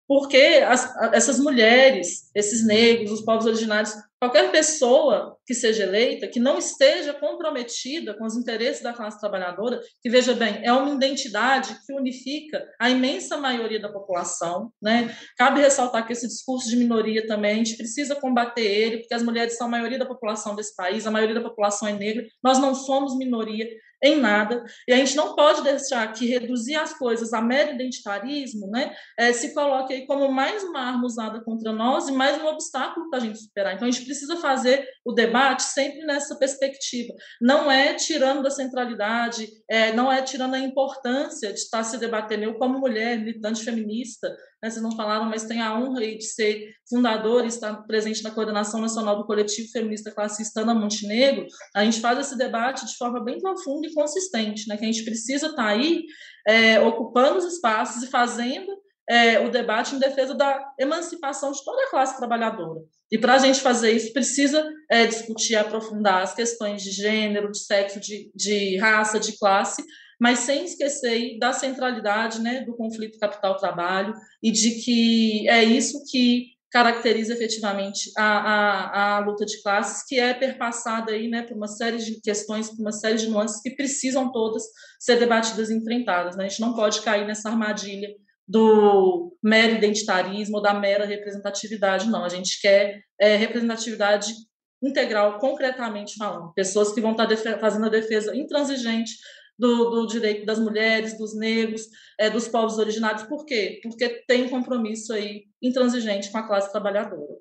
porque 0.08 0.64
as, 0.68 0.94
essas 1.14 1.40
mulheres, 1.40 2.30
esses 2.36 2.66
negros, 2.66 3.12
os 3.12 3.22
povos 3.22 3.46
originários, 3.46 3.94
qualquer 4.20 4.52
pessoa 4.52 5.38
que 5.46 5.54
seja 5.54 5.84
eleita, 5.84 6.28
que 6.28 6.40
não 6.40 6.58
esteja 6.58 7.14
comprometida 7.14 8.14
com 8.14 8.26
os 8.26 8.36
interesses 8.36 8.82
da 8.82 8.94
classe 8.94 9.20
trabalhadora, 9.20 9.82
que 10.02 10.10
veja 10.10 10.34
bem, 10.34 10.62
é 10.64 10.72
uma 10.72 10.94
identidade 10.96 11.76
que 11.86 11.94
unifica 11.94 12.66
a 12.80 12.90
imensa 12.90 13.36
maioria 13.38 13.82
da 13.82 13.92
população, 13.92 14.72
né? 14.82 15.14
Cabe 15.38 15.60
ressaltar 15.60 16.08
que 16.08 16.14
esse 16.14 16.28
discurso 16.28 16.70
de 16.70 16.78
minoria 16.78 17.28
também 17.28 17.52
a 17.52 17.56
gente 17.56 17.76
precisa 17.76 18.16
combater 18.16 18.66
ele, 18.66 19.00
porque 19.00 19.14
as 19.14 19.24
mulheres 19.24 19.58
são 19.58 19.68
a 19.68 19.72
maioria 19.72 20.00
da 20.00 20.06
população 20.06 20.56
desse 20.56 20.76
país, 20.76 21.06
a 21.06 21.12
maioria 21.12 21.36
da 21.36 21.42
população 21.42 21.88
é 21.88 21.94
negra, 21.94 22.26
nós 22.42 22.60
não 22.60 22.74
somos 22.74 23.18
minoria, 23.18 23.68
em 24.04 24.20
nada. 24.20 24.64
E 24.88 24.92
a 24.92 24.98
gente 24.98 25.16
não 25.16 25.34
pode 25.34 25.64
deixar 25.64 26.12
que 26.12 26.28
reduzir 26.28 26.76
as 26.76 26.94
coisas 26.94 27.32
a 27.32 27.42
mero 27.42 27.74
identitarismo 27.74 28.68
né, 28.68 28.94
é, 29.18 29.32
se 29.32 29.54
coloque 29.54 29.94
aí 29.94 30.06
como 30.06 30.30
mais 30.30 30.64
uma 30.64 30.82
arma 30.82 31.06
usada 31.06 31.42
contra 31.42 31.72
nós 31.72 32.10
e 32.10 32.12
mais 32.12 32.42
um 32.42 32.48
obstáculo 32.48 33.10
para 33.10 33.20
a 33.20 33.22
gente 33.22 33.40
superar. 33.40 33.74
Então, 33.74 33.88
a 33.88 33.92
gente 33.92 34.04
precisa 34.04 34.36
fazer 34.38 34.86
o 35.06 35.14
debate 35.14 35.64
sempre 35.64 36.06
nessa 36.06 36.36
perspectiva. 36.36 37.14
Não 37.42 37.72
é 37.72 37.94
tirando 37.94 38.44
da 38.44 38.50
centralidade, 38.50 39.48
é, 39.70 39.94
não 39.94 40.12
é 40.12 40.22
tirando 40.22 40.56
a 40.56 40.60
importância 40.60 41.54
de 41.54 41.60
estar 41.60 41.84
se 41.84 41.98
debatendo. 41.98 42.44
Eu, 42.44 42.56
como 42.56 42.80
mulher, 42.80 43.18
militante 43.18 43.64
feminista, 43.64 44.28
né, 44.62 44.70
vocês 44.70 44.82
não 44.82 44.96
falaram, 44.96 45.26
mas 45.26 45.44
tem 45.44 45.62
a 45.62 45.78
honra 45.78 46.02
de 46.02 46.24
ser 46.24 46.74
fundador 46.90 47.44
e 47.44 47.48
estar 47.48 47.74
presente 47.84 48.24
na 48.24 48.32
coordenação 48.32 48.80
nacional 48.80 49.18
do 49.18 49.26
coletivo 49.26 49.70
feminista 49.72 50.12
classista 50.12 50.62
Ana 50.62 50.74
Montenegro, 50.74 51.46
a 51.76 51.84
gente 51.84 52.00
faz 52.00 52.20
esse 52.20 52.38
debate 52.38 52.86
de 52.86 52.96
forma 52.96 53.24
bem 53.24 53.40
profunda 53.40 53.88
consistente, 53.94 54.68
né, 54.68 54.78
que 54.78 54.84
a 54.84 54.92
gente 54.92 55.04
precisa 55.04 55.48
estar 55.48 55.68
aí 55.68 56.04
é, 56.48 56.80
ocupando 56.80 57.38
os 57.38 57.46
espaços 57.46 58.04
e 58.04 58.08
fazendo 58.08 58.72
é, 59.10 59.40
o 59.40 59.50
debate 59.50 59.96
em 59.96 60.00
defesa 60.00 60.34
da 60.34 60.74
emancipação 60.80 61.52
de 61.52 61.64
toda 61.64 61.84
a 61.84 61.90
classe 61.90 62.18
trabalhadora. 62.18 62.82
E 63.12 63.18
para 63.18 63.36
a 63.36 63.38
gente 63.38 63.62
fazer 63.62 63.92
isso, 63.92 64.14
precisa 64.14 64.68
é, 64.90 65.06
discutir, 65.06 65.56
aprofundar 65.56 66.24
as 66.24 66.34
questões 66.34 66.82
de 66.82 66.92
gênero, 66.92 67.52
de 67.52 67.60
sexo, 67.60 68.00
de, 68.00 68.32
de 68.34 68.78
raça, 68.78 69.20
de 69.20 69.38
classe, 69.38 69.84
mas 70.20 70.40
sem 70.40 70.64
esquecer 70.64 71.38
da 71.38 71.52
centralidade 71.52 72.42
né, 72.42 72.62
do 72.62 72.76
conflito 72.76 73.20
capital-trabalho 73.20 74.14
e 74.42 74.52
de 74.52 74.72
que 74.84 75.48
é 75.50 75.64
isso 75.64 76.04
que 76.10 76.53
caracteriza 76.74 77.34
efetivamente 77.34 78.12
a, 78.18 78.24
a, 78.24 79.18
a, 79.18 79.20
luta 79.20 79.46
de 79.46 79.62
classes, 79.62 80.04
que 80.08 80.20
é 80.20 80.34
perpassada 80.34 81.12
aí, 81.12 81.28
né, 81.28 81.44
por 81.44 81.56
uma 81.56 81.68
série 81.68 81.98
de 81.98 82.20
questões, 82.20 82.68
por 82.68 82.82
uma 82.82 82.92
série 82.92 83.20
de 83.20 83.28
nuances 83.28 83.62
que 83.62 83.76
precisam 83.76 84.32
todas 84.32 84.64
ser 85.00 85.20
debatidas 85.20 85.70
e 85.70 85.76
enfrentadas. 85.76 86.36
Né? 86.36 86.46
A 86.46 86.48
gente 86.50 86.62
não 86.62 86.74
pode 86.74 87.02
cair 87.02 87.28
nessa 87.28 87.48
armadilha 87.48 88.10
do 88.48 89.38
mero 89.42 89.76
identitarismo 89.76 90.58
ou 90.58 90.64
da 90.64 90.74
mera 90.74 91.06
representatividade, 91.06 92.10
não. 92.10 92.26
A 92.26 92.30
gente 92.30 92.60
quer 92.60 93.04
é, 93.22 93.36
representatividade 93.36 94.34
integral, 94.82 95.38
concretamente 95.38 96.16
falando. 96.18 96.54
Pessoas 96.56 96.92
que 96.92 97.00
vão 97.00 97.12
estar 97.12 97.60
fazendo 97.60 97.86
a 97.86 97.90
defesa 97.90 98.36
intransigente 98.36 99.14
do, 99.58 99.90
do, 99.90 100.08
direito 100.08 100.46
das 100.46 100.60
mulheres, 100.60 101.18
dos 101.18 101.36
negros, 101.36 101.88
é, 102.20 102.30
dos 102.30 102.48
povos 102.48 102.78
originários. 102.78 103.24
Por 103.24 103.46
quê? 103.46 103.80
Porque 103.84 104.24
tem 104.28 104.44
um 104.44 104.50
compromisso 104.50 105.14
aí 105.14 105.46
intransigente 105.62 106.32
com 106.32 106.38
a 106.38 106.48
classe 106.48 106.72
trabalhadora. 106.72 107.38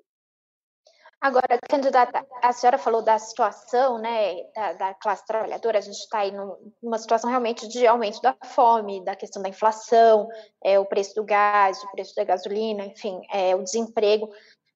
Agora, 1.23 1.57
candidata, 1.69 2.27
a 2.41 2.51
senhora 2.51 2.77
falou 2.77 3.01
da 3.01 3.17
situação 3.17 3.97
né, 3.97 4.43
da, 4.53 4.73
da 4.73 4.93
classe 4.93 5.25
trabalhadora, 5.25 5.77
a 5.77 5.81
gente 5.81 5.95
está 5.95 6.19
aí 6.19 6.33
numa 6.81 6.97
situação 6.97 7.29
realmente 7.29 7.65
de 7.69 7.87
aumento 7.87 8.21
da 8.21 8.35
fome, 8.43 9.01
da 9.05 9.15
questão 9.15 9.41
da 9.41 9.47
inflação, 9.47 10.27
é, 10.61 10.77
o 10.77 10.85
preço 10.85 11.15
do 11.15 11.23
gás, 11.23 11.81
o 11.81 11.91
preço 11.91 12.13
da 12.13 12.25
gasolina, 12.25 12.83
enfim, 12.83 13.21
é, 13.31 13.55
o 13.55 13.63
desemprego 13.63 14.29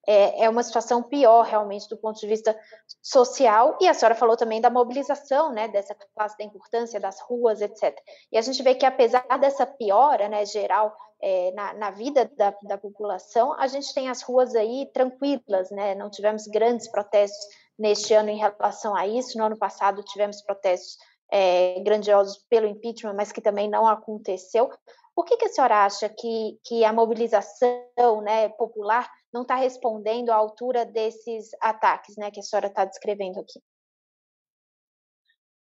é, 0.08 0.46
é 0.46 0.50
uma 0.50 0.64
situação 0.64 1.04
pior, 1.04 1.44
realmente, 1.44 1.90
do 1.90 1.98
ponto 1.98 2.18
de 2.18 2.26
vista 2.26 2.58
social. 3.02 3.78
E 3.82 3.88
a 3.90 3.94
senhora 3.94 4.16
falou 4.16 4.38
também 4.38 4.62
da 4.62 4.70
mobilização, 4.70 5.52
né, 5.52 5.68
dessa 5.68 5.94
classe, 6.16 6.38
da 6.38 6.46
importância 6.46 6.98
das 6.98 7.20
ruas, 7.20 7.62
etc. 7.62 7.94
E 8.32 8.38
a 8.38 8.42
gente 8.42 8.64
vê 8.64 8.74
que, 8.74 8.86
apesar 8.86 9.26
dessa 9.38 9.66
piora, 9.66 10.30
né, 10.30 10.46
geral, 10.46 10.96
é, 11.22 11.52
na, 11.52 11.74
na, 11.74 11.92
vida 11.92 12.32
da, 12.38 12.56
da, 12.64 12.78
população, 12.78 13.54
a 13.60 13.68
gente 13.68 13.94
tem 13.94 14.08
as 14.08 14.22
ruas 14.22 14.56
aí 14.56 14.90
tranquilas, 14.94 15.70
né? 15.72 15.94
Não 15.96 16.10
tivemos 16.10 16.48
grandes 16.48 16.88
protestos 16.88 17.46
neste 17.78 18.14
ano 18.14 18.30
em 18.30 18.38
relação 18.38 18.96
a 18.96 19.06
isso. 19.06 19.38
No 19.38 19.46
ano 19.46 19.58
passado 19.58 20.04
tivemos 20.04 20.42
protestos 20.42 20.96
é, 21.30 21.80
grandiosos 21.82 22.38
pelo 22.50 22.68
impeachment, 22.68 23.16
mas 23.16 23.32
que 23.32 23.42
também 23.42 23.68
não 23.70 23.88
aconteceu. 23.88 24.70
Por 25.16 25.26
que, 25.26 25.38
que 25.38 25.46
a 25.46 25.50
senhora 25.50 25.86
acha 25.86 26.08
que, 26.08 26.60
que 26.64 26.86
a 26.86 26.94
mobilização 26.94 28.22
né, 28.22 28.50
popular 28.50 29.10
não 29.34 29.42
está 29.42 29.56
respondendo 29.56 30.30
à 30.30 30.36
altura 30.36 30.86
desses 30.86 31.50
ataques 31.62 32.16
né, 32.18 32.32
que 32.32 32.40
a 32.40 32.44
senhora 32.44 32.68
está 32.68 32.86
descrevendo 32.86 33.40
aqui? 33.40 33.60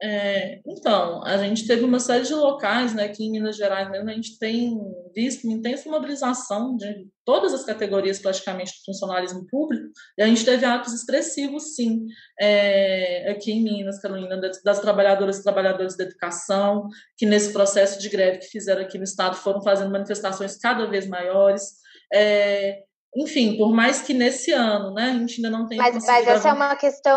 É, 0.02 0.61
então, 0.66 1.24
a 1.24 1.38
gente 1.38 1.66
teve 1.66 1.83
uma 1.83 1.98
série 1.98 2.24
de 2.24 2.35
locais, 2.35 2.94
né, 2.94 3.05
aqui 3.05 3.24
em 3.24 3.31
Minas 3.31 3.57
Gerais 3.57 3.90
mesmo, 3.90 4.11
a 4.11 4.12
gente 4.12 4.38
tem 4.38 4.79
visto 5.14 5.44
uma 5.44 5.55
intensa 5.55 5.88
mobilização 5.88 6.76
de 6.76 7.09
todas 7.24 7.55
as 7.55 7.64
categorias 7.64 8.18
praticamente 8.18 8.72
do 8.72 8.85
funcionalismo 8.85 9.46
público, 9.46 9.88
e 10.18 10.22
a 10.22 10.26
gente 10.26 10.44
teve 10.44 10.66
atos 10.66 10.92
expressivos, 10.92 11.74
sim, 11.74 12.05
é, 12.38 13.31
aqui 13.31 13.52
em 13.52 13.64
Minas, 13.64 13.98
Carolina, 13.98 14.37
das, 14.38 14.62
das 14.62 14.81
trabalhadoras 14.81 15.38
e 15.38 15.42
trabalhadores 15.42 15.96
da 15.96 16.05
educação, 16.05 16.88
que 17.16 17.24
nesse 17.24 17.50
processo 17.50 17.98
de 17.98 18.11
greve 18.11 18.40
que 18.40 18.48
fizeram 18.48 18.83
aqui 18.83 18.98
no 18.98 19.05
Estado 19.05 19.37
foram 19.37 19.62
fazendo 19.62 19.90
manifestações 19.90 20.59
cada 20.59 20.85
vez 20.85 21.07
maiores, 21.07 21.76
é, 22.12 22.83
enfim, 23.16 23.57
por 23.57 23.72
mais 23.72 24.02
que 24.02 24.12
nesse 24.12 24.52
ano, 24.52 24.92
né, 24.92 25.11
a 25.11 25.14
gente 25.14 25.37
ainda 25.37 25.50
não 25.50 25.66
tenha 25.66 25.83
mas, 25.83 26.05
mas 26.07 26.26
essa 26.26 26.50
é 26.50 26.52
uma 26.52 26.76
questão 26.76 27.16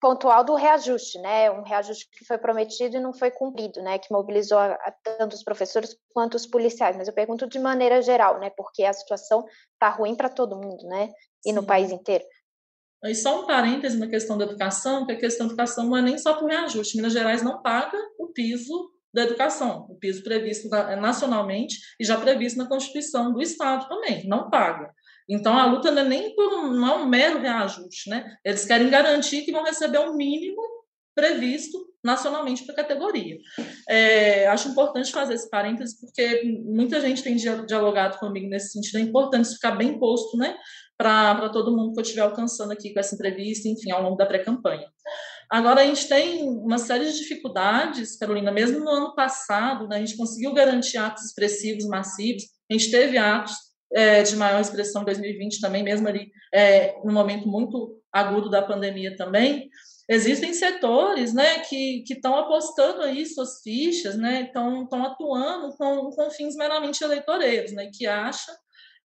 pontual 0.00 0.44
do 0.44 0.54
reajuste, 0.54 1.18
né? 1.18 1.50
Um 1.50 1.62
reajuste 1.62 2.06
que 2.10 2.26
foi 2.26 2.36
prometido 2.36 2.96
e 2.96 3.00
não 3.00 3.14
foi 3.14 3.30
cumprido, 3.30 3.80
né? 3.82 3.98
Que 3.98 4.12
mobilizou 4.12 4.58
a, 4.58 4.72
a, 4.74 4.92
tanto 5.02 5.34
os 5.34 5.42
professores 5.42 5.96
quanto 6.12 6.34
os 6.34 6.46
policiais. 6.46 6.94
Mas 6.94 7.08
eu 7.08 7.14
pergunto 7.14 7.46
de 7.46 7.58
maneira 7.58 8.02
geral, 8.02 8.38
né? 8.38 8.50
Porque 8.50 8.84
a 8.84 8.92
situação 8.92 9.46
está 9.72 9.88
ruim 9.88 10.14
para 10.14 10.28
todo 10.28 10.56
mundo, 10.56 10.86
né? 10.86 11.08
E 11.44 11.48
Sim. 11.48 11.54
no 11.54 11.64
país 11.64 11.90
inteiro. 11.90 12.22
E 13.02 13.14
só 13.14 13.42
um 13.42 13.46
parêntese 13.46 13.98
na 13.98 14.06
questão 14.06 14.36
da 14.36 14.44
educação, 14.44 15.06
que 15.06 15.12
a 15.12 15.18
questão 15.18 15.46
da 15.46 15.54
educação 15.54 15.86
não 15.86 15.96
é 15.96 16.02
nem 16.02 16.18
só 16.18 16.34
por 16.34 16.50
reajuste. 16.50 16.96
Minas 16.96 17.14
Gerais 17.14 17.42
não 17.42 17.62
paga 17.62 17.98
o 18.18 18.26
piso 18.28 18.90
da 19.14 19.22
educação, 19.22 19.86
o 19.88 19.94
piso 19.94 20.22
previsto 20.24 20.68
nacionalmente 20.68 21.78
e 22.00 22.04
já 22.04 22.20
previsto 22.20 22.58
na 22.58 22.68
Constituição 22.68 23.32
do 23.32 23.40
Estado 23.40 23.88
também, 23.88 24.26
não 24.26 24.50
paga. 24.50 24.92
Então, 25.28 25.56
a 25.56 25.66
luta 25.66 25.90
não 25.90 26.02
é 26.02 26.08
nem 26.08 26.34
por 26.34 26.52
um, 26.52 26.72
não 26.72 26.88
é 26.88 26.96
um 26.96 27.08
mero 27.08 27.40
reajuste, 27.40 28.10
né? 28.10 28.36
Eles 28.44 28.64
querem 28.64 28.90
garantir 28.90 29.42
que 29.42 29.52
vão 29.52 29.64
receber 29.64 29.98
o 29.98 30.14
mínimo 30.14 30.62
previsto 31.14 31.78
nacionalmente 32.04 32.64
para 32.64 32.74
a 32.74 32.76
categoria. 32.76 33.38
É, 33.88 34.46
acho 34.48 34.68
importante 34.68 35.10
fazer 35.10 35.34
esse 35.34 35.48
parênteses, 35.48 35.98
porque 35.98 36.42
muita 36.64 37.00
gente 37.00 37.22
tem 37.22 37.36
dialogado 37.36 38.18
comigo 38.18 38.48
nesse 38.48 38.72
sentido, 38.72 38.98
é 38.98 39.00
importante 39.00 39.48
ficar 39.48 39.72
bem 39.72 39.98
posto, 39.98 40.36
né? 40.36 40.54
Para 40.98 41.48
todo 41.48 41.74
mundo 41.74 41.94
que 41.94 42.00
eu 42.00 42.02
estiver 42.02 42.22
alcançando 42.22 42.72
aqui 42.72 42.92
com 42.92 43.00
essa 43.00 43.14
entrevista, 43.14 43.68
enfim, 43.68 43.90
ao 43.90 44.02
longo 44.02 44.16
da 44.16 44.26
pré-campanha. 44.26 44.86
Agora, 45.50 45.80
a 45.80 45.86
gente 45.86 46.08
tem 46.08 46.42
uma 46.48 46.78
série 46.78 47.06
de 47.06 47.18
dificuldades, 47.18 48.16
Carolina, 48.16 48.50
mesmo 48.50 48.80
no 48.80 48.90
ano 48.90 49.14
passado, 49.14 49.88
né, 49.88 49.96
a 49.96 50.00
gente 50.00 50.16
conseguiu 50.16 50.52
garantir 50.52 50.98
atos 50.98 51.24
expressivos 51.24 51.86
massivos, 51.86 52.44
a 52.70 52.74
gente 52.74 52.90
teve 52.90 53.18
atos 53.18 53.54
é, 53.92 54.22
de 54.22 54.36
maior 54.36 54.60
expressão 54.60 55.02
em 55.02 55.06
2020 55.06 55.60
também, 55.60 55.82
mesmo 55.82 56.08
ali 56.08 56.30
é, 56.52 56.94
no 57.04 57.12
momento 57.12 57.48
muito 57.48 58.00
agudo 58.12 58.48
da 58.48 58.62
pandemia 58.62 59.16
também, 59.16 59.68
existem 60.08 60.52
setores 60.52 61.32
né, 61.32 61.60
que 61.60 62.04
estão 62.08 62.36
apostando 62.36 63.02
aí 63.02 63.24
suas 63.26 63.60
fichas, 63.62 64.16
né, 64.16 64.42
estão 64.42 65.04
atuando 65.04 65.76
com, 65.76 66.10
com 66.10 66.30
fins 66.30 66.54
meramente 66.56 67.02
eleitoreiros, 67.02 67.72
né, 67.72 67.90
que 67.92 68.06
acham 68.06 68.54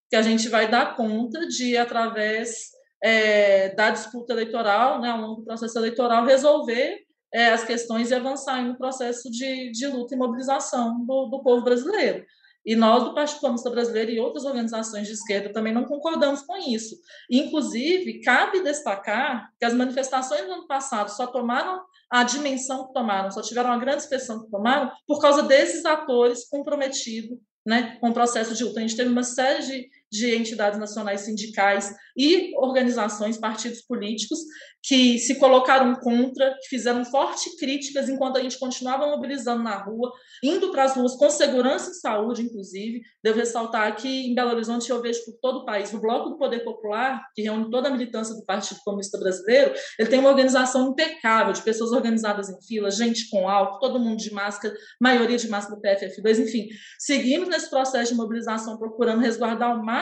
que 0.10 0.16
a 0.16 0.22
gente 0.22 0.50
vai 0.50 0.70
dar 0.70 0.96
conta 0.96 1.48
de, 1.48 1.78
através 1.78 2.72
é, 3.04 3.70
da 3.76 3.92
disputa 3.92 4.34
eleitoral, 4.34 5.00
né, 5.00 5.10
ao 5.10 5.22
longo 5.22 5.42
do 5.42 5.46
processo 5.46 5.78
eleitoral, 5.78 6.26
resolver 6.26 7.00
é, 7.34 7.50
as 7.50 7.64
questões 7.64 8.10
e 8.10 8.16
avançar 8.16 8.64
no 8.64 8.78
processo 8.78 9.30
de, 9.30 9.72
de 9.72 9.88
luta 9.88 10.16
e 10.16 10.18
mobilização 10.18 11.06
do, 11.06 11.28
do 11.28 11.44
povo 11.44 11.64
brasileiro. 11.64 12.26
E 12.70 12.76
nós, 12.76 13.04
do 13.04 13.16
Partido 13.16 13.40
Comunista 13.40 13.72
Brasileiro 13.72 14.12
e 14.12 14.20
outras 14.20 14.46
organizações 14.46 15.08
de 15.08 15.14
esquerda, 15.14 15.52
também 15.52 15.74
não 15.74 15.86
concordamos 15.86 16.44
com 16.44 16.56
isso. 16.56 16.96
Inclusive, 17.28 18.22
cabe 18.22 18.62
destacar 18.62 19.52
que 19.58 19.66
as 19.66 19.74
manifestações 19.74 20.46
do 20.46 20.52
ano 20.52 20.68
passado 20.68 21.10
só 21.10 21.26
tomaram 21.26 21.82
a 22.12 22.24
dimensão 22.24 22.86
que 22.86 22.94
tomaram, 22.94 23.32
só 23.32 23.42
tiveram 23.42 23.72
a 23.72 23.78
grande 23.80 24.04
expressão 24.04 24.44
que 24.44 24.52
tomaram, 24.52 24.92
por 25.08 25.20
causa 25.20 25.42
desses 25.42 25.84
atores 25.84 26.48
comprometidos 26.48 27.40
né, 27.66 27.98
com 28.00 28.10
o 28.10 28.14
processo 28.14 28.54
de 28.54 28.64
luta. 28.64 28.78
A 28.78 28.82
gente 28.84 28.96
teve 28.96 29.10
uma 29.10 29.24
série 29.24 29.66
de, 29.66 29.90
de 30.12 30.36
entidades 30.36 30.80
nacionais 30.80 31.22
sindicais 31.22 31.94
e 32.18 32.52
organizações, 32.58 33.38
partidos 33.38 33.82
políticos, 33.82 34.40
que 34.82 35.20
se 35.20 35.36
colocaram 35.36 35.96
contra, 35.96 36.56
que 36.62 36.68
fizeram 36.68 37.06
fortes 37.06 37.58
críticas 37.58 38.10
enquanto 38.10 38.38
a 38.38 38.42
gente 38.42 38.58
continuava 38.58 39.08
mobilizando 39.08 39.62
na 39.62 39.78
rua, 39.78 40.12
indo 40.44 40.72
para 40.72 40.84
as 40.84 40.96
ruas 40.96 41.16
com 41.16 41.30
segurança 41.30 41.92
e 41.92 41.96
saúde, 41.96 42.42
inclusive. 42.42 43.02
Devo 43.24 43.40
ressaltar 43.40 43.96
que 43.96 44.08
em 44.08 44.34
Belo 44.34 44.52
Horizonte 44.52 44.90
eu 44.90 45.02
vejo 45.02 45.24
por 45.26 45.34
todo 45.42 45.60
o 45.60 45.66
país, 45.66 45.94
o 45.94 46.00
Bloco 46.00 46.30
do 46.30 46.38
Poder 46.38 46.64
Popular, 46.64 47.26
que 47.36 47.42
reúne 47.42 47.70
toda 47.70 47.90
a 47.90 47.92
militância 47.92 48.34
do 48.34 48.46
Partido 48.46 48.80
Comunista 48.84 49.18
Brasileiro, 49.18 49.74
ele 49.98 50.10
tem 50.10 50.20
uma 50.20 50.30
organização 50.30 50.92
impecável, 50.92 51.54
de 51.54 51.62
pessoas 51.62 51.92
organizadas 51.92 52.50
em 52.50 52.62
fila, 52.66 52.90
gente 52.90 53.30
com 53.30 53.48
álcool, 53.50 53.80
todo 53.80 54.00
mundo 54.00 54.18
de 54.18 54.32
máscara, 54.32 54.74
maioria 55.00 55.38
de 55.38 55.50
máscara 55.50 55.76
do 55.76 55.82
PFF2, 55.82 56.40
enfim. 56.40 56.68
Seguimos 56.98 57.50
nesse 57.50 57.70
processo 57.70 58.12
de 58.12 58.18
mobilização 58.18 58.78
procurando 58.78 59.22
resguardar 59.22 59.72
ao 59.72 59.84
máximo 59.84 59.99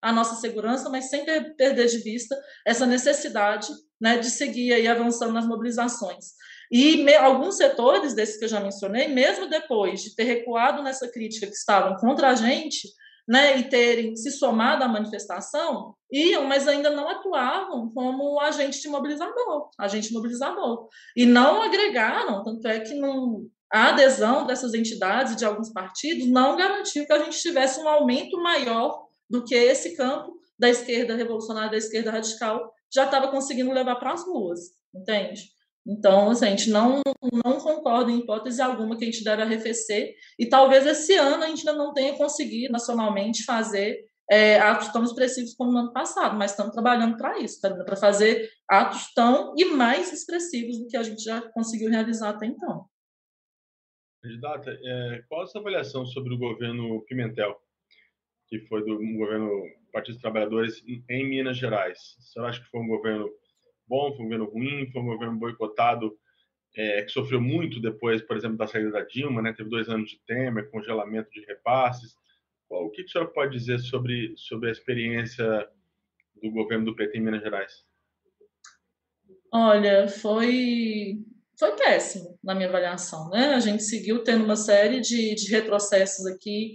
a 0.00 0.12
nossa 0.12 0.36
segurança, 0.36 0.88
mas 0.88 1.10
sem 1.10 1.24
perder 1.24 1.86
de 1.86 1.98
vista 1.98 2.36
essa 2.64 2.86
necessidade 2.86 3.68
né, 4.00 4.18
de 4.18 4.30
seguir 4.30 4.72
aí 4.72 4.86
avançando 4.86 5.32
nas 5.32 5.46
mobilizações. 5.46 6.32
E 6.70 7.02
me, 7.02 7.14
alguns 7.14 7.56
setores 7.56 8.14
desses 8.14 8.38
que 8.38 8.44
eu 8.44 8.48
já 8.48 8.60
mencionei, 8.60 9.08
mesmo 9.08 9.48
depois 9.48 10.02
de 10.02 10.14
ter 10.14 10.24
recuado 10.24 10.82
nessa 10.82 11.08
crítica 11.08 11.46
que 11.46 11.52
estavam 11.52 11.96
contra 11.96 12.30
a 12.30 12.34
gente, 12.34 12.88
né, 13.26 13.58
e 13.58 13.68
terem 13.68 14.14
se 14.14 14.30
somado 14.30 14.84
à 14.84 14.88
manifestação, 14.88 15.94
iam, 16.12 16.44
mas 16.44 16.68
ainda 16.68 16.90
não 16.90 17.08
atuavam 17.08 17.90
como 17.92 18.40
agente 18.40 18.80
de 18.80 18.88
mobilizador, 18.88 19.68
agente 19.78 20.12
mobilizador. 20.12 20.88
E 21.16 21.26
não 21.26 21.62
agregaram, 21.62 22.44
tanto 22.44 22.68
é 22.68 22.78
que 22.80 22.94
não, 22.94 23.48
a 23.72 23.88
adesão 23.88 24.46
dessas 24.46 24.74
entidades 24.74 25.32
e 25.32 25.36
de 25.36 25.44
alguns 25.44 25.72
partidos 25.72 26.28
não 26.28 26.56
garantiu 26.56 27.04
que 27.04 27.12
a 27.12 27.24
gente 27.24 27.40
tivesse 27.40 27.80
um 27.80 27.88
aumento 27.88 28.40
maior 28.40 29.05
do 29.28 29.44
que 29.44 29.54
esse 29.54 29.96
campo 29.96 30.36
da 30.58 30.68
esquerda 30.68 31.14
revolucionária, 31.14 31.70
da 31.70 31.76
esquerda 31.76 32.10
radical, 32.10 32.72
já 32.92 33.04
estava 33.04 33.28
conseguindo 33.28 33.72
levar 33.72 33.96
para 33.96 34.12
as 34.12 34.24
ruas, 34.24 34.60
entende? 34.94 35.42
Então, 35.86 36.30
assim, 36.30 36.46
a 36.46 36.50
gente 36.50 36.70
não, 36.70 37.00
não 37.44 37.60
concorda 37.60 38.10
em 38.10 38.18
hipótese 38.18 38.60
alguma 38.60 38.96
que 38.96 39.04
a 39.04 39.10
gente 39.10 39.22
deve 39.22 39.42
arrefecer, 39.42 40.14
e 40.38 40.48
talvez 40.48 40.86
esse 40.86 41.14
ano 41.14 41.44
a 41.44 41.46
gente 41.46 41.68
ainda 41.68 41.80
não 41.80 41.92
tenha 41.92 42.16
conseguido 42.16 42.72
nacionalmente 42.72 43.44
fazer 43.44 44.04
é, 44.28 44.58
atos 44.58 44.88
tão 44.88 45.04
expressivos 45.04 45.54
como 45.54 45.70
no 45.70 45.78
ano 45.78 45.92
passado, 45.92 46.36
mas 46.36 46.50
estamos 46.50 46.72
trabalhando 46.72 47.16
para 47.16 47.38
isso, 47.38 47.60
tá? 47.60 47.72
para 47.72 47.96
fazer 47.96 48.50
atos 48.68 49.12
tão 49.14 49.54
e 49.56 49.66
mais 49.66 50.12
expressivos 50.12 50.78
do 50.78 50.88
que 50.88 50.96
a 50.96 51.02
gente 51.02 51.22
já 51.22 51.40
conseguiu 51.52 51.90
realizar 51.90 52.30
até 52.30 52.46
então. 52.46 52.86
Candidata, 54.20 54.70
é, 54.70 55.22
qual 55.28 55.42
a 55.42 55.46
sua 55.46 55.60
avaliação 55.60 56.04
sobre 56.04 56.34
o 56.34 56.38
governo 56.38 57.04
Pimentel? 57.06 57.56
Que 58.48 58.60
foi 58.60 58.84
do 58.84 58.98
governo 58.98 59.50
Partido 59.92 60.14
dos 60.14 60.22
Trabalhadores 60.22 60.84
em 61.08 61.28
Minas 61.28 61.56
Gerais. 61.56 62.16
Você 62.18 62.38
acha 62.40 62.60
que 62.60 62.68
foi 62.68 62.80
um 62.80 62.86
governo 62.86 63.30
bom, 63.88 64.14
foi 64.14 64.20
um 64.20 64.28
governo 64.28 64.44
ruim, 64.46 64.90
foi 64.90 65.02
um 65.02 65.06
governo 65.06 65.38
boicotado, 65.38 66.16
é, 66.76 67.02
que 67.02 67.10
sofreu 67.10 67.40
muito 67.40 67.80
depois, 67.80 68.20
por 68.22 68.36
exemplo, 68.36 68.58
da 68.58 68.66
saída 68.66 68.90
da 68.90 69.02
Dilma, 69.02 69.40
né? 69.40 69.52
Teve 69.52 69.70
dois 69.70 69.88
anos 69.88 70.10
de 70.10 70.20
Temer, 70.26 70.70
congelamento 70.70 71.30
de 71.30 71.40
repasses. 71.46 72.14
O 72.68 72.90
que, 72.90 73.02
que 73.02 73.08
o 73.08 73.12
senhor 73.12 73.28
pode 73.28 73.56
dizer 73.56 73.78
sobre, 73.78 74.34
sobre 74.36 74.68
a 74.68 74.72
experiência 74.72 75.66
do 76.42 76.50
governo 76.50 76.84
do 76.84 76.96
PT 76.96 77.16
em 77.16 77.22
Minas 77.22 77.42
Gerais? 77.42 77.84
Olha, 79.52 80.08
foi 80.08 81.24
foi 81.58 81.74
péssimo 81.74 82.38
na 82.44 82.54
minha 82.54 82.68
avaliação, 82.68 83.30
né? 83.30 83.54
A 83.54 83.60
gente 83.60 83.82
seguiu 83.82 84.22
tendo 84.22 84.44
uma 84.44 84.56
série 84.56 85.00
de, 85.00 85.34
de 85.34 85.50
retrocessos 85.50 86.26
aqui, 86.26 86.74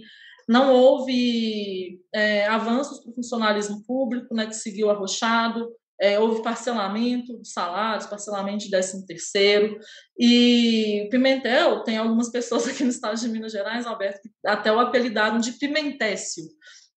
não 0.52 0.72
houve 0.72 1.98
é, 2.14 2.46
avanços 2.46 3.00
para 3.00 3.10
o 3.10 3.14
funcionalismo 3.14 3.82
público, 3.84 4.34
né, 4.34 4.46
que 4.46 4.54
seguiu 4.54 4.90
arrochado, 4.90 5.68
é, 5.98 6.18
houve 6.18 6.42
parcelamento 6.42 7.40
de 7.40 7.48
salários, 7.48 8.06
parcelamento 8.06 8.64
de 8.64 8.70
13 8.70 9.06
terceiro, 9.06 9.78
e 10.18 11.08
Pimentel, 11.10 11.82
tem 11.84 11.96
algumas 11.96 12.30
pessoas 12.30 12.68
aqui 12.68 12.84
no 12.84 12.90
estado 12.90 13.18
de 13.18 13.28
Minas 13.28 13.52
Gerais, 13.52 13.86
Alberto, 13.86 14.20
que 14.22 14.30
até 14.46 14.70
o 14.70 14.78
apelidaram 14.78 15.38
de 15.38 15.52
Pimentécio, 15.52 16.44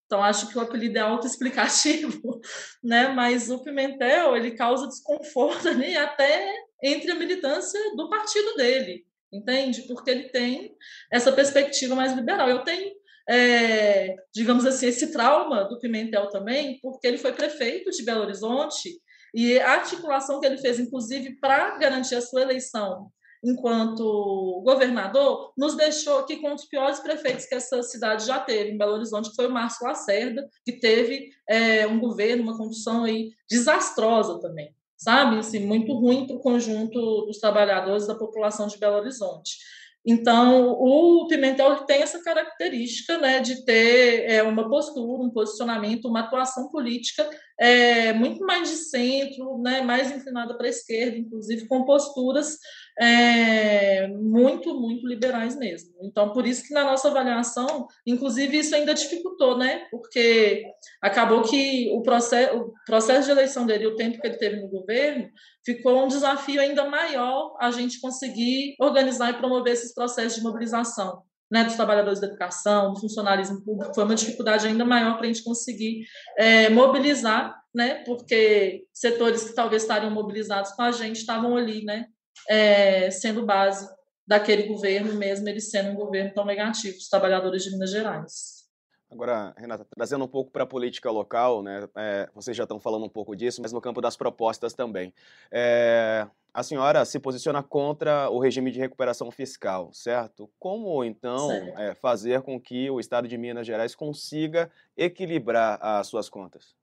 então 0.06 0.22
acho 0.22 0.50
que 0.50 0.58
o 0.58 0.62
apelido 0.62 0.98
é 0.98 1.02
autoexplicativo, 1.02 2.42
né, 2.84 3.08
mas 3.10 3.50
o 3.50 3.64
Pimentel, 3.64 4.36
ele 4.36 4.52
causa 4.52 4.88
desconforto 4.88 5.70
ali 5.70 5.96
até 5.96 6.54
entre 6.84 7.12
a 7.12 7.16
militância 7.16 7.80
do 7.96 8.10
partido 8.10 8.56
dele, 8.56 9.06
entende? 9.32 9.84
Porque 9.84 10.12
ele 10.12 10.30
tem 10.30 10.76
essa 11.12 11.32
perspectiva 11.32 11.96
mais 11.96 12.14
liberal. 12.14 12.48
Eu 12.48 12.64
tenho 12.64 12.92
é, 13.30 14.16
digamos 14.34 14.66
assim, 14.66 14.88
esse 14.88 15.12
trauma 15.12 15.64
do 15.64 15.80
Pimentel 15.80 16.30
também, 16.30 16.80
porque 16.82 17.08
ele 17.08 17.18
foi 17.18 17.34
prefeito 17.34 17.92
de 17.92 18.04
Belo 18.04 18.22
Horizonte 18.22 18.90
e 19.34 19.60
a 19.60 19.74
articulação 19.74 20.40
que 20.40 20.46
ele 20.46 20.58
fez, 20.58 20.80
inclusive, 20.80 21.38
para 21.40 21.78
garantir 21.78 22.16
a 22.16 22.22
sua 22.22 22.42
eleição 22.42 23.12
enquanto 23.46 24.62
governador, 24.66 25.54
nos 25.56 25.76
deixou 25.76 26.20
aqui 26.20 26.38
com 26.38 26.50
um 26.50 26.56
dos 26.56 26.66
piores 26.66 27.00
prefeitos 27.00 27.46
que 27.46 27.54
essa 27.54 27.82
cidade 27.84 28.26
já 28.26 28.40
teve 28.40 28.72
em 28.72 28.78
Belo 28.78 28.94
Horizonte, 28.94 29.30
que 29.30 29.36
foi 29.36 29.48
o 29.48 29.52
Márcio 29.52 29.86
Lacerda, 29.86 30.50
que 30.66 30.74
teve 30.74 31.30
é, 31.48 31.86
um 31.86 32.00
governo, 32.00 32.44
uma 32.44 32.58
condução 32.58 33.04
aí 33.04 33.32
desastrosa 33.50 34.40
também, 34.40 34.74
sabe? 34.98 35.38
Assim, 35.38 35.60
muito 35.60 35.94
ruim 35.94 36.26
para 36.26 36.36
o 36.36 36.42
conjunto 36.42 37.26
dos 37.26 37.38
trabalhadores 37.38 38.08
da 38.08 38.16
população 38.16 38.68
de 38.68 38.80
Belo 38.80 38.98
Horizonte. 38.98 39.58
Então, 40.06 40.70
o 40.72 41.26
Pimentel 41.28 41.78
tem 41.86 42.04
essa 42.04 42.22
característica 42.22 43.18
né, 43.18 43.40
de 43.40 43.66
ter 43.66 44.30
é, 44.30 44.44
uma 44.44 44.70
postura, 44.70 45.24
um 45.24 45.32
posicionamento, 45.32 46.08
uma 46.08 46.20
atuação 46.20 46.70
política 46.70 47.28
é, 47.60 48.14
muito 48.14 48.46
mais 48.46 48.70
de 48.70 48.76
centro, 48.76 49.58
né, 49.60 49.82
mais 49.82 50.12
inclinada 50.12 50.56
para 50.58 50.68
a 50.68 50.70
esquerda, 50.70 51.18
inclusive 51.18 51.68
com 51.68 51.86
posturas 51.86 52.58
é, 53.00 54.08
muito, 54.08 54.74
muito 54.80 55.08
liberais 55.08 55.56
mesmo. 55.58 55.94
Então, 56.02 56.32
por 56.32 56.48
isso 56.48 56.66
que 56.68 56.74
na 56.74 56.84
nossa 56.84 57.10
avaliação, 57.10 57.88
inclusive, 58.06 58.58
isso 58.58 58.76
ainda 58.76 58.94
dificultou, 58.94 59.58
né? 59.58 59.86
Porque 59.92 60.64
acabou 61.02 61.42
que 61.42 61.90
o 61.94 62.02
processo, 62.02 62.58
o 62.58 62.74
processo 62.86 63.26
de 63.26 63.32
eleição 63.32 63.66
dele, 63.66 63.88
o 63.88 63.96
tempo 63.96 64.20
que 64.20 64.28
ele 64.28 64.38
teve 64.38 64.62
no 64.62 64.70
governo, 64.70 65.30
ficou 65.66 66.04
um 66.04 66.08
desafio 66.08 66.62
ainda 66.62 66.90
maior 66.90 67.56
a 67.60 67.72
gente 67.72 68.00
conseguir 68.00 68.76
organizar 68.80 69.32
e 69.32 69.38
promover 69.38 69.74
esses 69.74 69.94
processos 69.94 70.38
de 70.38 70.44
mobilização. 70.44 71.24
Né, 71.52 71.64
dos 71.64 71.76
trabalhadores 71.76 72.20
da 72.20 72.26
educação, 72.26 72.92
do 72.92 73.00
funcionalismo 73.00 73.62
público, 73.62 73.94
foi 73.94 74.04
uma 74.04 74.16
dificuldade 74.16 74.66
ainda 74.66 74.84
maior 74.84 75.16
para 75.16 75.26
a 75.26 75.28
gente 75.28 75.44
conseguir 75.44 76.04
é, 76.36 76.70
mobilizar, 76.70 77.56
né, 77.74 78.04
porque 78.04 78.88
setores 78.92 79.44
que 79.44 79.54
talvez 79.54 79.84
estariam 79.84 80.10
mobilizados 80.10 80.72
com 80.72 80.82
a 80.82 80.92
gente 80.92 81.18
estavam 81.18 81.56
ali, 81.56 81.86
né, 81.86 82.08
é, 82.50 83.12
sendo 83.12 83.46
base 83.46 83.88
daquele 84.26 84.64
governo, 84.64 85.14
mesmo 85.14 85.48
ele 85.48 85.62
sendo 85.62 85.92
um 85.92 85.96
governo 85.96 86.34
tão 86.34 86.46
negativo, 86.46 86.98
os 86.98 87.10
trabalhadores 87.10 87.64
de 87.64 87.72
Minas 87.72 87.92
Gerais. 87.92 88.66
Agora, 89.12 89.54
Renata, 89.56 89.86
trazendo 89.96 90.26
um 90.26 90.28
pouco 90.28 90.52
para 90.52 90.64
a 90.64 90.68
política 90.68 91.12
local, 91.12 91.62
né, 91.62 91.88
é, 91.96 92.28
vocês 92.34 92.58
já 92.58 92.64
estão 92.64 92.80
falando 92.80 93.06
um 93.06 93.10
pouco 93.10 93.36
disso, 93.36 93.62
mas 93.62 93.72
no 93.72 93.80
campo 93.80 94.02
das 94.02 94.18
propostas 94.18 94.74
também. 94.74 95.14
É, 95.52 96.28
a 96.56 96.64
senhora 96.64 97.04
se 97.04 97.20
posiciona 97.20 97.62
contra 97.62 98.30
o 98.30 98.40
regime 98.40 98.72
de 98.72 98.80
recuperação 98.80 99.30
fiscal, 99.30 99.94
certo? 99.94 100.50
Como, 100.58 101.04
então, 101.04 101.52
é, 101.78 101.94
fazer 101.94 102.42
com 102.44 102.58
que 102.58 102.90
o 102.90 102.98
Estado 102.98 103.28
de 103.28 103.38
Minas 103.38 103.68
Gerais 103.68 103.94
consiga 103.94 104.72
equilibrar 104.96 105.78
as 105.82 106.08
suas 106.08 106.30
contas? 106.30 106.74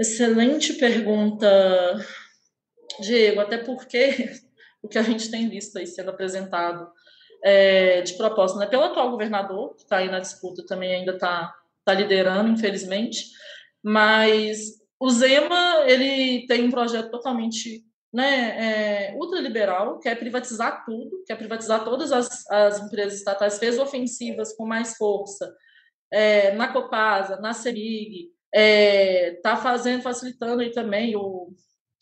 Excelente 0.00 0.72
pergunta, 0.72 1.46
Diego, 3.00 3.40
até 3.40 3.58
porque 3.58 4.30
o 4.82 4.88
que 4.88 4.96
a 4.96 5.02
gente 5.02 5.30
tem 5.30 5.46
visto 5.46 5.76
aí 5.76 5.86
sendo 5.86 6.12
apresentado 6.12 6.90
é, 7.44 8.00
de 8.00 8.14
propósito 8.14 8.60
né, 8.60 8.66
pelo 8.66 8.84
atual 8.84 9.10
governador, 9.10 9.74
que 9.74 9.82
está 9.82 9.98
aí 9.98 10.10
na 10.10 10.20
disputa, 10.20 10.64
também 10.64 10.94
ainda 10.94 11.12
está 11.12 11.54
tá 11.84 11.92
liderando, 11.92 12.48
infelizmente, 12.48 13.26
mas 13.82 14.85
o 14.98 15.10
Zema 15.10 15.84
ele 15.86 16.46
tem 16.46 16.64
um 16.64 16.70
projeto 16.70 17.10
totalmente 17.10 17.84
né, 18.12 19.10
é, 19.10 19.14
ultraliberal, 19.16 19.98
quer 19.98 20.18
privatizar 20.18 20.84
tudo, 20.86 21.22
quer 21.26 21.36
privatizar 21.36 21.84
todas 21.84 22.12
as, 22.12 22.48
as 22.50 22.80
empresas 22.80 23.18
estatais, 23.18 23.58
fez 23.58 23.78
ofensivas 23.78 24.54
com 24.54 24.64
mais 24.64 24.96
força 24.96 25.54
é, 26.10 26.52
na 26.54 26.68
Copasa, 26.68 27.36
na 27.36 27.52
CEMIG, 27.52 28.30
está 28.52 28.60
é, 28.60 29.40
tá 29.42 29.56
fazendo, 29.56 30.02
facilitando 30.02 30.62
aí 30.62 30.70
também 30.70 31.14
o, 31.14 31.52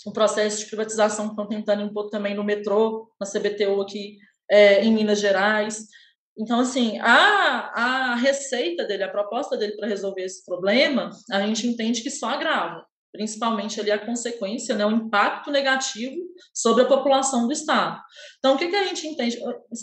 o 0.06 0.12
processo 0.12 0.60
de 0.60 0.66
privatização 0.66 1.28
estão 1.28 1.48
tentando 1.48 1.82
impor 1.82 2.10
também 2.10 2.34
no 2.34 2.44
metrô, 2.44 3.10
na 3.18 3.26
CBTU 3.26 3.80
aqui 3.80 4.18
é, 4.48 4.84
em 4.84 4.92
Minas 4.92 5.20
Gerais. 5.20 5.88
Então, 6.36 6.60
assim, 6.60 6.98
a, 6.98 7.70
a 7.74 8.14
receita 8.16 8.84
dele, 8.84 9.04
a 9.04 9.10
proposta 9.10 9.56
dele 9.56 9.76
para 9.76 9.88
resolver 9.88 10.22
esse 10.22 10.44
problema, 10.44 11.10
a 11.30 11.40
gente 11.46 11.66
entende 11.66 12.02
que 12.02 12.10
só 12.10 12.30
agrava, 12.30 12.84
principalmente 13.12 13.80
ali 13.80 13.92
a 13.92 14.04
consequência, 14.04 14.74
né, 14.74 14.84
o 14.84 14.90
impacto 14.90 15.50
negativo 15.52 16.16
sobre 16.52 16.82
a 16.82 16.88
população 16.88 17.46
do 17.46 17.52
Estado. 17.52 18.00
Então, 18.38 18.54
o 18.54 18.58
que, 18.58 18.68
que 18.68 18.76
a 18.76 18.84
gente 18.84 19.06
entende? 19.06 19.38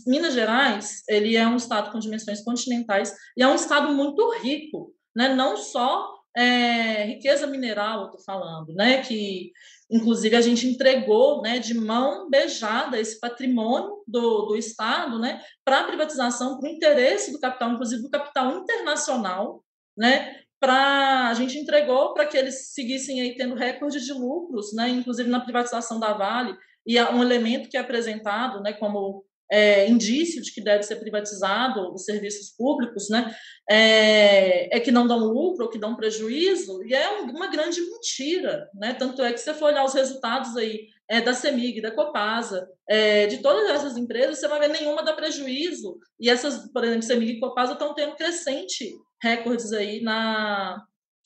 Minas 0.05 0.33
Gerais, 0.33 1.03
ele 1.07 1.37
é 1.37 1.47
um 1.47 1.55
Estado 1.55 1.89
com 1.89 1.99
dimensões 1.99 2.43
continentais 2.43 3.13
e 3.37 3.41
é 3.41 3.47
um 3.47 3.55
Estado 3.55 3.93
muito 3.93 4.29
rico, 4.39 4.93
né, 5.15 5.33
não 5.33 5.55
só 5.55 6.20
é, 6.35 7.05
riqueza 7.05 7.47
mineral, 7.47 8.01
eu 8.01 8.05
estou 8.05 8.21
falando, 8.21 8.73
né, 8.73 9.01
que 9.01 9.51
Inclusive, 9.91 10.37
a 10.37 10.41
gente 10.41 10.65
entregou 10.65 11.41
né, 11.41 11.59
de 11.59 11.73
mão 11.73 12.29
beijada 12.29 12.97
esse 12.97 13.19
patrimônio 13.19 14.01
do, 14.07 14.45
do 14.45 14.55
Estado 14.55 15.19
né, 15.19 15.43
para 15.65 15.83
privatização, 15.83 16.57
para 16.57 16.69
o 16.69 16.71
interesse 16.71 17.33
do 17.33 17.39
capital, 17.39 17.71
inclusive 17.71 18.01
do 18.01 18.09
capital 18.09 18.55
internacional, 18.55 19.61
né, 19.97 20.39
para 20.61 21.27
a 21.27 21.33
gente 21.33 21.57
entregou 21.57 22.13
para 22.13 22.25
que 22.25 22.37
eles 22.37 22.71
seguissem 22.73 23.19
aí 23.19 23.35
tendo 23.35 23.53
recorde 23.53 23.99
de 23.99 24.13
lucros, 24.13 24.73
né, 24.73 24.87
inclusive 24.87 25.29
na 25.29 25.41
privatização 25.41 25.99
da 25.99 26.13
Vale, 26.13 26.55
e 26.87 27.01
um 27.03 27.21
elemento 27.21 27.67
que 27.67 27.75
é 27.75 27.81
apresentado 27.81 28.61
né, 28.61 28.71
como 28.71 29.25
é, 29.51 29.89
indício 29.89 30.41
de 30.41 30.53
que 30.53 30.61
deve 30.61 30.83
ser 30.83 30.95
privatizado 30.95 31.93
os 31.93 32.05
serviços 32.05 32.55
públicos, 32.55 33.09
né, 33.09 33.35
é, 33.69 34.77
é, 34.77 34.79
que 34.79 34.91
não 34.91 35.05
dão 35.05 35.19
lucro 35.19 35.69
que 35.69 35.77
dão 35.77 35.95
prejuízo, 35.95 36.81
e 36.85 36.93
é 36.93 37.09
uma 37.19 37.47
grande 37.47 37.81
mentira, 37.81 38.69
né, 38.73 38.93
tanto 38.93 39.21
é 39.21 39.33
que 39.33 39.39
você 39.39 39.53
for 39.53 39.65
olhar 39.65 39.83
os 39.83 39.93
resultados 39.93 40.55
aí 40.55 40.87
é, 41.09 41.19
da 41.19 41.33
CEMIG, 41.33 41.81
da 41.81 41.91
Copasa, 41.91 42.65
é, 42.87 43.27
de 43.27 43.39
todas 43.39 43.69
essas 43.69 43.97
empresas, 43.97 44.39
você 44.39 44.47
vai 44.47 44.59
ver 44.59 44.69
nenhuma 44.69 45.03
dá 45.03 45.11
prejuízo, 45.13 45.99
e 46.17 46.29
essas, 46.29 46.71
por 46.71 46.85
exemplo, 46.85 47.03
CEMIG 47.03 47.33
e 47.33 47.39
Copasa 47.41 47.73
estão 47.73 47.93
tendo 47.93 48.15
crescente 48.15 48.95
recordes 49.21 49.73
aí 49.73 50.01
na, 50.01 50.81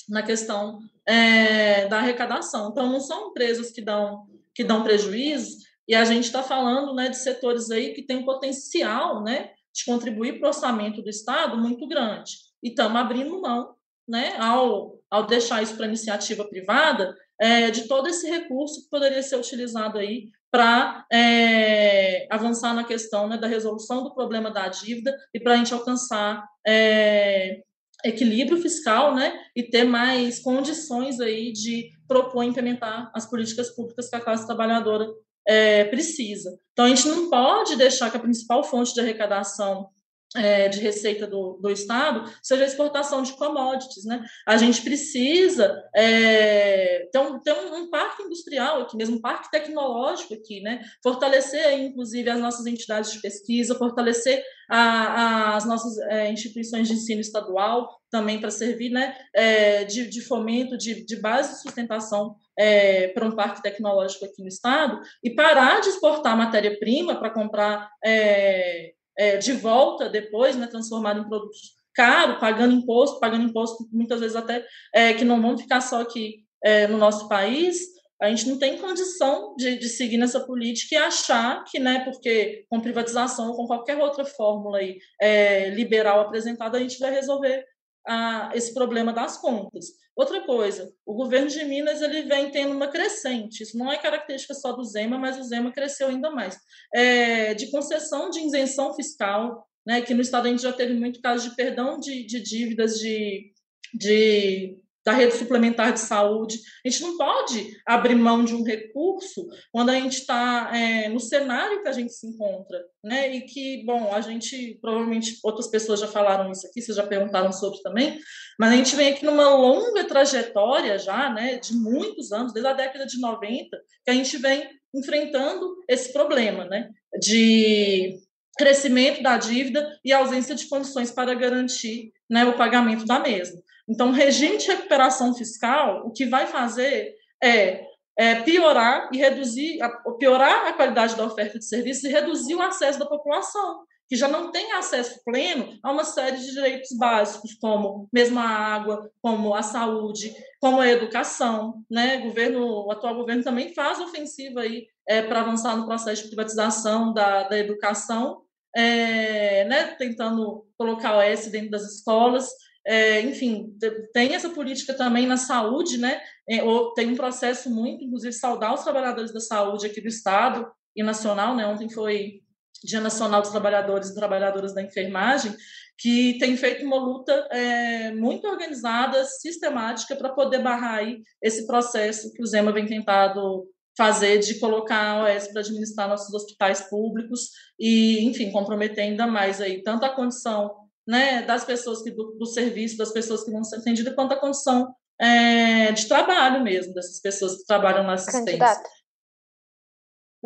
na 0.10 0.24
questão 0.24 0.80
é, 1.08 1.88
da 1.88 2.00
arrecadação, 2.00 2.70
então 2.72 2.92
não 2.92 3.00
são 3.00 3.30
empresas 3.30 3.70
que 3.72 3.82
dão, 3.82 4.26
que 4.56 4.64
dão 4.64 4.84
prejuízo, 4.84 5.65
e 5.88 5.94
a 5.96 6.04
gente 6.04 6.26
está 6.26 6.42
falando 6.42 6.94
né, 6.94 7.10
de 7.10 7.18
setores 7.18 7.70
aí 7.70 7.94
que 7.94 8.02
têm 8.02 8.18
um 8.18 8.26
potencial 8.26 9.24
né, 9.24 9.52
de 9.74 9.86
contribuir 9.86 10.40
para 10.40 10.46
o 10.46 10.50
orçamento 10.50 11.02
do 11.02 11.10
Estado 11.10 11.58
muito 11.58 11.88
grande. 11.88 12.32
E 12.64 12.70
estamos 12.70 13.00
abrindo 13.00 13.42
mão, 13.42 13.76
né, 14.08 14.36
ao, 14.38 15.00
ao 15.10 15.26
deixar 15.26 15.62
isso 15.62 15.76
para 15.76 15.88
iniciativa 15.88 16.44
privada, 16.48 17.16
é, 17.40 17.70
de 17.70 17.88
todo 17.88 18.08
esse 18.08 18.30
recurso 18.30 18.84
que 18.84 18.90
poderia 18.90 19.22
ser 19.22 19.36
utilizado 19.36 19.98
aí 19.98 20.30
para 20.50 21.06
é, 21.12 22.26
avançar 22.30 22.74
na 22.74 22.86
questão 22.86 23.28
né, 23.28 23.38
da 23.38 23.48
resolução 23.48 24.04
do 24.04 24.14
problema 24.14 24.50
da 24.50 24.70
dívida 24.70 25.14
e 25.34 25.40
para 25.40 25.54
a 25.54 25.58
gente 25.58 25.74
alcançar 25.74 26.48
é, 26.66 27.62
equilíbrio 28.06 28.62
fiscal 28.62 29.14
né, 29.14 29.38
e 29.56 29.64
ter 29.64 29.84
mais 29.84 30.40
condições 30.40 31.20
aí 31.20 31.52
de 31.52 31.90
propor 32.08 32.44
e 32.44 32.48
implementar 32.48 33.12
as 33.14 33.26
políticas 33.26 33.70
públicas 33.70 34.10
que 34.10 34.16
a 34.16 34.22
classe 34.22 34.46
trabalhadora 34.46 35.08
é, 35.48 35.86
precisa. 35.86 36.58
Então, 36.74 36.86
a 36.86 36.90
gente 36.90 37.08
não 37.08 37.30
pode 37.30 37.76
deixar 37.76 38.10
que 38.10 38.18
a 38.18 38.20
principal 38.20 38.64
fonte 38.64 38.94
de 38.94 39.00
arrecadação 39.00 39.90
é, 40.36 40.68
de 40.68 40.80
receita 40.80 41.26
do, 41.26 41.58
do 41.62 41.70
Estado 41.70 42.30
seja 42.44 42.64
a 42.64 42.68
exportação 42.68 43.22
de 43.22 43.34
commodities. 43.34 44.04
Né? 44.06 44.24
A 44.46 44.58
gente 44.58 44.82
precisa 44.82 45.82
é, 45.96 47.08
ter, 47.12 47.20
um, 47.20 47.40
ter 47.40 47.54
um, 47.54 47.90
parque 47.90 48.24
industrial 48.24 48.82
aqui 48.82 48.98
mesmo, 48.98 49.18
um 49.18 49.22
parque 49.22 49.50
tecnológico 49.50 50.34
aqui, 50.34 50.62
né? 50.62 50.84
fortalecer, 51.02 51.80
inclusive, 51.80 52.30
as 52.30 52.40
nossas 52.40 52.66
entidades 52.66 53.14
de 53.14 53.22
pesquisa, 53.22 53.76
fortalecer 53.76 54.44
a, 54.70 54.80
a, 54.80 55.56
as 55.56 55.66
nossas 55.66 55.98
é, 56.10 56.32
instituições 56.32 56.88
de 56.88 56.96
ensino 56.96 57.22
estadual 57.22 57.90
também 58.10 58.40
para 58.40 58.52
servir 58.52 58.90
né, 58.90 59.16
é, 59.34 59.84
de, 59.84 60.10
de, 60.10 60.22
fomento, 60.22 60.78
de, 60.78 61.06
de 61.06 61.16
base 61.18 61.54
de 61.54 61.62
sustentação 61.62 62.36
é, 62.58 63.10
para 63.10 63.26
um 63.26 63.36
parque 63.36 63.62
tecnológico 63.62 64.26
aqui 64.26 64.42
no 64.42 64.48
estado 64.48 65.00
e 65.24 65.32
parar 65.32 65.82
de 65.82 65.90
exportar 65.90 66.38
matéria-prima 66.38 67.16
para 67.16 67.30
comprar 67.30 67.90
é, 68.04 68.94
é, 69.18 69.38
de 69.38 69.54
volta 69.54 70.10
depois, 70.10 70.56
né, 70.56 70.68
transformado 70.68 71.22
em 71.22 71.28
produtos 71.28 71.76
caros, 71.94 72.40
pagando 72.40 72.76
imposto, 72.76 73.20
pagando 73.20 73.46
imposto 73.46 73.88
muitas 73.92 74.20
vezes 74.20 74.36
até 74.36 74.66
é, 74.94 75.14
que 75.14 75.24
não 75.24 75.42
vão 75.42 75.58
ficar 75.58 75.82
só 75.82 76.02
aqui 76.02 76.44
é, 76.64 76.88
no 76.88 76.98
nosso 76.98 77.28
país. 77.28 77.96
A 78.22 78.30
gente 78.30 78.48
não 78.48 78.58
tem 78.58 78.78
condição 78.78 79.56
de, 79.58 79.78
de, 79.78 79.90
seguir 79.90 80.18
nessa 80.18 80.40
política 80.40 80.96
e 80.96 80.98
achar 80.98 81.64
que, 81.66 81.80
né, 81.80 82.04
porque 82.06 82.66
com 82.70 82.80
privatização 82.80 83.50
ou 83.50 83.56
com 83.56 83.68
qualquer 83.68 83.98
outra 83.98 84.24
fórmula 84.24 84.78
aí, 84.78 84.98
é, 85.22 85.70
liberal 85.70 86.22
apresentada, 86.22 86.78
a 86.78 86.82
gente 86.82 86.98
vai 86.98 87.12
resolver 87.12 87.66
a, 88.08 88.52
esse 88.54 88.74
problema 88.74 89.12
das 89.12 89.38
contas. 89.38 89.86
Outra 90.16 90.42
coisa, 90.46 90.94
o 91.06 91.14
governo 91.14 91.48
de 91.48 91.64
Minas 91.66 92.02
ele 92.02 92.24
vem 92.24 92.50
tendo 92.50 92.74
uma 92.74 92.88
crescente, 92.88 93.64
isso 93.64 93.78
não 93.78 93.92
é 93.92 93.98
característica 93.98 94.54
só 94.54 94.72
do 94.72 94.84
Zema, 94.84 95.18
mas 95.18 95.38
o 95.38 95.44
Zema 95.44 95.74
cresceu 95.74 96.08
ainda 96.08 96.32
mais, 96.32 96.58
é, 96.94 97.54
de 97.54 97.70
concessão 97.70 98.30
de 98.30 98.40
isenção 98.40 98.94
fiscal, 98.94 99.68
né, 99.86 100.02
que 100.02 100.14
no 100.14 100.22
estado 100.22 100.48
a 100.48 100.50
gente 100.50 100.64
já 100.64 100.72
teve 100.72 100.94
muito 100.94 101.22
caso 101.22 101.50
de 101.50 101.56
perdão 101.56 102.00
de, 102.00 102.26
de 102.26 102.40
dívidas 102.42 102.98
de, 102.98 103.52
de 103.94 104.78
da 105.06 105.14
rede 105.14 105.36
suplementar 105.36 105.94
de 105.94 106.00
saúde. 106.00 106.60
A 106.84 106.90
gente 106.90 107.04
não 107.04 107.16
pode 107.16 107.78
abrir 107.86 108.16
mão 108.16 108.44
de 108.44 108.56
um 108.56 108.64
recurso 108.64 109.48
quando 109.72 109.92
a 109.92 109.94
gente 109.94 110.20
está 110.20 110.72
é, 110.76 111.08
no 111.10 111.20
cenário 111.20 111.84
que 111.84 111.88
a 111.88 111.92
gente 111.92 112.12
se 112.12 112.26
encontra, 112.26 112.84
né? 113.04 113.36
E 113.36 113.42
que, 113.42 113.86
bom, 113.86 114.12
a 114.12 114.20
gente, 114.22 114.80
provavelmente, 114.82 115.38
outras 115.44 115.68
pessoas 115.68 116.00
já 116.00 116.08
falaram 116.08 116.52
isso 116.52 116.66
aqui, 116.66 116.82
vocês 116.82 116.98
já 116.98 117.06
perguntaram 117.06 117.54
sobre 117.54 117.80
também, 117.84 118.20
mas 118.60 118.72
a 118.72 118.76
gente 118.76 118.96
vem 118.96 119.10
aqui 119.10 119.24
numa 119.24 119.56
longa 119.56 120.04
trajetória 120.06 120.98
já, 120.98 121.32
né, 121.32 121.58
de 121.58 121.76
muitos 121.76 122.32
anos, 122.32 122.52
desde 122.52 122.70
a 122.70 122.74
década 122.74 123.06
de 123.06 123.20
90, 123.20 123.78
que 124.04 124.12
a 124.12 124.14
gente 124.14 124.38
vem 124.38 124.68
enfrentando 124.94 125.76
esse 125.88 126.12
problema, 126.12 126.66
né, 126.66 126.90
de 127.20 128.18
crescimento 128.58 129.22
da 129.22 129.38
dívida 129.38 130.00
e 130.04 130.14
ausência 130.14 130.56
de 130.56 130.68
condições 130.68 131.12
para 131.12 131.34
garantir 131.34 132.14
né, 132.30 132.46
o 132.46 132.58
pagamento 132.58 133.06
da 133.06 133.20
mesma. 133.20 133.62
Então, 133.88 134.10
o 134.10 134.14
regime 134.14 134.58
de 134.58 134.68
recuperação 134.68 135.34
fiscal, 135.34 136.06
o 136.06 136.12
que 136.12 136.26
vai 136.26 136.48
fazer 136.48 137.14
é 137.44 137.86
é, 138.18 138.36
piorar 138.36 139.10
e 139.12 139.18
reduzir, 139.18 139.82
a, 139.82 139.90
piorar 140.18 140.68
a 140.68 140.74
qualidade 140.74 141.16
da 141.16 141.26
oferta 141.26 141.60
de 141.60 141.66
serviços 141.66 142.04
e 142.06 142.12
reduzir 142.12 142.56
o 142.56 142.62
acesso 142.62 142.98
da 142.98 143.06
população, 143.06 143.84
que 144.08 144.16
já 144.16 144.28
não 144.28 144.52
tem 144.52 144.72
acesso 144.74 145.22
pleno 145.26 145.78
a 145.84 145.92
uma 145.92 146.04
série 146.04 146.38
de 146.38 146.54
direitos 146.54 146.96
básicos, 146.98 147.56
como 147.56 148.08
mesmo 148.14 148.40
a 148.40 148.48
água, 148.48 149.12
como 149.22 149.54
a 149.54 149.64
saúde, 149.64 150.34
como 150.62 150.80
a 150.80 150.88
educação. 150.88 151.84
Né? 151.90 152.20
O, 152.20 152.24
governo, 152.26 152.86
o 152.86 152.92
atual 152.92 153.16
governo 153.16 153.44
também 153.44 153.74
faz 153.74 154.00
ofensiva 154.00 154.62
aí 154.62 154.88
é, 155.08 155.22
para 155.24 155.42
avançar 155.42 155.76
no 155.76 155.86
processo 155.86 156.24
de 156.24 156.28
privatização 156.30 157.14
da, 157.14 157.44
da 157.44 157.58
educação, 157.58 158.44
é, 158.76 159.66
né? 159.66 159.96
tentando 159.98 160.66
colocar 160.78 161.18
o 161.18 161.22
S 161.22 161.50
dentro 161.50 161.72
das 161.72 161.84
escolas. 161.84 162.48
É, 162.88 163.22
enfim, 163.22 163.76
tem 164.14 164.36
essa 164.36 164.50
política 164.50 164.94
também 164.94 165.26
na 165.26 165.38
saúde, 165.38 165.98
né? 165.98 166.22
É, 166.48 166.60
tem 166.96 167.08
um 167.08 167.16
processo 167.16 167.70
muito, 167.70 168.04
inclusive, 168.04 168.32
saudar 168.32 168.74
os 168.74 168.84
trabalhadores 168.84 169.34
da 169.34 169.40
saúde 169.40 169.88
aqui 169.88 170.00
do 170.00 170.08
Estado 170.08 170.68
e 170.96 171.02
nacional, 171.02 171.56
né? 171.56 171.66
Ontem 171.66 171.90
foi 171.90 172.42
Dia 172.84 173.02
Nacional 173.02 173.42
dos 173.42 173.50
Trabalhadores 173.50 174.10
e 174.10 174.16
Trabalhadoras 174.16 174.74
da 174.74 174.84
Enfermagem, 174.84 175.56
que 175.98 176.38
tem 176.38 176.56
feito 176.56 176.86
uma 176.86 176.98
luta 176.98 177.32
é, 177.52 178.12
muito 178.12 178.48
organizada, 178.48 179.24
sistemática, 179.26 180.16
para 180.16 180.30
poder 180.30 180.60
barrar 180.60 181.00
aí 181.00 181.22
esse 181.42 181.66
processo 181.66 182.32
que 182.34 182.44
o 182.44 182.46
Zema 182.46 182.72
vem 182.72 182.86
tentado 182.86 183.68
fazer 183.98 184.40
de 184.40 184.60
colocar 184.60 184.98
a 184.98 185.24
OS 185.24 185.48
para 185.48 185.62
administrar 185.62 186.08
nossos 186.08 186.34
hospitais 186.34 186.82
públicos 186.82 187.50
e, 187.80 188.26
enfim, 188.26 188.52
comprometer 188.52 189.06
ainda 189.06 189.26
mais 189.26 189.62
aí 189.62 189.82
tanto 189.82 190.06
a 190.06 190.10
condição 190.10 190.85
né, 191.08 191.44
das 191.44 191.64
pessoas 191.64 192.02
que 192.02 192.12
do, 192.12 192.32
do 192.38 192.46
serviço, 192.46 192.98
das 192.98 193.12
pessoas 193.12 193.44
que 193.44 193.52
vão 193.52 193.64
ser 193.64 193.78
atendidas, 193.78 194.16
quanto 194.16 194.34
a 194.34 194.40
condição 194.40 194.94
é, 195.20 195.92
de 195.92 196.08
trabalho 196.08 196.64
mesmo 196.64 196.94
dessas 196.94 197.20
pessoas 197.22 197.58
que 197.58 197.66
trabalham 197.66 198.04
na 198.04 198.14
assistência. 198.14 198.46
Candidata. 198.46 198.90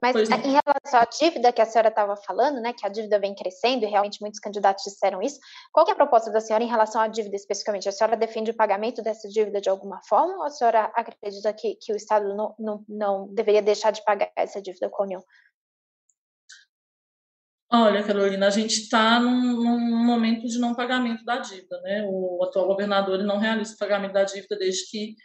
Mas 0.01 0.13
pois 0.13 0.29
em 0.29 0.51
relação 0.51 0.99
à 0.99 1.05
dívida 1.05 1.51
que 1.51 1.61
a 1.61 1.65
senhora 1.65 1.89
estava 1.89 2.15
falando, 2.15 2.61
né, 2.61 2.73
que 2.73 2.85
a 2.85 2.89
dívida 2.89 3.19
vem 3.19 3.35
crescendo, 3.35 3.83
e 3.83 3.87
realmente 3.87 4.21
muitos 4.21 4.39
candidatos 4.39 4.83
disseram 4.85 5.21
isso, 5.21 5.39
qual 5.73 5.85
é 5.87 5.91
a 5.91 5.95
proposta 5.95 6.31
da 6.31 6.39
senhora 6.39 6.63
em 6.63 6.69
relação 6.69 7.01
à 7.01 7.07
dívida 7.07 7.35
especificamente? 7.35 7.89
A 7.89 7.91
senhora 7.91 8.15
defende 8.15 8.51
o 8.51 8.55
pagamento 8.55 9.01
dessa 9.01 9.27
dívida 9.27 9.59
de 9.59 9.69
alguma 9.69 9.99
forma, 10.07 10.37
ou 10.37 10.43
a 10.43 10.49
senhora 10.49 10.91
acredita 10.95 11.51
que, 11.53 11.75
que 11.75 11.91
o 11.91 11.97
Estado 11.97 12.33
não, 12.33 12.55
não, 12.57 12.85
não 12.87 13.27
deveria 13.33 13.61
deixar 13.61 13.91
de 13.91 14.03
pagar 14.03 14.31
essa 14.37 14.61
dívida 14.61 14.89
com 14.89 15.03
a 15.03 15.05
União? 15.05 15.23
Olha, 17.71 18.01
Carolina, 18.03 18.47
a 18.47 18.49
gente 18.49 18.81
está 18.81 19.19
num, 19.19 19.63
num, 19.63 20.03
momento 20.03 20.47
de 20.47 20.57
não 20.57 20.73
pagamento 20.73 21.23
da 21.23 21.37
dívida, 21.37 21.79
né? 21.81 22.03
O 22.09 22.43
atual 22.43 22.65
governador 22.65 23.15
ele 23.15 23.27
não 23.27 23.37
realiza 23.37 23.75
o 23.75 23.77
pagamento 23.77 24.13
da 24.13 24.23
dívida 24.23 24.57
desde 24.57 24.89
que 24.89 25.15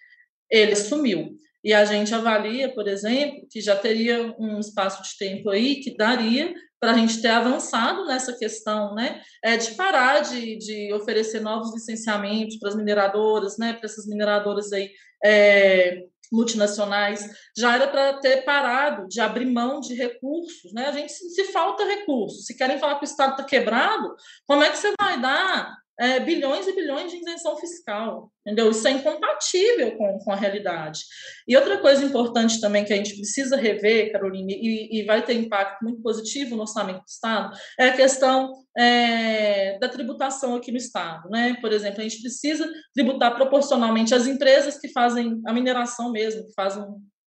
ele 0.50 0.76
sumiu. 0.76 1.38
E 1.64 1.72
a 1.72 1.86
gente 1.86 2.14
avalia, 2.14 2.74
por 2.74 2.86
exemplo, 2.86 3.46
que 3.50 3.62
já 3.62 3.74
teria 3.74 4.34
um 4.38 4.60
espaço 4.60 5.02
de 5.02 5.16
tempo 5.16 5.48
aí 5.48 5.76
que 5.76 5.96
daria 5.96 6.52
para 6.78 6.92
a 6.92 6.98
gente 6.98 7.22
ter 7.22 7.28
avançado 7.28 8.04
nessa 8.04 8.36
questão, 8.36 8.94
né, 8.94 9.22
é 9.42 9.56
de 9.56 9.70
parar 9.70 10.20
de, 10.20 10.58
de 10.58 10.92
oferecer 10.92 11.40
novos 11.40 11.72
licenciamentos 11.72 12.58
para 12.58 12.68
as 12.68 12.76
mineradoras, 12.76 13.56
né, 13.56 13.72
para 13.72 13.86
essas 13.86 14.06
mineradoras 14.06 14.70
aí 14.70 14.90
é, 15.24 16.04
multinacionais, 16.32 17.28
já 17.56 17.74
era 17.74 17.88
para 17.88 18.14
ter 18.14 18.44
parado 18.44 19.08
de 19.08 19.20
abrir 19.20 19.46
mão 19.46 19.80
de 19.80 19.94
recursos, 19.94 20.72
né? 20.72 20.86
A 20.86 20.92
gente 20.92 21.12
se 21.12 21.44
falta 21.52 21.84
recursos, 21.84 22.46
se 22.46 22.56
querem 22.56 22.78
falar 22.78 22.96
que 22.96 23.04
o 23.04 23.10
Estado 23.10 23.32
está 23.32 23.44
quebrado, 23.44 24.14
como 24.46 24.62
é 24.62 24.70
que 24.70 24.78
você 24.78 24.92
vai 24.98 25.20
dar 25.20 25.83
é, 25.98 26.20
bilhões 26.20 26.66
e 26.66 26.74
bilhões 26.74 27.10
de 27.10 27.18
isenção 27.18 27.56
fiscal, 27.56 28.30
entendeu? 28.40 28.70
Isso 28.70 28.86
é 28.86 28.92
incompatível 28.92 29.96
com, 29.96 30.18
com 30.18 30.32
a 30.32 30.36
realidade. 30.36 31.00
E 31.46 31.56
outra 31.56 31.78
coisa 31.78 32.04
importante 32.04 32.60
também 32.60 32.84
que 32.84 32.92
a 32.92 32.96
gente 32.96 33.14
precisa 33.14 33.56
rever, 33.56 34.12
Carolina, 34.12 34.50
e, 34.50 35.00
e 35.00 35.04
vai 35.04 35.22
ter 35.22 35.34
impacto 35.34 35.82
muito 35.84 36.02
positivo 36.02 36.56
no 36.56 36.62
orçamento 36.62 36.98
do 36.98 37.08
Estado, 37.08 37.56
é 37.78 37.88
a 37.88 37.96
questão 37.96 38.52
é, 38.76 39.78
da 39.78 39.88
tributação 39.88 40.56
aqui 40.56 40.72
no 40.72 40.78
Estado, 40.78 41.28
né? 41.30 41.56
Por 41.60 41.72
exemplo, 41.72 42.00
a 42.00 42.02
gente 42.02 42.20
precisa 42.20 42.70
tributar 42.92 43.34
proporcionalmente 43.34 44.14
as 44.14 44.26
empresas 44.26 44.78
que 44.78 44.88
fazem 44.88 45.40
a 45.46 45.52
mineração 45.52 46.10
mesmo, 46.10 46.44
que 46.46 46.52
fazem 46.54 46.84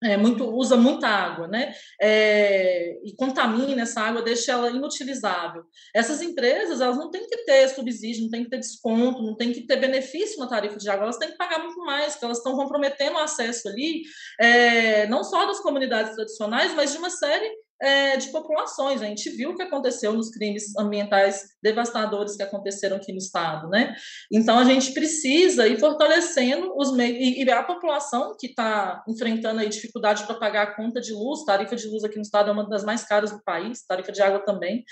é, 0.04 0.16
muito, 0.16 0.45
usa 0.45 0.78
muita 0.78 1.08
água, 1.08 1.48
né? 1.48 1.74
É, 2.00 3.00
e 3.04 3.16
contamina 3.16 3.82
essa 3.82 4.02
água, 4.02 4.22
deixa 4.22 4.52
ela 4.52 4.70
inutilizável. 4.70 5.64
Essas 5.93 6.22
empresas, 6.22 6.82
elas 6.82 6.98
não 6.98 7.10
têm 7.10 7.28
que 7.28 7.38
ter 7.45 7.68
subsídio, 7.70 8.24
não 8.24 8.30
têm 8.30 8.43
que 8.43 8.50
ter 8.50 8.60
desconto, 8.60 9.24
não 9.24 9.36
têm 9.36 9.52
que 9.52 9.66
ter 9.66 9.78
benefício 9.78 10.39
na 10.39 10.48
tarifa 10.48 10.78
de 10.78 10.89
água, 10.89 11.06
elas 11.06 11.18
têm 11.18 11.32
que 11.32 11.38
pagar 11.38 11.64
muito 11.64 11.80
mais, 11.80 12.14
porque 12.14 12.26
elas 12.26 12.38
estão 12.38 12.56
comprometendo 12.56 13.16
o 13.16 13.20
acesso 13.20 13.68
ali, 13.70 14.04
é, 14.39 15.08
não 15.08 15.24
só 15.24 15.45
das 15.45 15.60
comunidades 15.60 16.14
tradicionais, 16.14 16.74
mas 16.76 16.91
de 16.91 16.98
uma 16.98 17.10
série 17.10 17.50
é, 17.82 18.17
de 18.17 18.28
populações. 18.30 19.01
A 19.01 19.05
gente 19.05 19.30
viu 19.30 19.51
o 19.51 19.55
que 19.55 19.61
aconteceu 19.61 20.13
nos 20.13 20.30
crimes 20.30 20.75
ambientais 20.78 21.43
devastadores 21.61 22.36
que 22.36 22.43
aconteceram 22.43 22.97
aqui 22.97 23.11
no 23.11 23.17
estado, 23.17 23.69
né? 23.69 23.95
Então 24.32 24.57
a 24.57 24.63
gente 24.63 24.93
precisa 24.93 25.67
ir 25.67 25.80
fortalecendo 25.80 26.73
os 26.75 26.91
meios 26.91 27.17
e, 27.19 27.43
e 27.43 27.51
a 27.51 27.63
população 27.63 28.36
que 28.39 28.47
está 28.47 29.03
enfrentando 29.07 29.59
aí 29.59 29.69
dificuldade 29.69 30.23
para 30.25 30.36
pagar 30.36 30.63
a 30.63 30.75
conta 30.75 30.99
de 30.99 31.13
luz, 31.13 31.43
tarifa 31.45 31.75
de 31.75 31.88
luz 31.88 32.03
aqui 32.03 32.15
no 32.15 32.23
estado 32.23 32.49
é 32.49 32.53
uma 32.53 32.67
das 32.67 32.84
mais 32.84 33.03
caras 33.03 33.32
do 33.32 33.43
país, 33.43 33.86
tarifa 33.86 34.11
de 34.11 34.21
água 34.21 34.39
também. 34.39 34.84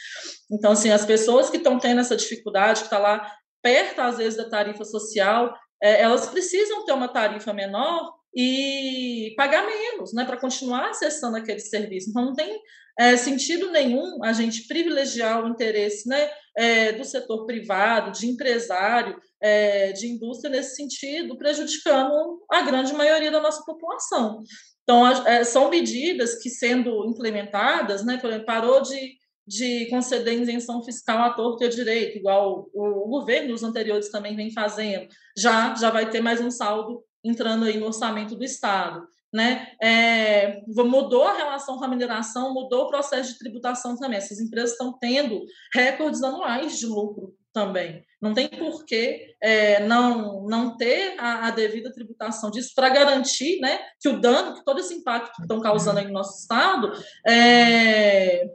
Então 0.52 0.72
assim 0.72 0.92
as 0.92 1.06
pessoas 1.06 1.50
que 1.50 1.58
estão 1.58 1.80
tendo 1.80 2.02
essa 2.02 2.16
dificuldade, 2.16 2.82
que 2.82 2.88
está 2.88 3.00
lá 3.00 3.32
perto 3.62 4.00
às 4.00 4.18
vezes 4.18 4.38
da 4.38 4.48
tarifa 4.48 4.86
social, 4.86 5.56
é, 5.82 6.02
elas 6.02 6.28
precisam 6.28 6.86
ter 6.86 6.94
uma 6.94 7.08
tarifa 7.08 7.52
menor 7.52 8.14
e 8.36 9.34
pagar 9.38 9.66
menos, 9.66 10.14
né, 10.14 10.26
para 10.26 10.38
continuar 10.38 10.90
acessando 10.90 11.38
aquele 11.38 11.60
serviço. 11.60 12.10
Então, 12.10 12.26
não 12.26 12.34
tem 12.34 12.60
é, 13.00 13.16
sentido 13.16 13.72
nenhum 13.72 14.22
a 14.24 14.34
gente 14.34 14.68
privilegiar 14.68 15.44
o 15.44 15.48
interesse 15.48 16.08
né, 16.08 16.30
é, 16.58 16.92
do 16.92 17.06
setor 17.06 17.46
privado, 17.46 18.12
de 18.12 18.28
empresário, 18.28 19.18
é, 19.42 19.94
de 19.94 20.08
indústria 20.08 20.50
nesse 20.50 20.76
sentido, 20.76 21.38
prejudicando 21.38 22.44
a 22.52 22.62
grande 22.62 22.94
maioria 22.94 23.32
da 23.32 23.42
nossa 23.42 23.64
população. 23.64 24.44
Então, 24.84 25.04
são 25.46 25.70
medidas 25.70 26.36
que, 26.36 26.50
sendo 26.50 27.06
implementadas, 27.08 28.06
né, 28.06 28.18
por 28.18 28.30
exemplo, 28.30 28.46
parou 28.46 28.82
de, 28.82 29.18
de 29.48 29.88
conceder 29.90 30.40
isenção 30.40 30.84
fiscal 30.84 31.24
à 31.24 31.34
torto 31.34 31.64
e 31.64 31.68
à 31.68 31.70
direito, 31.70 32.18
igual 32.18 32.70
o, 32.72 33.06
o 33.06 33.08
governo, 33.08 33.54
os 33.54 33.64
anteriores 33.64 34.10
também 34.10 34.36
vem 34.36 34.52
fazendo, 34.52 35.08
já, 35.36 35.74
já 35.74 35.90
vai 35.90 36.10
ter 36.10 36.22
mais 36.22 36.40
um 36.40 36.52
saldo 36.52 37.04
entrando 37.26 37.66
aí 37.66 37.78
no 37.78 37.88
orçamento 37.88 38.36
do 38.36 38.44
Estado. 38.44 39.08
Né? 39.34 39.68
É, 39.84 40.62
mudou 40.68 41.26
a 41.26 41.36
relação 41.36 41.78
com 41.78 41.84
a 41.84 41.90
mineração, 41.90 42.54
mudou 42.54 42.84
o 42.84 42.90
processo 42.90 43.34
de 43.34 43.40
tributação 43.40 43.98
também. 43.98 44.18
Essas 44.18 44.40
empresas 44.40 44.72
estão 44.72 44.98
tendo 44.98 45.44
recordes 45.74 46.24
anuais 46.24 46.80
de 46.80 46.86
lucro 46.86 47.36
também. 47.52 48.04
Não 48.22 48.34
tem 48.34 48.48
por 48.48 48.86
que 48.86 49.34
é, 49.42 49.86
não, 49.86 50.46
não 50.46 50.76
ter 50.78 51.16
a, 51.18 51.48
a 51.48 51.52
devida 51.52 51.92
tributação 51.92 52.50
disso 52.52 52.72
para 52.76 52.90
garantir 52.90 53.60
né, 53.60 53.80
que 54.00 54.10
o 54.10 54.20
dano, 54.20 54.56
que 54.56 54.66
todo 54.66 54.80
esse 54.80 54.94
impacto 54.94 55.36
que 55.36 55.42
estão 55.42 55.62
causando 55.62 56.00
aí 56.00 56.06
no 56.06 56.14
nosso 56.14 56.40
Estado, 56.40 56.92
é, 57.28 58.46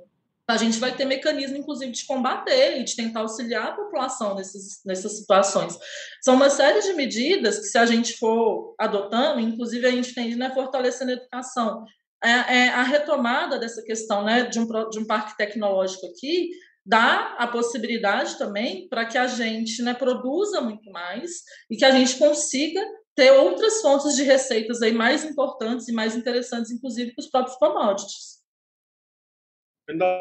a 0.50 0.56
gente 0.56 0.78
vai 0.78 0.94
ter 0.94 1.04
mecanismo, 1.04 1.56
inclusive, 1.56 1.92
de 1.92 2.06
combater 2.06 2.78
e 2.78 2.84
de 2.84 2.96
tentar 2.96 3.20
auxiliar 3.20 3.68
a 3.68 3.72
população 3.72 4.34
nesses, 4.34 4.80
nessas 4.84 5.18
situações. 5.18 5.78
São 6.22 6.34
uma 6.34 6.50
série 6.50 6.80
de 6.80 6.92
medidas 6.92 7.58
que, 7.58 7.64
se 7.64 7.78
a 7.78 7.86
gente 7.86 8.18
for 8.18 8.74
adotando, 8.78 9.40
inclusive 9.40 9.86
a 9.86 9.90
gente 9.90 10.14
tende 10.14 10.36
né, 10.36 10.50
fortalecendo 10.52 11.10
a 11.10 11.14
educação. 11.14 11.84
É, 12.22 12.30
é, 12.30 12.68
a 12.68 12.82
retomada 12.82 13.58
dessa 13.58 13.82
questão 13.82 14.24
né, 14.24 14.42
de, 14.42 14.60
um, 14.60 14.66
de 14.90 14.98
um 14.98 15.06
parque 15.06 15.36
tecnológico 15.36 16.06
aqui 16.06 16.50
dá 16.84 17.36
a 17.38 17.46
possibilidade 17.46 18.36
também 18.36 18.88
para 18.88 19.06
que 19.06 19.16
a 19.16 19.26
gente 19.26 19.82
né, 19.82 19.94
produza 19.94 20.60
muito 20.60 20.90
mais 20.90 21.30
e 21.70 21.76
que 21.76 21.84
a 21.84 21.90
gente 21.90 22.16
consiga 22.16 22.82
ter 23.14 23.32
outras 23.32 23.80
fontes 23.80 24.16
de 24.16 24.22
receitas 24.22 24.82
aí 24.82 24.92
mais 24.92 25.24
importantes 25.24 25.88
e 25.88 25.92
mais 25.92 26.16
interessantes, 26.16 26.70
inclusive, 26.70 27.12
que 27.12 27.20
os 27.20 27.28
próprios 27.28 27.56
commodities. 27.58 28.39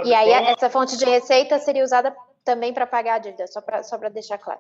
E 0.06 0.14
aí 0.14 0.32
essa 0.32 0.70
fonte 0.70 0.98
de 0.98 1.06
receita 1.06 1.60
seria 1.60 1.84
usada 1.84 2.16
também 2.44 2.74
para 2.74 2.88
pagar 2.88 3.16
a 3.16 3.20
dívida, 3.20 3.48
só 3.48 3.62
para 3.62 3.84
só 3.84 3.98
deixar 4.10 4.38
claro. 4.38 4.60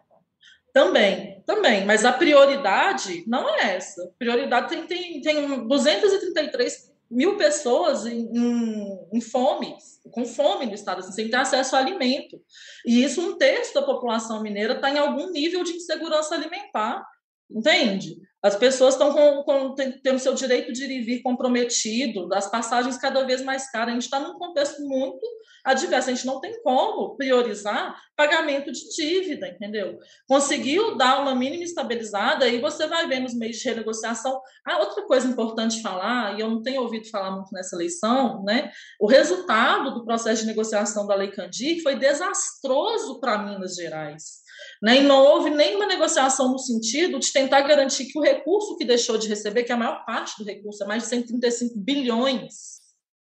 Também, 0.71 1.41
também, 1.47 1.83
mas 1.85 2.05
a 2.05 2.13
prioridade 2.13 3.23
não 3.27 3.49
é 3.49 3.75
essa. 3.75 4.03
A 4.03 4.19
prioridade 4.19 4.69
tem, 4.69 4.85
tem, 4.85 5.21
tem 5.21 5.67
233 5.67 6.93
mil 7.09 7.37
pessoas 7.37 8.05
em, 8.05 8.29
em, 8.31 9.07
em, 9.13 9.21
fome, 9.21 9.75
com 10.11 10.25
fome 10.25 10.67
no 10.67 10.75
estado, 10.75 10.99
assim, 10.99 11.11
sem 11.11 11.29
ter 11.29 11.37
acesso 11.37 11.75
a 11.75 11.79
alimento. 11.79 12.39
E 12.85 13.03
isso, 13.03 13.19
um 13.19 13.35
terço 13.35 13.73
da 13.73 13.81
população 13.81 14.43
mineira 14.43 14.75
está 14.75 14.91
em 14.91 14.99
algum 14.99 15.31
nível 15.31 15.63
de 15.63 15.71
insegurança 15.71 16.35
alimentar, 16.35 17.03
entende? 17.49 18.17
As 18.41 18.55
pessoas 18.55 18.93
estão 18.93 19.11
com, 19.11 19.43
com, 19.43 19.75
tendo 19.75 20.19
seu 20.19 20.33
direito 20.33 20.71
de 20.71 20.85
ir 20.85 20.91
e 20.91 21.01
vir 21.01 21.21
comprometido, 21.21 22.29
as 22.33 22.49
passagens 22.49 22.97
cada 22.97 23.25
vez 23.25 23.43
mais 23.43 23.69
caras. 23.69 23.89
A 23.89 23.93
gente 23.93 24.03
está 24.03 24.19
num 24.19 24.37
contexto 24.39 24.81
muito 24.81 25.25
adversa. 25.63 26.09
A 26.09 26.13
gente 26.13 26.25
não 26.25 26.39
tem 26.39 26.61
como 26.61 27.15
priorizar 27.15 27.95
pagamento 28.15 28.71
de 28.71 28.89
dívida, 28.95 29.47
entendeu? 29.47 29.97
Conseguiu 30.27 30.95
dar 30.97 31.21
uma 31.21 31.35
mínima 31.35 31.63
estabilizada, 31.63 32.45
aí 32.45 32.59
você 32.59 32.87
vai 32.87 33.07
ver 33.07 33.19
nos 33.19 33.33
meios 33.33 33.57
de 33.57 33.69
renegociação. 33.69 34.41
Ah, 34.65 34.79
outra 34.79 35.03
coisa 35.05 35.27
importante 35.27 35.81
falar, 35.81 36.37
e 36.37 36.41
eu 36.41 36.49
não 36.49 36.61
tenho 36.61 36.81
ouvido 36.81 37.09
falar 37.09 37.31
muito 37.31 37.51
nessa 37.53 37.75
eleição, 37.75 38.43
né? 38.43 38.71
O 38.99 39.07
resultado 39.07 39.93
do 39.93 40.05
processo 40.05 40.41
de 40.41 40.47
negociação 40.47 41.05
da 41.07 41.15
Lei 41.15 41.31
Candir 41.31 41.81
foi 41.81 41.95
desastroso 41.95 43.19
para 43.19 43.37
Minas 43.39 43.75
Gerais. 43.75 44.39
Né? 44.81 44.97
E 44.97 45.03
não 45.03 45.23
houve 45.23 45.49
nenhuma 45.49 45.85
negociação 45.85 46.51
no 46.51 46.59
sentido 46.59 47.19
de 47.19 47.31
tentar 47.31 47.61
garantir 47.61 48.05
que 48.05 48.17
o 48.17 48.21
recurso 48.21 48.77
que 48.77 48.85
deixou 48.85 49.17
de 49.17 49.27
receber, 49.27 49.63
que 49.63 49.71
a 49.71 49.77
maior 49.77 50.05
parte 50.05 50.33
do 50.37 50.45
recurso 50.45 50.83
é 50.83 50.87
mais 50.87 51.03
de 51.03 51.09
135 51.09 51.77
bilhões, 51.77 52.79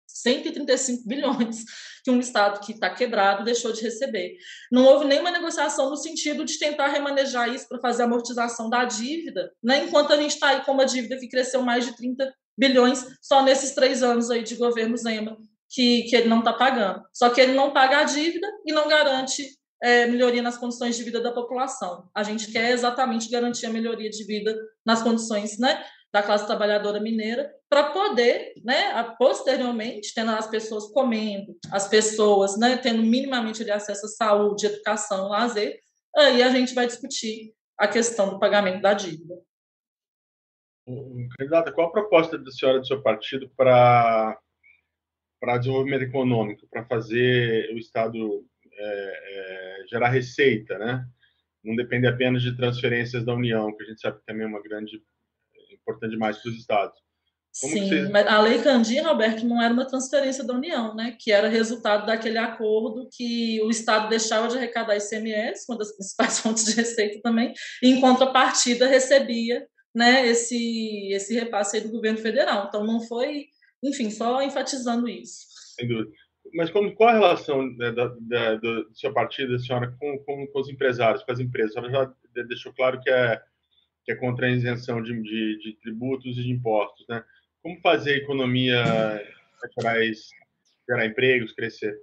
135 0.07 1.07
bilhões 1.07 1.63
que 2.03 2.11
um 2.11 2.19
Estado 2.19 2.59
que 2.61 2.71
está 2.71 2.89
quebrado 2.89 3.43
deixou 3.43 3.71
de 3.71 3.81
receber. 3.81 4.37
Não 4.71 4.85
houve 4.85 5.05
nenhuma 5.05 5.29
negociação 5.29 5.89
no 5.89 5.97
sentido 5.97 6.45
de 6.45 6.57
tentar 6.57 6.87
remanejar 6.87 7.53
isso 7.53 7.67
para 7.67 7.79
fazer 7.79 8.03
a 8.03 8.05
amortização 8.05 8.69
da 8.69 8.85
dívida, 8.85 9.51
né? 9.61 9.83
enquanto 9.83 10.13
a 10.13 10.17
gente 10.17 10.31
está 10.31 10.49
aí 10.49 10.61
com 10.63 10.71
uma 10.71 10.85
dívida 10.85 11.17
que 11.17 11.27
cresceu 11.27 11.61
mais 11.61 11.85
de 11.85 11.95
30 11.95 12.33
bilhões 12.57 13.05
só 13.21 13.43
nesses 13.43 13.75
três 13.75 14.01
anos 14.01 14.31
aí 14.31 14.43
de 14.43 14.55
governo 14.55 14.97
Zema, 14.97 15.37
que, 15.69 16.03
que 16.03 16.15
ele 16.15 16.29
não 16.29 16.39
está 16.39 16.53
pagando. 16.53 17.03
Só 17.13 17.29
que 17.29 17.41
ele 17.41 17.53
não 17.53 17.73
paga 17.73 17.99
a 17.99 18.03
dívida 18.03 18.47
e 18.65 18.71
não 18.71 18.87
garante 18.87 19.43
é, 19.81 20.07
melhoria 20.07 20.41
nas 20.41 20.57
condições 20.57 20.97
de 20.97 21.03
vida 21.03 21.21
da 21.21 21.31
população. 21.31 22.09
A 22.15 22.23
gente 22.23 22.51
quer 22.51 22.71
exatamente 22.71 23.29
garantir 23.29 23.65
a 23.65 23.71
melhoria 23.71 24.09
de 24.09 24.23
vida 24.23 24.57
nas 24.85 25.01
condições 25.01 25.57
né, 25.59 25.83
da 26.11 26.23
classe 26.23 26.45
trabalhadora 26.45 26.99
mineira, 26.99 27.53
para 27.69 27.91
poder, 27.91 28.53
né, 28.63 29.03
posteriormente, 29.19 30.13
tendo 30.15 30.31
as 30.31 30.47
pessoas 30.47 30.87
comendo, 30.91 31.55
as 31.71 31.87
pessoas 31.87 32.57
né, 32.57 32.77
tendo 32.77 33.03
minimamente 33.03 33.63
de 33.63 33.71
acesso 33.71 34.05
à 34.05 34.09
saúde, 34.09 34.65
educação, 34.65 35.27
lazer, 35.27 35.79
aí 36.15 36.41
a 36.41 36.49
gente 36.49 36.73
vai 36.73 36.87
discutir 36.87 37.53
a 37.77 37.87
questão 37.87 38.29
do 38.29 38.39
pagamento 38.39 38.81
da 38.81 38.93
dívida. 38.93 39.35
Candidata, 41.37 41.71
qual 41.71 41.87
a 41.87 41.91
proposta 41.91 42.37
da 42.37 42.49
senhora 42.49 42.79
do 42.79 42.87
seu 42.87 43.01
partido 43.01 43.49
para 43.55 44.39
para 45.39 45.59
desenvolvimento 45.59 46.01
econômico, 46.01 46.67
para 46.67 46.83
fazer 46.85 47.71
o 47.71 47.77
Estado 47.77 48.43
é, 48.77 49.81
é, 49.81 49.87
gerar 49.87 50.09
receita, 50.09 50.77
né? 50.77 51.05
Não 51.63 51.75
depende 51.75 52.07
apenas 52.07 52.41
de 52.41 52.55
transferências 52.55 53.25
da 53.25 53.33
União, 53.33 53.75
que 53.75 53.83
a 53.83 53.85
gente 53.87 53.99
sabe 53.99 54.19
que 54.19 54.25
também 54.25 54.45
é 54.45 54.49
uma 54.49 54.61
grande 54.61 55.01
importante 55.71 56.11
demais 56.11 56.37
para 56.37 56.51
os 56.51 56.57
estados. 56.57 56.97
Como 57.59 57.73
Sim, 57.73 58.09
mas 58.11 58.27
a 58.27 58.39
Lei 58.39 58.61
Candir, 58.61 59.03
Roberto, 59.03 59.43
não 59.43 59.59
era 59.59 59.73
uma 59.73 59.87
transferência 59.87 60.43
da 60.43 60.53
União, 60.53 60.93
né? 60.93 61.17
Que 61.19 61.31
era 61.31 61.47
resultado 61.47 62.05
daquele 62.05 62.37
acordo 62.37 63.09
que 63.11 63.59
o 63.63 63.71
Estado 63.71 64.09
deixava 64.09 64.47
de 64.47 64.57
arrecadar 64.57 64.95
ICMS, 64.95 65.65
uma 65.67 65.77
das 65.77 65.91
principais 65.95 66.37
fontes 66.39 66.65
de 66.65 66.73
receita 66.73 67.19
também, 67.23 67.53
e 67.81 67.89
em 67.89 67.99
contrapartida 67.99 68.85
recebia 68.85 69.67
né, 69.95 70.27
esse, 70.27 71.11
esse 71.11 71.33
repasse 71.33 71.81
do 71.81 71.89
governo 71.89 72.19
federal. 72.19 72.67
Então 72.67 72.85
não 72.85 73.01
foi, 73.01 73.47
enfim, 73.83 74.11
só 74.11 74.43
enfatizando 74.43 75.09
isso. 75.09 75.47
Sem 75.75 75.87
dúvida. 75.87 76.11
Mas 76.53 76.69
como, 76.69 76.93
qual 76.95 77.09
a 77.09 77.13
relação 77.13 77.65
né, 77.75 77.91
da, 77.91 78.07
da, 78.19 78.55
do 78.55 78.89
seu 78.93 79.13
partido, 79.13 79.53
da 79.53 79.59
senhora, 79.59 79.95
com, 79.99 80.17
com, 80.19 80.47
com, 80.47 80.59
os 80.59 80.69
empresários, 80.69 81.23
com 81.23 81.31
as 81.31 81.39
empresas? 81.39 81.75
A 81.75 81.81
senhora 81.81 82.15
já 82.35 82.43
deixou 82.43 82.73
claro 82.73 82.99
que 83.01 83.09
é, 83.09 83.41
que 84.05 84.11
é 84.11 84.15
contra 84.15 84.47
a 84.47 84.51
isenção 84.51 85.01
de, 85.01 85.13
de, 85.21 85.59
de 85.59 85.73
tributos 85.81 86.37
e 86.37 86.43
de 86.43 86.51
impostos, 86.51 87.05
né? 87.07 87.23
Como 87.61 87.79
fazer 87.81 88.13
a 88.13 88.17
economia 88.17 88.83
gerar 90.89 91.05
empregos, 91.05 91.51
crescer? 91.51 91.97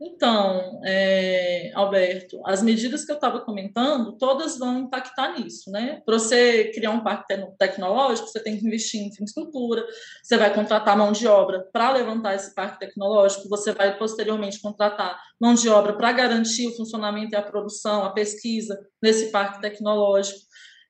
Então, 0.00 0.80
é, 0.84 1.72
Alberto, 1.74 2.40
as 2.46 2.62
medidas 2.62 3.04
que 3.04 3.10
eu 3.10 3.16
estava 3.16 3.40
comentando, 3.40 4.16
todas 4.16 4.56
vão 4.56 4.78
impactar 4.78 5.36
nisso, 5.38 5.70
né? 5.70 6.00
Para 6.06 6.18
você 6.18 6.70
criar 6.72 6.92
um 6.92 7.02
parque 7.02 7.34
tecnológico, 7.58 8.28
você 8.28 8.40
tem 8.40 8.56
que 8.56 8.64
investir 8.64 9.00
em 9.00 9.08
infraestrutura, 9.08 9.84
você 10.22 10.36
vai 10.36 10.54
contratar 10.54 10.96
mão 10.96 11.10
de 11.10 11.26
obra 11.26 11.66
para 11.72 11.92
levantar 11.92 12.36
esse 12.36 12.54
parque 12.54 12.78
tecnológico, 12.78 13.48
você 13.48 13.72
vai 13.72 13.98
posteriormente 13.98 14.60
contratar 14.60 15.20
mão 15.40 15.54
de 15.54 15.68
obra 15.68 15.92
para 15.96 16.12
garantir 16.12 16.68
o 16.68 16.76
funcionamento 16.76 17.34
e 17.34 17.36
a 17.36 17.42
produção, 17.42 18.04
a 18.04 18.12
pesquisa 18.12 18.78
nesse 19.02 19.32
parque 19.32 19.60
tecnológico. 19.60 20.38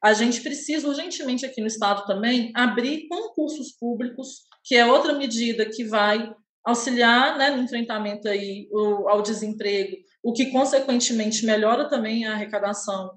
A 0.02 0.12
gente 0.12 0.42
precisa 0.42 0.86
urgentemente 0.86 1.46
aqui 1.46 1.60
no 1.60 1.66
Estado 1.66 2.06
também 2.06 2.52
abrir 2.54 3.08
concursos 3.08 3.72
públicos, 3.72 4.42
que 4.62 4.76
é 4.76 4.86
outra 4.86 5.14
medida 5.14 5.66
que 5.66 5.84
vai 5.84 6.32
auxiliar 6.64 7.38
né, 7.38 7.50
no 7.50 7.62
enfrentamento 7.62 8.28
aí, 8.28 8.68
ao 9.06 9.22
desemprego, 9.22 9.96
o 10.22 10.32
que 10.32 10.50
consequentemente 10.50 11.46
melhora 11.46 11.88
também 11.88 12.26
a 12.26 12.32
arrecadação 12.32 13.10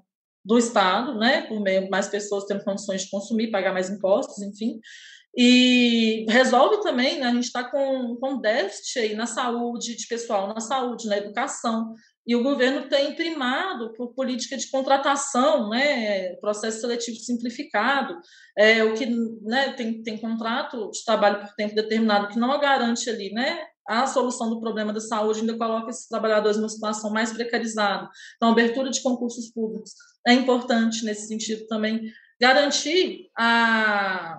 do 0.44 0.58
Estado, 0.58 1.18
né, 1.18 1.42
por 1.42 1.60
meio 1.60 1.88
mais 1.90 2.08
pessoas 2.08 2.44
tendo 2.44 2.64
condições 2.64 3.02
de 3.02 3.10
consumir, 3.10 3.50
pagar 3.50 3.72
mais 3.72 3.90
impostos, 3.90 4.42
enfim, 4.42 4.80
e 5.36 6.26
resolve 6.28 6.82
também, 6.82 7.20
né, 7.20 7.26
a 7.26 7.32
gente 7.32 7.44
está 7.44 7.64
com, 7.64 8.16
com 8.16 8.40
déficit 8.40 8.98
aí 8.98 9.14
na 9.14 9.26
saúde 9.26 9.96
de 9.96 10.06
pessoal, 10.06 10.48
na 10.48 10.60
saúde, 10.60 11.08
na 11.08 11.16
educação, 11.16 11.94
e 12.26 12.36
o 12.36 12.42
governo 12.42 12.88
tem 12.88 13.14
primado 13.14 13.92
por 13.94 14.14
política 14.14 14.56
de 14.56 14.70
contratação, 14.70 15.68
né, 15.68 16.34
processo 16.36 16.80
seletivo 16.80 17.16
simplificado, 17.18 18.16
é, 18.56 18.84
o 18.84 18.94
que 18.94 19.06
né, 19.42 19.72
tem, 19.72 20.02
tem 20.02 20.18
contrato 20.18 20.90
de 20.90 21.04
trabalho 21.04 21.40
por 21.40 21.54
tempo 21.54 21.74
determinado 21.74 22.28
que 22.28 22.38
não 22.38 22.58
garante 22.60 23.10
ali 23.10 23.32
né, 23.32 23.66
a 23.88 24.06
solução 24.06 24.50
do 24.50 24.60
problema 24.60 24.92
da 24.92 25.00
saúde, 25.00 25.40
ainda 25.40 25.58
coloca 25.58 25.90
esses 25.90 26.06
trabalhadores 26.06 26.56
numa 26.56 26.68
situação 26.68 27.10
mais 27.10 27.32
precarizada. 27.32 28.08
Então, 28.36 28.50
a 28.50 28.52
abertura 28.52 28.90
de 28.90 29.02
concursos 29.02 29.50
públicos 29.50 29.90
é 30.26 30.32
importante 30.32 31.04
nesse 31.04 31.26
sentido 31.26 31.66
também, 31.66 32.00
garantir 32.40 33.30
a 33.36 34.38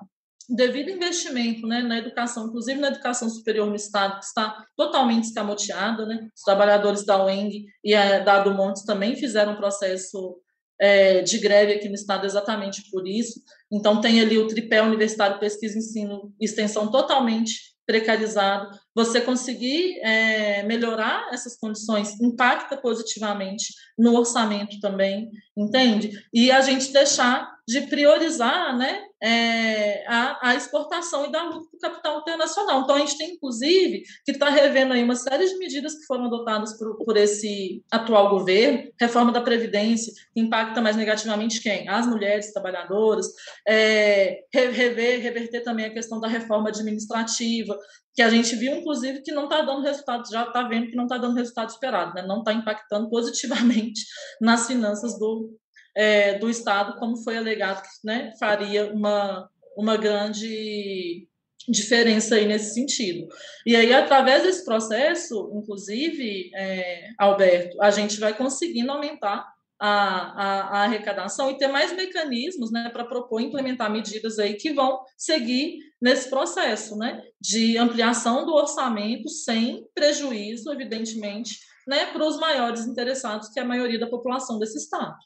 devido 0.49 0.89
investimento 0.89 1.67
né, 1.67 1.81
na 1.81 1.97
educação, 1.97 2.47
inclusive 2.47 2.79
na 2.79 2.89
educação 2.89 3.29
superior 3.29 3.67
no 3.67 3.75
Estado, 3.75 4.19
que 4.19 4.25
está 4.25 4.65
totalmente 4.75 5.25
escamoteada. 5.25 6.05
Né? 6.05 6.27
Os 6.35 6.41
trabalhadores 6.43 7.05
da 7.05 7.23
UENG 7.23 7.65
e 7.83 7.93
da 8.21 8.43
do 8.43 8.53
Montes 8.53 8.83
também 8.83 9.15
fizeram 9.15 9.53
um 9.53 9.57
processo 9.57 10.37
é, 10.79 11.21
de 11.21 11.37
greve 11.37 11.73
aqui 11.73 11.87
no 11.87 11.95
Estado 11.95 12.25
exatamente 12.25 12.89
por 12.91 13.07
isso. 13.07 13.41
Então, 13.71 14.01
tem 14.01 14.19
ali 14.19 14.37
o 14.37 14.47
tripé 14.47 14.81
universitário, 14.81 15.39
pesquisa, 15.39 15.77
ensino 15.77 16.33
extensão 16.39 16.91
totalmente 16.91 17.73
precarizado, 17.85 18.77
você 18.95 19.19
conseguir 19.19 19.99
é, 19.99 20.63
melhorar 20.63 21.29
essas 21.33 21.57
condições 21.57 22.19
impacta 22.21 22.77
positivamente 22.77 23.73
no 23.97 24.15
orçamento 24.15 24.79
também, 24.79 25.29
entende? 25.55 26.11
E 26.33 26.49
a 26.49 26.61
gente 26.61 26.93
deixar 26.93 27.52
de 27.67 27.81
priorizar 27.81 28.77
né, 28.77 29.05
é, 29.21 30.05
a, 30.05 30.49
a, 30.49 30.55
exportação 30.55 31.25
e 31.25 31.31
dar 31.31 31.43
lucro 31.43 31.69
para 31.69 31.77
o 31.77 31.91
capital 31.91 32.19
internacional. 32.19 32.81
Então, 32.81 32.95
a 32.95 32.99
gente 32.99 33.17
tem, 33.17 33.31
inclusive, 33.31 34.03
que 34.25 34.31
está 34.31 34.49
revendo 34.49 34.93
aí 34.93 35.01
uma 35.01 35.15
série 35.15 35.47
de 35.47 35.57
medidas 35.57 35.95
que 35.95 36.05
foram 36.05 36.25
adotadas 36.25 36.77
por, 36.77 36.97
por 36.97 37.15
esse 37.15 37.81
atual 37.89 38.29
governo, 38.29 38.91
reforma 38.99 39.31
da 39.31 39.39
Previdência, 39.39 40.11
que 40.33 40.41
impacta 40.41 40.81
mais 40.81 40.97
negativamente 40.97 41.61
quem? 41.61 41.87
As 41.87 42.05
mulheres 42.05 42.51
trabalhadoras, 42.51 43.27
é, 43.65 44.41
rever, 44.53 45.21
reverter 45.21 45.61
também 45.63 45.85
a 45.85 45.93
questão 45.93 46.19
da 46.19 46.27
reforma 46.27 46.67
administrativa, 46.67 47.77
que 48.13 48.21
a 48.21 48.29
gente 48.29 48.55
viu, 48.57 48.75
inclusive, 48.75 49.21
que 49.21 49.31
não 49.31 49.45
está 49.45 49.61
dando 49.61 49.83
resultado, 49.83 50.29
já 50.29 50.43
está 50.43 50.63
vendo 50.67 50.87
que 50.87 50.95
não 50.95 51.05
está 51.05 51.17
dando 51.17 51.35
resultado 51.35 51.69
esperado, 51.69 52.13
né? 52.13 52.21
não 52.21 52.39
está 52.39 52.53
impactando 52.53 53.09
positivamente 53.09 54.01
nas 54.39 54.67
finanças 54.67 55.17
do, 55.17 55.49
é, 55.95 56.37
do 56.37 56.49
Estado, 56.49 56.97
como 56.99 57.17
foi 57.17 57.37
alegado 57.37 57.81
que 57.81 57.89
né, 58.03 58.33
faria 58.39 58.91
uma, 58.91 59.49
uma 59.77 59.97
grande 59.97 61.27
diferença 61.67 62.35
aí 62.35 62.45
nesse 62.45 62.73
sentido. 62.73 63.27
E 63.65 63.75
aí, 63.75 63.93
através 63.93 64.43
desse 64.43 64.65
processo, 64.65 65.51
inclusive, 65.55 66.51
é, 66.55 67.09
Alberto, 67.17 67.81
a 67.81 67.89
gente 67.91 68.19
vai 68.19 68.35
conseguindo 68.35 68.91
aumentar 68.91 69.47
a, 69.79 69.89
a, 69.89 70.61
a, 70.61 70.83
arrecadação 70.83 71.51
e 71.51 71.57
ter 71.57 71.67
mais 71.67 71.93
mecanismos 71.93 72.71
né, 72.71 72.89
para 72.89 73.05
propor 73.05 73.41
implementar 73.41 73.91
medidas 73.91 74.39
aí 74.39 74.53
que 74.53 74.71
vão 74.71 75.01
seguir 75.17 75.77
nesse 76.01 76.29
processo 76.29 76.97
né, 76.97 77.21
de 77.39 77.77
ampliação 77.77 78.45
do 78.45 78.53
orçamento 78.53 79.27
sem 79.29 79.85
prejuízo, 79.93 80.71
evidentemente, 80.71 81.59
né, 81.87 82.05
para 82.07 82.25
os 82.25 82.37
maiores 82.39 82.85
interessados, 82.85 83.49
que 83.49 83.59
é 83.59 83.63
a 83.63 83.67
maioria 83.67 83.99
da 83.99 84.07
população 84.07 84.57
desse 84.57 84.77
estado. 84.77 85.17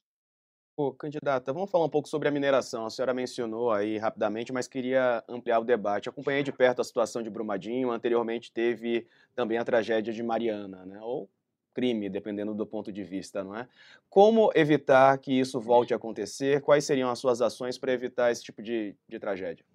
Candidata, 0.98 1.52
vamos 1.52 1.72
falar 1.72 1.86
um 1.86 1.90
pouco 1.90 2.08
sobre 2.08 2.28
a 2.28 2.32
mineração. 2.32 2.86
A 2.86 2.90
senhora 2.90 3.14
mencionou 3.14 3.72
aí 3.72 3.98
rapidamente, 3.98 4.54
mas 4.54 4.68
queria 4.68 5.24
ampliar 5.28 5.60
o 5.60 5.64
debate. 5.64 6.08
Acompanhei 6.08 6.44
de 6.44 6.52
perto 6.52 6.82
a 6.82 6.84
situação 6.84 7.24
de 7.24 7.32
Brumadinho, 7.32 7.90
anteriormente 7.90 8.52
teve 8.52 9.08
também 9.36 9.58
a 9.58 9.66
tragédia 9.66 10.14
de 10.14 10.22
Mariana, 10.22 10.86
né? 10.86 11.00
ou 11.02 11.28
crime, 11.74 12.10
dependendo 12.10 12.54
do 12.54 12.66
ponto 12.66 12.92
de 12.92 13.04
vista, 13.04 13.44
não 13.44 13.56
é? 13.56 13.68
Como 14.10 14.52
evitar 14.56 15.18
que 15.18 15.32
isso 15.32 15.60
volte 15.60 15.94
a 15.94 15.98
acontecer? 15.98 16.62
Quais 16.62 16.86
seriam 16.86 17.10
as 17.10 17.18
suas 17.18 17.42
ações 17.42 17.78
para 17.78 17.92
evitar 17.92 18.32
esse 18.32 18.44
tipo 18.44 18.62
de, 18.62 18.96
de 19.08 19.20
tragédia? 19.20 19.66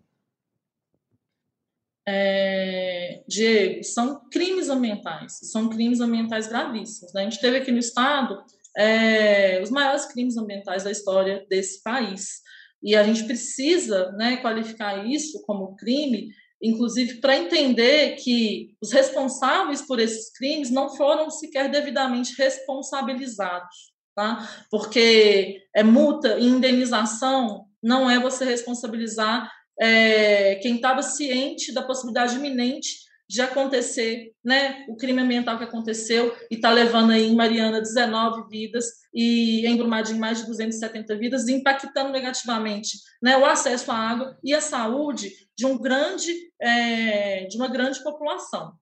É, 2.07 3.23
Diego, 3.27 3.85
são 3.85 4.29
crimes 4.29 4.69
ambientais, 4.69 5.39
são 5.43 5.69
crimes 5.69 6.01
ambientais 6.01 6.49
gravíssimos. 6.49 7.13
Né? 7.13 7.23
A 7.23 7.25
gente 7.25 7.41
teve 7.41 7.57
aqui 7.59 7.71
no 7.71 7.79
Estado 7.79 8.45
é, 8.77 9.61
os 9.63 9.71
maiores 9.71 10.07
crimes 10.07 10.37
ambientais 10.37 10.85
da 10.85 10.91
história 10.91 11.45
desse 11.49 11.83
país. 11.83 12.41
E 12.83 12.97
a 12.97 13.05
gente 13.05 13.25
precisa 13.25 14.11
né, 14.13 14.39
qualificar 14.39 15.07
isso 15.07 15.43
como 15.43 15.77
crime, 15.77 16.31
inclusive 16.61 17.21
para 17.21 17.37
entender 17.37 18.17
que 18.17 18.75
os 18.81 18.93
responsáveis 18.93 19.83
por 19.83 20.01
esses 20.01 20.33
crimes 20.33 20.71
não 20.71 20.89
foram 20.97 21.31
sequer 21.31 21.71
devidamente 21.71 22.35
responsabilizados. 22.37 23.93
Tá? 24.15 24.67
Porque 24.71 25.63
é 25.75 25.83
multa 25.83 26.39
e 26.39 26.45
indenização 26.45 27.67
não 27.83 28.11
é 28.11 28.21
você 28.21 28.45
responsabilizar 28.45 29.51
é, 29.81 30.57
quem 30.57 30.77
estava 30.77 31.03
ciente 31.03 31.73
da 31.73 31.83
possibilidade 31.83 32.37
iminente 32.37 33.12
de 33.33 33.41
acontecer, 33.41 34.31
né, 34.45 34.85
o 34.91 34.95
crime 34.95 35.23
ambiental 35.23 35.57
que 35.57 35.65
aconteceu 35.65 36.37
e 36.51 36.57
está 36.57 36.71
levando 36.71 37.13
aí 37.13 37.29
em 37.29 37.35
Mariana 37.35 37.81
19 37.81 38.47
vidas 38.51 38.85
e 39.15 39.67
em 39.67 39.75
Brumadinho 39.75 40.21
mais 40.21 40.41
de 40.41 40.47
270 40.47 41.17
vidas, 41.17 41.49
impactando 41.49 42.13
negativamente, 42.13 42.99
né, 43.23 43.39
o 43.39 43.47
acesso 43.47 43.91
à 43.91 43.97
água 43.97 44.39
e 44.45 44.53
à 44.53 44.61
saúde 44.61 45.33
de 45.57 45.65
um 45.65 45.79
grande, 45.79 46.31
é, 46.61 47.47
de 47.47 47.57
uma 47.57 47.69
grande 47.69 48.03
população. 48.03 48.75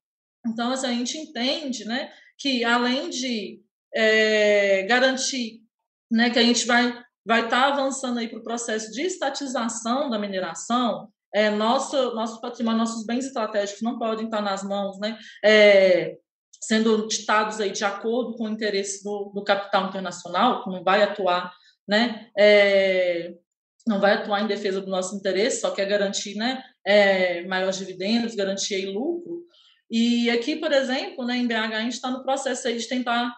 Então, 0.44 0.72
assim, 0.72 0.88
a 0.88 0.94
gente 0.94 1.16
entende, 1.16 1.84
né, 1.84 2.10
que 2.36 2.64
além 2.64 3.08
de 3.08 3.62
é, 3.94 4.82
garantir, 4.82 5.62
né, 6.10 6.28
que 6.28 6.40
a 6.40 6.42
gente 6.42 6.66
vai 6.66 7.00
vai 7.24 7.44
estar 7.44 7.60
tá 7.60 7.68
avançando 7.68 8.18
aí 8.18 8.26
para 8.26 8.40
o 8.40 8.42
processo 8.42 8.90
de 8.90 9.02
estatização 9.02 10.10
da 10.10 10.18
mineração, 10.18 11.08
é, 11.34 11.50
nosso, 11.50 12.14
nosso 12.14 12.40
patrimônio, 12.40 12.78
nossos 12.78 13.06
bens 13.06 13.26
estratégicos 13.26 13.82
não 13.82 13.98
podem 13.98 14.24
estar 14.24 14.40
nas 14.40 14.62
mãos, 14.62 14.98
né? 14.98 15.18
É, 15.44 16.16
sendo 16.60 17.06
ditados 17.08 17.60
aí 17.60 17.70
de 17.70 17.84
acordo 17.84 18.36
com 18.36 18.44
o 18.44 18.48
interesse 18.48 19.02
do, 19.02 19.32
do 19.34 19.42
capital 19.42 19.88
internacional, 19.88 20.62
que 20.62 20.70
não 20.70 20.82
vai 20.82 21.02
atuar, 21.02 21.52
né? 21.88 22.28
É, 22.38 23.32
não 23.86 24.00
vai 24.00 24.12
atuar 24.12 24.42
em 24.42 24.46
defesa 24.46 24.80
do 24.80 24.90
nosso 24.90 25.16
interesse, 25.16 25.60
só 25.60 25.70
quer 25.70 25.86
garantir, 25.86 26.34
né? 26.34 26.62
É, 26.84 27.46
maiores 27.46 27.78
dividendos, 27.78 28.34
garantir 28.34 28.74
aí 28.74 28.86
lucro. 28.86 29.44
E 29.90 30.30
aqui, 30.30 30.56
por 30.56 30.72
exemplo, 30.72 31.24
né, 31.24 31.36
em 31.36 31.46
BH, 31.46 31.74
a 31.74 31.80
gente 31.80 31.94
está 31.94 32.10
no 32.10 32.22
processo 32.22 32.68
aí 32.68 32.76
de 32.78 32.86
tentar 32.86 33.34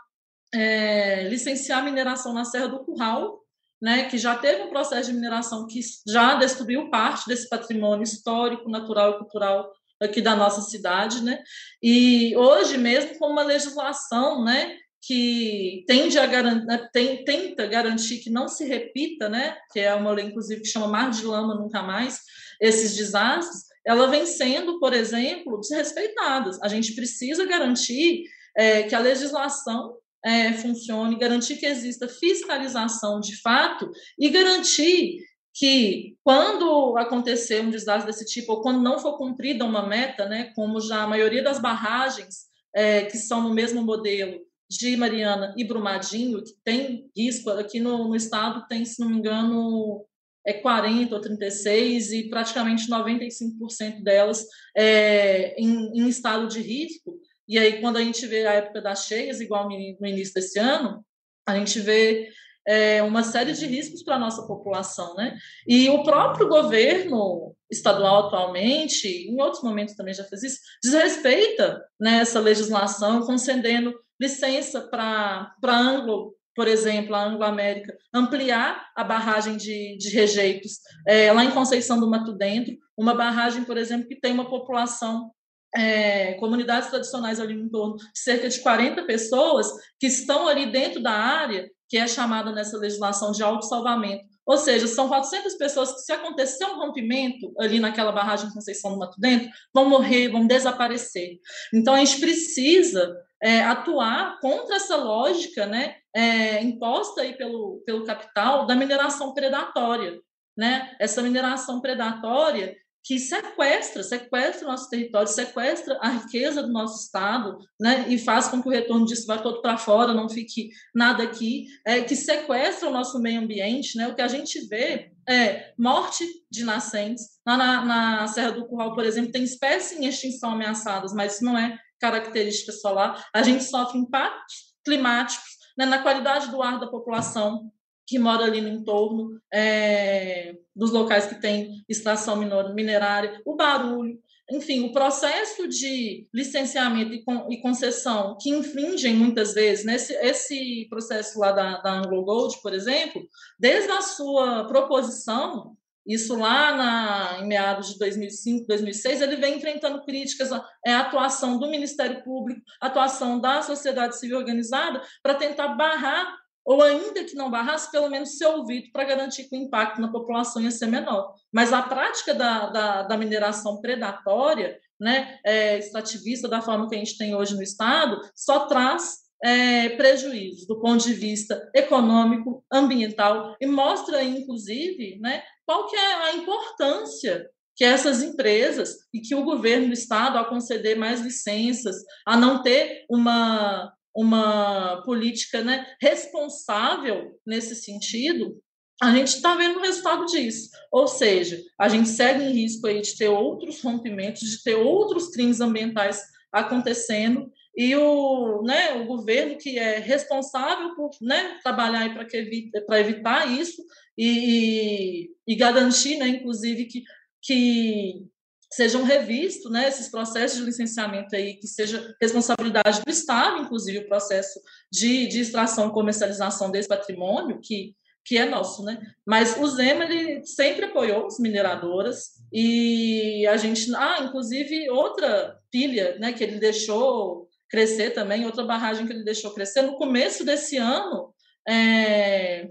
é, 0.55 1.22
licenciar 1.28 1.78
a 1.78 1.82
mineração 1.82 2.34
na 2.34 2.45
Serra 2.45 2.68
do 2.68 2.84
Curral, 2.84 3.41
né, 3.83 4.05
que 4.05 4.16
já 4.16 4.37
teve 4.37 4.62
um 4.62 4.70
processo 4.70 5.11
de 5.11 5.16
mineração 5.16 5.66
que 5.66 5.80
já 6.07 6.37
destruiu 6.37 6.89
parte 6.89 7.26
desse 7.26 7.49
patrimônio 7.49 8.05
histórico, 8.05 8.70
natural 8.70 9.11
e 9.11 9.18
cultural 9.18 9.72
aqui 10.01 10.22
da 10.22 10.37
nossa 10.37 10.62
cidade, 10.62 11.22
né? 11.22 11.39
E 11.83 12.37
hoje 12.37 12.78
mesmo 12.78 13.18
com 13.18 13.26
uma 13.26 13.43
legislação, 13.43 14.45
né, 14.45 14.76
que 15.01 15.85
tende 15.89 16.16
a 16.16 16.26
garantir, 16.26 16.64
né, 16.64 16.89
tem, 16.93 17.24
tenta 17.24 17.66
garantir 17.66 18.18
que 18.18 18.30
não 18.30 18.47
se 18.47 18.64
repita, 18.64 19.28
né, 19.28 19.57
que 19.72 19.80
é 19.80 19.93
uma 19.95 20.12
lei 20.12 20.26
inclusive 20.26 20.61
que 20.61 20.68
chama 20.68 20.87
Mar 20.87 21.11
de 21.11 21.24
Lama 21.24 21.57
Nunca 21.57 21.83
Mais, 21.83 22.20
esses 22.61 22.95
desastres, 22.95 23.64
ela 23.85 24.07
vem 24.07 24.26
sendo, 24.26 24.78
por 24.78 24.93
exemplo, 24.93 25.59
desrespeitadas. 25.59 26.62
A 26.62 26.68
gente 26.68 26.95
precisa 26.95 27.45
garantir 27.45 28.24
é, 28.57 28.85
que 28.85 28.95
a 28.95 29.01
legislação 29.01 29.97
é, 30.24 30.52
funcione, 30.52 31.18
garantir 31.18 31.56
que 31.56 31.66
exista 31.66 32.08
fiscalização 32.08 33.20
de 33.20 33.40
fato 33.40 33.90
e 34.18 34.28
garantir 34.28 35.18
que 35.54 36.16
quando 36.24 36.96
acontecer 36.96 37.60
um 37.60 37.70
desastre 37.70 38.10
desse 38.10 38.24
tipo 38.24 38.52
ou 38.52 38.62
quando 38.62 38.80
não 38.80 38.98
for 38.98 39.18
cumprida 39.18 39.64
uma 39.64 39.86
meta, 39.86 40.26
né, 40.26 40.52
como 40.54 40.80
já 40.80 41.02
a 41.02 41.06
maioria 41.06 41.42
das 41.42 41.58
barragens 41.58 42.46
é, 42.74 43.04
que 43.04 43.18
são 43.18 43.42
no 43.42 43.54
mesmo 43.54 43.82
modelo 43.82 44.40
de 44.70 44.96
Mariana 44.96 45.54
e 45.56 45.64
Brumadinho, 45.64 46.42
que 46.42 46.54
tem 46.64 47.10
risco, 47.14 47.50
aqui 47.50 47.78
no, 47.78 48.08
no 48.08 48.16
estado 48.16 48.66
tem, 48.66 48.84
se 48.84 48.98
não 49.00 49.10
me 49.10 49.18
engano, 49.18 50.06
é 50.46 50.54
40 50.54 51.14
ou 51.14 51.20
36 51.20 52.12
e 52.12 52.28
praticamente 52.30 52.88
95% 52.88 54.02
delas 54.02 54.46
é, 54.76 55.54
em, 55.60 56.00
em 56.00 56.08
estado 56.08 56.48
de 56.48 56.60
risco. 56.60 57.20
E 57.49 57.59
aí, 57.59 57.80
quando 57.80 57.97
a 57.97 58.03
gente 58.03 58.26
vê 58.26 58.47
a 58.47 58.55
época 58.55 58.80
das 58.80 59.07
cheias, 59.07 59.40
igual 59.40 59.68
no 59.68 60.07
início 60.07 60.34
desse 60.34 60.59
ano, 60.59 61.05
a 61.47 61.57
gente 61.57 61.80
vê 61.80 62.30
é, 62.66 63.03
uma 63.03 63.22
série 63.22 63.53
de 63.53 63.66
riscos 63.66 64.03
para 64.03 64.16
a 64.16 64.18
nossa 64.18 64.47
população, 64.47 65.14
né? 65.14 65.36
E 65.66 65.88
o 65.90 66.03
próprio 66.03 66.49
governo 66.49 67.55
estadual 67.70 68.26
atualmente, 68.26 69.09
em 69.09 69.40
outros 69.40 69.62
momentos 69.62 69.95
também 69.95 70.14
já 70.14 70.24
fez 70.24 70.43
isso, 70.43 70.59
desrespeita 70.82 71.82
né, 71.99 72.18
essa 72.20 72.38
legislação, 72.38 73.22
concedendo 73.22 73.95
licença 74.20 74.80
para 74.80 75.55
Anglo, 75.64 76.34
por 76.55 76.68
exemplo, 76.68 77.14
a 77.14 77.24
Anglo 77.24 77.43
América, 77.45 77.97
ampliar 78.14 78.90
a 78.95 79.03
barragem 79.03 79.57
de, 79.57 79.97
de 79.97 80.11
rejeitos 80.11 80.78
é, 81.09 81.32
lá 81.32 81.45
em 81.45 81.51
Conceição 81.51 81.99
do 81.99 82.09
Mato 82.09 82.32
Dentro, 82.32 82.76
uma 82.97 83.14
barragem, 83.14 83.64
por 83.64 83.76
exemplo, 83.76 84.07
que 84.07 84.20
tem 84.20 84.32
uma 84.32 84.49
população 84.49 85.32
é, 85.76 86.34
comunidades 86.34 86.90
tradicionais 86.90 87.40
ali 87.40 87.54
em 87.54 87.68
torno 87.68 87.96
de 87.96 88.18
cerca 88.18 88.48
de 88.48 88.60
40 88.60 89.04
pessoas 89.04 89.68
que 89.98 90.06
estão 90.06 90.46
ali 90.46 90.70
dentro 90.70 91.02
da 91.02 91.12
área 91.12 91.68
que 91.88 91.98
é 91.98 92.06
chamada 92.06 92.52
nessa 92.52 92.78
legislação 92.78 93.32
de 93.32 93.42
autossalvamento. 93.42 94.24
Ou 94.46 94.56
seja, 94.56 94.86
são 94.86 95.08
400 95.08 95.54
pessoas 95.54 95.92
que, 95.92 96.00
se 96.00 96.10
acontecer 96.10 96.64
um 96.64 96.78
rompimento 96.78 97.52
ali 97.58 97.78
naquela 97.78 98.10
barragem 98.10 98.48
de 98.48 98.54
Conceição 98.54 98.92
do 98.92 98.98
Mato 98.98 99.20
Dentro, 99.20 99.50
vão 99.74 99.88
morrer, 99.88 100.28
vão 100.28 100.46
desaparecer. 100.46 101.38
Então, 101.72 101.92
a 101.92 101.98
gente 101.98 102.18
precisa 102.18 103.14
é, 103.42 103.60
atuar 103.60 104.40
contra 104.40 104.76
essa 104.76 104.96
lógica 104.96 105.66
né, 105.66 105.96
é, 106.16 106.62
imposta 106.62 107.20
aí 107.20 107.34
pelo, 107.36 107.82
pelo 107.84 108.04
capital 108.04 108.66
da 108.66 108.74
mineração 108.74 109.34
predatória. 109.34 110.18
Né? 110.56 110.96
Essa 110.98 111.22
mineração 111.22 111.80
predatória 111.82 112.74
que 113.05 113.18
sequestra, 113.18 114.03
sequestra 114.03 114.66
o 114.66 114.70
nosso 114.70 114.88
território, 114.88 115.26
sequestra 115.26 115.98
a 116.00 116.09
riqueza 116.09 116.62
do 116.62 116.72
nosso 116.72 117.03
Estado, 117.05 117.59
né, 117.80 118.07
e 118.09 118.16
faz 118.16 118.48
com 118.48 118.62
que 118.62 118.68
o 118.68 118.70
retorno 118.70 119.05
disso 119.05 119.26
vá 119.26 119.38
todo 119.38 119.61
para 119.61 119.76
fora, 119.76 120.14
não 120.14 120.28
fique 120.28 120.70
nada 120.94 121.24
aqui, 121.24 121.66
é, 121.84 122.00
que 122.03 122.14
sequestra 122.14 122.88
o 122.88 122.92
nosso 122.92 123.20
meio 123.20 123.40
ambiente, 123.40 123.96
né, 123.96 124.07
o 124.07 124.14
que 124.14 124.22
a 124.22 124.28
gente 124.28 124.66
vê 124.68 125.11
é 125.28 125.72
morte 125.78 126.24
de 126.50 126.64
nascentes. 126.64 127.40
Lá 127.46 127.57
na, 127.57 127.84
na 127.84 128.28
Serra 128.28 128.53
do 128.53 128.66
Curral, 128.66 128.94
por 128.94 129.05
exemplo, 129.05 129.32
tem 129.32 129.42
espécies 129.42 129.98
em 129.98 130.07
extinção 130.07 130.53
ameaçadas, 130.53 131.12
mas 131.12 131.34
isso 131.34 131.44
não 131.44 131.59
é 131.59 131.78
característica 132.00 132.72
lá. 132.90 133.24
A 133.32 133.42
gente 133.42 133.64
sofre 133.64 133.98
impactos 133.98 134.72
climáticos 134.84 135.53
né, 135.76 135.86
na 135.86 136.03
qualidade 136.03 136.50
do 136.50 136.62
ar 136.62 136.78
da 136.78 136.88
população, 136.88 137.70
que 138.12 138.18
mora 138.18 138.44
ali 138.44 138.60
no 138.60 138.68
entorno 138.68 139.40
é, 139.50 140.54
dos 140.76 140.90
locais 140.90 141.24
que 141.24 141.40
tem 141.40 141.82
extração 141.88 142.36
minerária, 142.36 143.40
o 143.42 143.56
barulho, 143.56 144.18
enfim, 144.50 144.84
o 144.84 144.92
processo 144.92 145.66
de 145.66 146.28
licenciamento 146.30 147.14
e, 147.14 147.62
concessão 147.62 148.36
que 148.38 148.50
infringem 148.50 149.14
muitas 149.14 149.54
vezes, 149.54 149.86
nesse 149.86 150.12
né, 150.12 150.26
esse 150.26 150.86
processo 150.90 151.38
lá 151.38 151.52
da, 151.52 151.78
da 151.78 152.00
Anglo 152.00 152.22
Gold, 152.22 152.60
por 152.60 152.74
exemplo, 152.74 153.26
desde 153.58 153.90
a 153.90 154.02
sua 154.02 154.66
proposição, 154.66 155.74
isso 156.06 156.36
lá 156.36 156.76
na, 156.76 157.38
em 157.40 157.48
meados 157.48 157.94
de 157.94 157.98
2005, 157.98 158.66
2006, 158.66 159.22
ele 159.22 159.36
vem 159.36 159.56
enfrentando 159.56 160.04
críticas 160.04 160.52
à, 160.52 160.62
à 160.86 160.98
atuação 160.98 161.58
do 161.58 161.70
Ministério 161.70 162.22
Público, 162.22 162.60
atuação 162.78 163.40
da 163.40 163.62
sociedade 163.62 164.18
civil 164.18 164.36
organizada, 164.36 165.00
para 165.22 165.34
tentar 165.34 165.68
barrar 165.68 166.41
ou 166.64 166.82
ainda 166.82 167.24
que 167.24 167.34
não 167.34 167.50
barrasse, 167.50 167.90
pelo 167.90 168.08
menos 168.08 168.38
ser 168.38 168.46
ouvido 168.46 168.90
para 168.92 169.04
garantir 169.04 169.44
que 169.44 169.56
o 169.56 169.60
impacto 169.60 170.00
na 170.00 170.10
população 170.10 170.62
ia 170.62 170.70
ser 170.70 170.86
menor. 170.86 171.34
Mas 171.52 171.72
a 171.72 171.82
prática 171.82 172.34
da, 172.34 172.66
da, 172.66 173.02
da 173.02 173.16
mineração 173.16 173.80
predatória, 173.80 174.78
né, 175.00 175.38
é, 175.44 175.78
extrativista, 175.78 176.48
da 176.48 176.62
forma 176.62 176.88
que 176.88 176.94
a 176.94 176.98
gente 176.98 177.18
tem 177.18 177.34
hoje 177.34 177.54
no 177.54 177.62
Estado, 177.62 178.20
só 178.34 178.66
traz 178.66 179.22
é, 179.44 179.88
prejuízos 179.90 180.66
do 180.66 180.80
ponto 180.80 181.04
de 181.04 181.14
vista 181.14 181.68
econômico, 181.74 182.64
ambiental, 182.72 183.56
e 183.60 183.66
mostra, 183.66 184.22
inclusive, 184.22 185.18
né, 185.20 185.42
qual 185.66 185.88
que 185.88 185.96
é 185.96 186.14
a 186.14 186.36
importância 186.36 187.50
que 187.74 187.84
essas 187.84 188.22
empresas 188.22 188.96
e 189.12 189.20
que 189.20 189.34
o 189.34 189.44
governo 189.44 189.88
do 189.88 189.94
estado, 189.94 190.36
ao 190.36 190.48
conceder 190.48 190.96
mais 190.96 191.20
licenças, 191.20 191.96
a 192.26 192.36
não 192.36 192.62
ter 192.62 193.04
uma, 193.08 193.92
uma 194.14 195.02
política 195.04 195.62
né, 195.62 195.86
responsável 196.00 197.38
nesse 197.46 197.74
sentido, 197.74 198.60
a 199.02 199.10
gente 199.10 199.28
está 199.28 199.56
vendo 199.56 199.78
o 199.78 199.82
resultado 199.82 200.26
disso. 200.26 200.70
Ou 200.90 201.08
seja, 201.08 201.60
a 201.78 201.88
gente 201.88 202.08
segue 202.08 202.44
em 202.44 202.52
risco 202.52 202.86
aí 202.86 203.00
de 203.00 203.16
ter 203.16 203.28
outros 203.28 203.80
rompimentos, 203.82 204.42
de 204.42 204.62
ter 204.62 204.74
outros 204.74 205.28
crimes 205.30 205.60
ambientais 205.60 206.22
acontecendo, 206.52 207.50
e 207.74 207.96
o, 207.96 208.62
né, 208.62 208.92
o 208.94 209.06
governo 209.06 209.56
que 209.56 209.78
é 209.78 209.98
responsável 209.98 210.94
por 210.94 211.10
né, 211.22 211.58
trabalhar 211.62 212.12
para 212.12 212.26
evite, 212.34 212.70
evitar 212.90 213.50
isso 213.50 213.82
e, 214.16 215.30
e 215.46 215.56
garantir, 215.56 216.18
né, 216.18 216.28
inclusive, 216.28 216.84
que, 216.84 217.02
que 217.42 218.26
sejam 218.72 219.04
revistos 219.04 219.70
né, 219.70 219.86
esses 219.86 220.08
processos 220.08 220.58
de 220.58 220.64
licenciamento 220.64 221.36
aí, 221.36 221.54
que 221.54 221.66
seja 221.66 222.14
responsabilidade 222.20 223.02
do 223.04 223.10
Estado, 223.10 223.62
inclusive 223.62 223.98
o 223.98 224.08
processo 224.08 224.58
de, 224.90 225.26
de 225.26 225.40
extração 225.40 225.88
e 225.88 225.92
comercialização 225.92 226.70
desse 226.70 226.88
patrimônio, 226.88 227.60
que, 227.60 227.94
que 228.24 228.38
é 228.38 228.46
nosso, 228.46 228.82
né? 228.82 228.98
Mas 229.26 229.58
o 229.58 229.66
Zema, 229.66 230.04
ele 230.04 230.44
sempre 230.46 230.86
apoiou 230.86 231.26
as 231.26 231.38
mineradoras 231.38 232.30
e 232.50 233.46
a 233.46 233.58
gente... 233.58 233.94
Ah, 233.94 234.22
inclusive, 234.22 234.88
outra 234.88 235.58
pilha 235.70 236.18
né, 236.18 236.32
que 236.32 236.42
ele 236.42 236.58
deixou 236.58 237.48
crescer 237.68 238.10
também, 238.10 238.46
outra 238.46 238.64
barragem 238.64 239.06
que 239.06 239.12
ele 239.12 239.24
deixou 239.24 239.52
crescer, 239.52 239.82
no 239.82 239.96
começo 239.96 240.44
desse 240.44 240.78
ano, 240.78 241.34
é, 241.68 242.68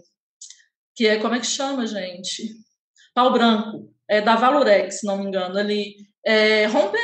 que 0.95 1.07
é, 1.07 1.19
como 1.19 1.35
é 1.35 1.39
que 1.39 1.45
chama, 1.45 1.85
gente? 1.85 2.55
Pau 3.13 3.31
Branco, 3.31 3.90
é, 4.11 4.19
da 4.19 4.35
Valorex, 4.35 4.99
se 4.99 5.07
não 5.07 5.17
me 5.17 5.25
engano, 5.25 5.57
ele 5.57 5.95
é, 6.25 6.65
rompeu, 6.65 6.99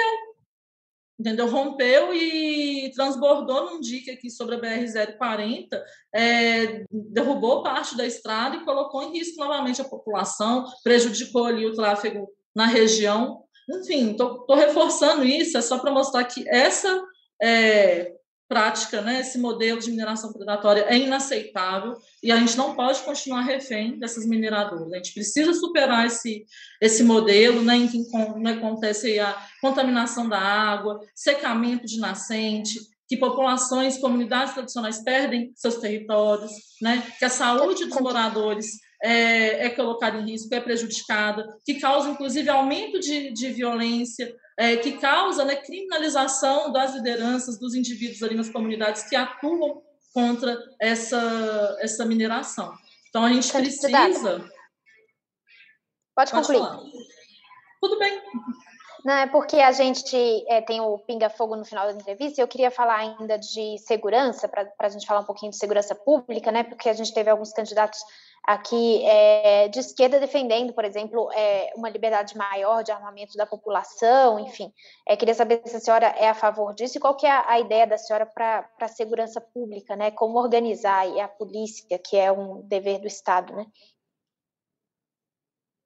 entendeu? 1.18 1.47
Rompeu 1.47 2.14
e 2.14 2.91
transbordou 2.93 3.72
num 3.72 3.80
dique 3.80 4.12
aqui 4.12 4.30
sobre 4.30 4.55
a 4.55 4.60
BR-040, 4.60 5.68
é, 6.14 6.84
derrubou 6.91 7.64
parte 7.64 7.95
da 7.95 8.05
estrada 8.05 8.58
e 8.58 8.66
colocou 8.66 9.03
em 9.03 9.18
risco 9.18 9.39
novamente 9.39 9.80
a 9.82 9.86
população, 9.86 10.66
prejudicou 10.84 11.45
ali 11.45 11.66
o 11.66 11.74
tráfego 11.74 12.28
na 12.53 12.66
região. 12.66 13.41
Enfim, 13.70 14.12
estou 14.12 14.45
reforçando 14.53 15.24
isso, 15.24 15.58
é 15.58 15.62
só 15.62 15.80
para 15.80 15.91
mostrar 15.91 16.26
que 16.26 16.43
essa 16.49 17.01
é, 17.41 18.16
prática, 18.47 19.01
né, 19.01 19.19
esse 19.19 19.37
modelo 19.37 19.79
de 19.79 19.91
mineração 19.91 20.31
predatória 20.31 20.85
é 20.87 20.97
inaceitável 20.97 21.95
e 22.23 22.31
a 22.31 22.37
gente 22.37 22.57
não 22.57 22.75
pode 22.75 23.01
continuar 23.01 23.41
refém 23.41 23.99
dessas 23.99 24.25
mineradoras. 24.25 24.93
A 24.93 24.97
gente 24.97 25.13
precisa 25.13 25.53
superar 25.53 26.05
esse, 26.05 26.45
esse 26.81 27.03
modelo 27.03 27.61
né, 27.61 27.75
em 27.75 27.87
que 27.87 27.97
né, 28.39 28.53
acontece 28.53 29.19
a 29.19 29.37
contaminação 29.61 30.29
da 30.29 30.39
água, 30.39 30.99
secamento 31.13 31.85
de 31.85 31.99
nascente, 31.99 32.79
que 33.07 33.17
populações, 33.17 33.97
comunidades 33.97 34.53
tradicionais 34.53 35.03
perdem 35.03 35.51
seus 35.55 35.77
territórios, 35.77 36.51
né, 36.81 37.03
que 37.19 37.25
a 37.25 37.29
saúde 37.29 37.85
dos 37.85 37.99
moradores 37.99 38.86
é, 39.01 39.65
é 39.65 39.69
colocada 39.69 40.17
em 40.17 40.31
risco, 40.31 40.53
é 40.53 40.59
prejudicada, 40.59 41.57
que 41.65 41.79
causa, 41.79 42.09
inclusive, 42.09 42.49
aumento 42.49 42.99
de, 42.99 43.31
de 43.31 43.49
violência, 43.49 44.35
é, 44.57 44.77
que 44.77 44.93
causa 44.93 45.45
né, 45.45 45.55
criminalização 45.55 46.71
das 46.71 46.95
lideranças, 46.95 47.59
dos 47.59 47.75
indivíduos 47.75 48.23
ali 48.23 48.35
nas 48.35 48.49
comunidades 48.49 49.03
que 49.03 49.15
atuam 49.15 49.83
contra 50.13 50.57
essa, 50.79 51.77
essa 51.79 52.05
mineração. 52.05 52.73
Então, 53.09 53.23
a 53.23 53.31
gente 53.31 53.51
precisa. 53.51 54.39
Pode, 56.15 56.31
Pode 56.31 56.31
concluir. 56.31 56.57
Falar. 56.57 56.79
Tudo 57.79 57.99
bem. 57.99 58.21
Não, 59.05 59.13
é 59.13 59.27
porque 59.27 59.57
a 59.57 59.71
gente 59.71 60.15
é, 60.47 60.61
tem 60.61 60.81
o 60.81 60.97
pinga-fogo 60.99 61.55
no 61.55 61.65
final 61.65 61.85
da 61.85 61.93
entrevista 61.93 62.41
e 62.41 62.43
eu 62.43 62.47
queria 62.47 62.71
falar 62.71 62.97
ainda 62.97 63.37
de 63.37 63.77
segurança, 63.79 64.47
para 64.47 64.71
a 64.79 64.89
gente 64.89 65.05
falar 65.05 65.21
um 65.21 65.25
pouquinho 65.25 65.51
de 65.51 65.57
segurança 65.57 65.93
pública, 65.93 66.51
né? 66.51 66.63
Porque 66.63 66.89
a 66.89 66.93
gente 66.93 67.13
teve 67.13 67.29
alguns 67.29 67.53
candidatos 67.53 67.99
aqui 68.43 69.05
é, 69.05 69.67
de 69.67 69.79
esquerda 69.79 70.19
defendendo, 70.19 70.73
por 70.73 70.85
exemplo, 70.85 71.29
é, 71.33 71.71
uma 71.75 71.89
liberdade 71.89 72.35
maior 72.37 72.81
de 72.81 72.91
armamento 72.91 73.35
da 73.37 73.45
população, 73.45 74.39
enfim. 74.39 74.71
É, 75.05 75.17
queria 75.17 75.33
saber 75.33 75.61
se 75.65 75.75
a 75.75 75.79
senhora 75.79 76.07
é 76.17 76.29
a 76.29 76.33
favor 76.33 76.73
disso 76.73 76.97
e 76.97 77.01
qual 77.01 77.15
que 77.15 77.25
é 77.25 77.31
a, 77.31 77.43
a 77.45 77.59
ideia 77.59 77.85
da 77.85 77.97
senhora 77.97 78.25
para 78.25 78.67
a 78.79 78.87
segurança 78.87 79.41
pública, 79.41 79.95
né? 79.95 80.11
Como 80.11 80.39
organizar 80.39 81.05
a 81.19 81.27
polícia, 81.27 81.99
que 81.99 82.15
é 82.15 82.31
um 82.31 82.61
dever 82.61 82.99
do 82.99 83.07
Estado, 83.07 83.53
né? 83.53 83.65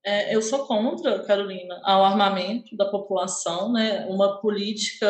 É, 0.03 0.35
eu 0.35 0.41
sou 0.41 0.65
contra, 0.65 1.23
Carolina, 1.25 1.79
ao 1.83 2.03
armamento 2.03 2.75
da 2.75 2.85
população, 2.85 3.71
né? 3.71 4.05
Uma 4.07 4.41
política 4.41 5.07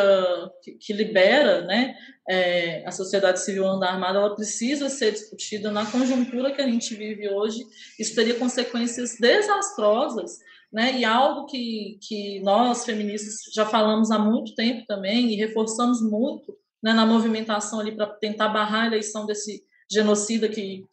que, 0.61 0.73
que 0.73 0.91
libera, 0.91 1.61
né? 1.61 1.95
É, 2.29 2.85
a 2.85 2.91
sociedade 2.91 3.39
civil 3.39 3.65
andar 3.65 3.93
armada, 3.93 4.19
ela 4.19 4.35
precisa 4.35 4.89
ser 4.89 5.13
discutida 5.13 5.71
na 5.71 5.85
conjuntura 5.85 6.51
que 6.51 6.61
a 6.61 6.67
gente 6.67 6.93
vive 6.93 7.29
hoje. 7.29 7.65
Isso 7.97 8.13
teria 8.13 8.35
consequências 8.35 9.17
desastrosas, 9.17 10.39
né? 10.71 10.97
E 10.99 11.05
algo 11.05 11.45
que, 11.45 11.97
que 12.01 12.41
nós 12.41 12.83
feministas 12.83 13.53
já 13.53 13.65
falamos 13.65 14.11
há 14.11 14.19
muito 14.19 14.53
tempo 14.55 14.85
também 14.85 15.31
e 15.31 15.37
reforçamos 15.37 16.01
muito, 16.01 16.53
né? 16.83 16.91
Na 16.91 17.05
movimentação 17.05 17.79
ali 17.79 17.93
para 17.95 18.07
tentar 18.07 18.49
barrar 18.49 18.83
a 18.83 18.87
eleição 18.87 19.25
desse 19.25 19.63
genocida 19.89 20.49
que 20.49 20.85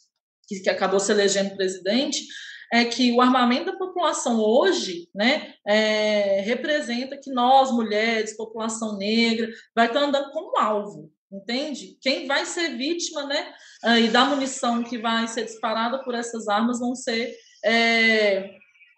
que, 0.48 0.60
que 0.60 0.70
acabou 0.70 0.98
se 0.98 1.12
elegendo 1.12 1.54
presidente 1.56 2.26
é 2.72 2.84
que 2.84 3.12
o 3.12 3.20
armamento 3.20 3.72
da 3.72 3.78
população 3.78 4.40
hoje 4.40 5.08
né, 5.14 5.54
é, 5.66 6.40
representa 6.42 7.16
que 7.16 7.30
nós, 7.30 7.70
mulheres, 7.70 8.36
população 8.36 8.96
negra, 8.96 9.48
vai 9.74 9.86
estar 9.86 10.00
andando 10.00 10.30
como 10.32 10.58
alvo, 10.58 11.10
entende? 11.32 11.96
Quem 12.00 12.26
vai 12.26 12.44
ser 12.44 12.76
vítima 12.76 13.24
né, 13.24 13.54
e 14.02 14.08
da 14.08 14.24
munição 14.24 14.82
que 14.84 14.98
vai 14.98 15.26
ser 15.28 15.44
disparada 15.44 16.02
por 16.04 16.14
essas 16.14 16.48
armas 16.48 16.78
vão 16.78 16.94
ser 16.94 17.34
é, 17.64 18.50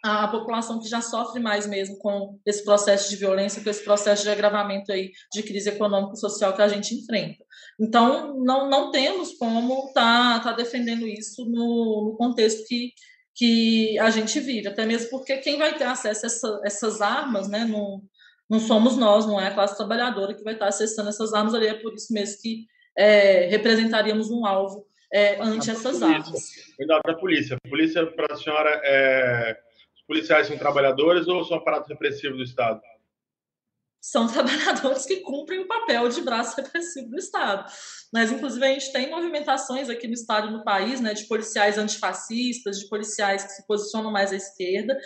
a 0.02 0.28
população 0.28 0.80
que 0.80 0.88
já 0.88 1.00
sofre 1.00 1.40
mais 1.40 1.66
mesmo 1.66 1.98
com 1.98 2.38
esse 2.46 2.64
processo 2.64 3.10
de 3.10 3.16
violência, 3.16 3.62
com 3.62 3.68
esse 3.68 3.84
processo 3.84 4.22
de 4.22 4.30
agravamento 4.30 4.90
aí 4.90 5.10
de 5.32 5.42
crise 5.42 5.68
econômica 5.68 6.14
e 6.14 6.20
social 6.20 6.54
que 6.54 6.62
a 6.62 6.68
gente 6.68 6.94
enfrenta. 6.94 7.44
Então, 7.78 8.34
não, 8.38 8.68
não 8.68 8.90
temos 8.90 9.34
como 9.34 9.88
estar 9.88 10.38
tá, 10.38 10.50
tá 10.50 10.52
defendendo 10.52 11.06
isso 11.06 11.44
no, 11.44 12.10
no 12.10 12.16
contexto 12.16 12.66
que, 12.66 12.92
que 13.40 13.98
a 13.98 14.10
gente 14.10 14.38
vive, 14.38 14.68
até 14.68 14.84
mesmo 14.84 15.08
porque 15.08 15.38
quem 15.38 15.56
vai 15.56 15.74
ter 15.74 15.84
acesso 15.84 16.26
a 16.26 16.28
essa, 16.28 16.60
essas 16.62 17.00
armas, 17.00 17.48
né, 17.48 17.64
não, 17.64 18.02
não 18.50 18.60
somos 18.60 18.98
nós, 18.98 19.26
não 19.26 19.40
é 19.40 19.46
a 19.46 19.54
classe 19.54 19.78
trabalhadora 19.78 20.34
que 20.34 20.44
vai 20.44 20.52
estar 20.52 20.68
acessando 20.68 21.08
essas 21.08 21.32
armas 21.32 21.54
ali, 21.54 21.66
é 21.66 21.72
por 21.72 21.94
isso 21.94 22.12
mesmo 22.12 22.36
que 22.42 22.66
é, 22.98 23.46
representaríamos 23.46 24.30
um 24.30 24.44
alvo 24.44 24.86
é, 25.10 25.40
ante 25.40 25.70
essas 25.70 26.02
armas. 26.02 26.50
Cuidado 26.76 27.00
da 27.02 27.14
polícia. 27.14 27.56
A 27.64 27.68
polícia, 27.68 28.06
para 28.08 28.34
a 28.34 28.36
senhora, 28.36 28.78
é... 28.84 29.58
os 29.96 30.02
policiais 30.02 30.46
são 30.46 30.58
trabalhadores 30.58 31.26
ou 31.26 31.42
são 31.46 31.56
aparato 31.56 31.88
repressivo 31.88 32.36
do 32.36 32.42
Estado? 32.42 32.78
São 34.00 34.26
trabalhadores 34.28 35.04
que 35.04 35.20
cumprem 35.20 35.60
o 35.60 35.68
papel 35.68 36.08
de 36.08 36.22
braço 36.22 36.56
repressivo 36.56 37.10
do 37.10 37.18
Estado. 37.18 37.70
Mas, 38.12 38.32
inclusive, 38.32 38.64
a 38.64 38.72
gente 38.72 38.92
tem 38.92 39.10
movimentações 39.10 39.88
aqui 39.88 40.06
no 40.06 40.14
Estado 40.14 40.48
e 40.48 40.52
no 40.52 40.64
país, 40.64 41.00
né, 41.00 41.12
de 41.12 41.24
policiais 41.24 41.78
antifascistas, 41.78 42.78
de 42.78 42.88
policiais 42.88 43.44
que 43.44 43.52
se 43.52 43.66
posicionam 43.66 44.10
mais 44.10 44.32
à 44.32 44.36
esquerda. 44.36 44.98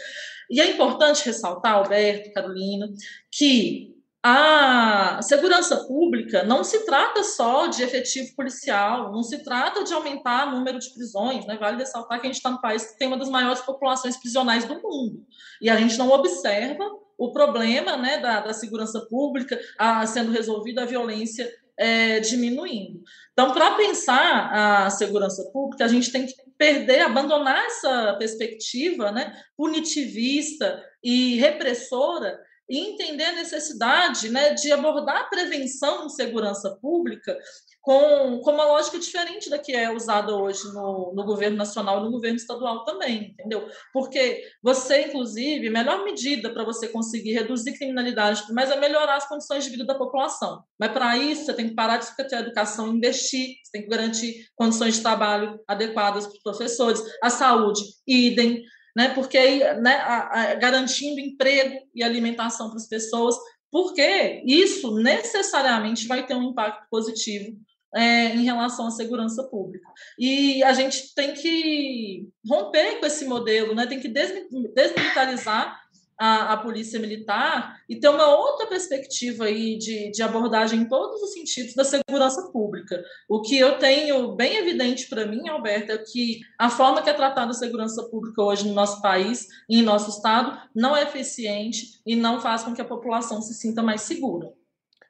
E 0.51 0.61
é 0.61 0.70
importante 0.70 1.24
ressaltar, 1.24 1.74
Alberto, 1.74 2.32
Carolina, 2.32 2.88
que 3.30 3.95
a 4.26 5.20
segurança 5.20 5.84
pública 5.84 6.45
não 6.45 6.64
se 6.64 6.86
trata 6.86 7.22
só 7.22 7.66
de 7.66 7.82
efetivo 7.82 8.34
policial, 8.34 9.12
não 9.12 9.22
se 9.22 9.45
trata 9.45 9.84
de 9.84 9.92
aumentar 9.92 10.49
o 10.49 10.53
número 10.53 10.78
de 10.78 10.95
prisões, 10.95 11.45
né? 11.45 11.59
Vale 11.59 11.76
ressaltar 11.76 12.18
que 12.18 12.26
a 12.26 12.30
gente 12.30 12.38
está 12.38 12.51
no 12.51 12.59
país 12.59 12.86
que 12.86 12.99
tem 12.99 13.07
uma 13.07 13.18
das 13.18 13.28
maiores 13.28 13.61
populações 13.61 14.16
prisionais 14.16 14.64
do 14.64 14.80
mundo. 14.80 15.26
E 15.61 15.68
a 15.68 15.76
gente 15.76 15.99
não 15.99 16.11
observa 16.11 16.90
o 17.19 17.33
problema 17.33 17.97
né, 17.97 18.19
da, 18.19 18.41
da 18.41 18.53
segurança 18.53 19.01
pública 19.09 19.59
a, 19.79 20.07
sendo 20.07 20.33
resolvido, 20.33 20.81
a 20.81 20.85
violência 20.85 21.51
é, 21.77 22.21
diminuindo. 22.21 23.03
Então, 23.33 23.53
para 23.53 23.75
pensar 23.75 24.85
a 24.87 24.91
segurança 24.91 25.51
pública, 25.53 25.85
a 25.85 25.89
gente 25.89 26.12
tem 26.12 26.27
que 26.27 26.35
perder, 26.57 27.01
abandonar 27.01 27.65
essa 27.67 28.15
perspectiva 28.19 29.11
né, 29.11 29.37
punitivista 29.57 30.83
e 31.03 31.37
repressora 31.37 32.39
e 32.69 32.79
entender 32.79 33.25
a 33.25 33.33
necessidade 33.33 34.31
né, 34.31 34.55
de 34.55 34.73
abordar 34.73 35.17
a 35.17 35.25
prevenção 35.25 36.07
em 36.07 36.09
segurança 36.09 36.79
pública 36.81 37.37
com, 37.85 38.41
com 38.41 38.51
uma 38.51 38.64
lógica 38.64 38.99
diferente 38.99 39.51
da 39.51 39.59
que 39.59 39.70
é 39.72 39.93
usada 39.93 40.35
hoje 40.35 40.64
no, 40.72 41.12
no 41.14 41.22
governo 41.22 41.59
nacional 41.59 42.01
e 42.01 42.05
no 42.05 42.11
governo 42.11 42.37
estadual 42.37 42.82
também, 42.82 43.32
entendeu? 43.32 43.68
Porque 43.93 44.43
você, 44.62 45.03
inclusive, 45.03 45.68
melhor 45.68 46.03
medida 46.03 46.51
para 46.51 46.64
você 46.64 46.89
conseguir 46.89 47.35
reduzir 47.35 47.76
criminalidade, 47.76 48.43
mas 48.55 48.70
é 48.70 48.80
melhorar 48.80 49.16
as 49.16 49.28
condições 49.28 49.64
de 49.64 49.70
vida 49.70 49.85
da 49.85 49.95
população. 49.95 50.64
Mas 50.80 50.93
para 50.93 51.18
isso, 51.18 51.45
você 51.45 51.53
tem 51.53 51.68
que 51.68 51.74
parar 51.74 51.99
de 51.99 52.07
discutir 52.07 52.35
a 52.37 52.41
educação 52.41 52.89
e 52.89 52.97
investir, 52.97 53.49
você 53.62 53.72
tem 53.72 53.82
que 53.82 53.89
garantir 53.89 54.47
condições 54.57 54.95
de 54.95 55.03
trabalho 55.03 55.61
adequadas 55.68 56.26
para 56.26 56.37
os 56.37 56.43
professores, 56.43 57.03
a 57.22 57.28
saúde, 57.28 57.82
idem, 58.09 58.62
né? 58.97 59.11
Porque 59.11 59.59
né, 59.74 59.97
a, 59.97 60.53
a, 60.53 60.55
garantindo 60.55 61.20
emprego 61.20 61.80
e 61.95 62.03
alimentação 62.03 62.68
para 62.68 62.78
as 62.78 62.89
pessoas, 62.89 63.37
porque 63.70 64.43
isso 64.47 64.95
necessariamente 64.95 66.07
vai 66.07 66.24
ter 66.24 66.35
um 66.35 66.45
impacto 66.45 66.87
positivo 66.89 67.55
é, 67.95 68.34
em 68.34 68.45
relação 68.45 68.86
à 68.86 68.90
segurança 68.90 69.45
pública. 69.45 69.88
E 70.18 70.62
a 70.64 70.72
gente 70.72 71.14
tem 71.14 71.32
que 71.32 72.28
romper 72.49 72.99
com 72.99 73.07
esse 73.07 73.24
modelo, 73.24 73.74
né? 73.74 73.86
tem 73.86 74.01
que 74.01 74.09
desmilitarizar 74.09 75.84
a, 76.18 76.53
a 76.53 76.57
polícia 76.57 76.99
militar 76.99 77.76
e 77.88 77.97
ter 77.97 78.09
uma 78.09 78.26
outra 78.36 78.66
perspectiva 78.66 79.45
aí 79.45 79.76
de, 79.76 80.11
de 80.11 80.22
abordagem 80.22 80.80
em 80.80 80.88
todos 80.88 81.20
os 81.22 81.32
sentidos 81.32 81.74
da 81.74 81.84
segurança 81.84 82.51
pública. 82.53 83.03
O 83.28 83.40
que 83.42 83.59
eu 83.59 83.78
tenho 83.78 84.34
bem 84.34 84.57
evidente 84.57 85.09
para 85.09 85.26
mim, 85.26 85.49
Alberto, 85.49 85.92
é 85.92 85.99
que 85.99 86.40
a 86.59 86.70
forma 86.70 87.03
que 87.03 87.11
é 87.11 87.12
tratada 87.12 87.51
a 87.51 87.55
segurança 87.55 88.03
pública 88.05 88.42
hoje 88.42 88.66
no 88.66 88.74
nosso 88.74 89.03
país 89.03 89.47
e 89.68 89.80
em 89.80 89.82
nosso 89.82 90.11
estado 90.11 90.57
não 90.74 90.97
é 90.97 91.03
eficiente 91.03 92.01
e 92.07 92.14
não 92.16 92.40
faz 92.40 92.62
com 92.62 92.74
que 92.74 92.80
a 92.80 92.86
população 92.86 93.42
se 93.42 93.55
sinta 93.55 93.82
mais 93.82 94.03
segura. 94.03 94.53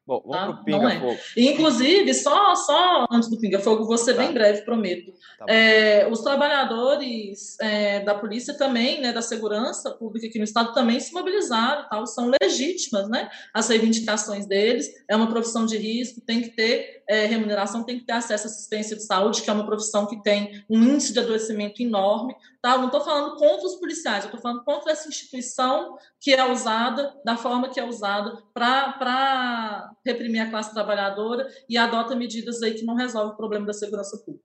Bom, 0.07 0.23
vamos 0.27 0.37
tá? 0.37 0.53
pro 0.53 0.65
Pinga 0.65 0.93
é. 0.93 1.01
Fogo. 1.01 1.19
Inclusive, 1.35 2.13
só, 2.13 2.55
só 2.55 3.07
antes 3.11 3.31
do 3.31 3.39
Pinga 3.39 3.59
Fogo, 3.59 3.97
ser 3.97 4.15
tá. 4.15 4.23
bem 4.23 4.35
breve, 4.35 4.63
prometo. 4.63 5.15
Tá 5.39 5.47
é, 5.49 6.07
os 6.11 6.21
trabalhadores 6.21 7.59
é, 7.59 8.01
da 8.01 8.15
polícia 8.15 8.53
também, 8.53 9.01
né, 9.01 9.15
da 9.15 9.23
segurança 9.23 9.91
pública 9.93 10.27
aqui 10.27 10.37
no 10.37 10.45
Estado, 10.45 10.75
também 10.75 11.01
se 11.01 11.13
mobilizaram, 11.13 11.89
tal, 11.89 12.07
são 12.07 12.31
legítimas 12.43 13.09
né, 13.09 13.31
as 13.55 13.69
reivindicações 13.69 14.47
deles. 14.47 14.91
É 15.09 15.17
uma 15.17 15.29
profissão 15.29 15.65
de 15.65 15.79
risco, 15.79 16.21
tem 16.21 16.43
que 16.43 16.51
ter 16.51 17.03
é, 17.09 17.25
remuneração, 17.25 17.83
tem 17.83 17.99
que 17.99 18.05
ter 18.05 18.13
acesso 18.13 18.47
à 18.47 18.51
assistência 18.51 18.97
de 18.97 19.05
saúde, 19.05 19.41
que 19.41 19.49
é 19.49 19.53
uma 19.55 19.67
profissão 19.67 20.07
que 20.07 20.23
tem 20.23 20.63
um 20.69 20.83
índice 20.83 21.15
de 21.15 21.21
adoecimento 21.21 21.83
enorme. 21.83 22.35
Tá? 22.61 22.79
não 22.79 22.87
estou 22.87 23.03
falando 23.03 23.37
contra 23.37 23.67
os 23.67 23.77
policiais, 23.77 24.25
eu 24.25 24.29
estou 24.29 24.41
falando 24.41 24.65
contra 24.65 24.91
essa 24.91 25.07
instituição 25.07 25.99
que 26.19 26.33
é 26.33 26.51
usada, 26.51 27.15
da 27.23 27.37
forma 27.37 27.69
que 27.69 27.79
é 27.79 27.85
usada, 27.85 28.43
para 28.55 29.94
reprimir 30.05 30.43
a 30.43 30.51
classe 30.51 30.73
trabalhadora 30.73 31.47
e 31.69 31.77
adota 31.77 32.15
medidas 32.15 32.63
aí 32.63 32.75
que 32.75 32.85
não 32.85 32.95
resolvem 32.95 33.33
o 33.33 33.37
problema 33.37 33.67
da 33.67 33.73
segurança 33.73 34.17
pública. 34.19 34.45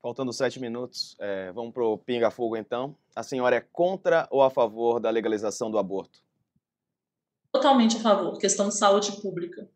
Faltando 0.00 0.32
sete 0.32 0.60
minutos, 0.60 1.16
é, 1.18 1.50
vamos 1.52 1.72
para 1.72 1.84
o 1.84 1.98
pinga-fogo 1.98 2.56
então. 2.56 2.96
A 3.14 3.22
senhora 3.22 3.56
é 3.56 3.60
contra 3.60 4.28
ou 4.30 4.42
a 4.42 4.50
favor 4.50 5.00
da 5.00 5.10
legalização 5.10 5.70
do 5.70 5.78
aborto? 5.78 6.20
Totalmente 7.50 7.96
a 7.96 8.00
favor, 8.00 8.38
questão 8.38 8.68
de 8.68 8.76
saúde 8.76 9.20
pública. 9.20 9.68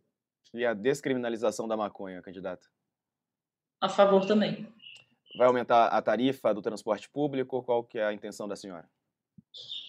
E 0.53 0.65
a 0.65 0.75
descriminalização 0.75 1.67
da 1.67 1.77
maconha, 1.77 2.23
candidata? 2.23 2.69
A 3.81 3.89
favor 3.89 4.27
também. 4.27 4.73
Vai 5.37 5.47
aumentar 5.47 5.87
a 5.87 6.03
tarifa 6.03 6.53
do 6.53 6.61
transporte 6.61 7.09
público? 7.09 7.63
Qual 7.63 7.83
que 7.83 7.99
é 7.99 8.05
a 8.05 8.13
intenção 8.13 8.47
da 8.47 8.57
senhora? 8.57 8.89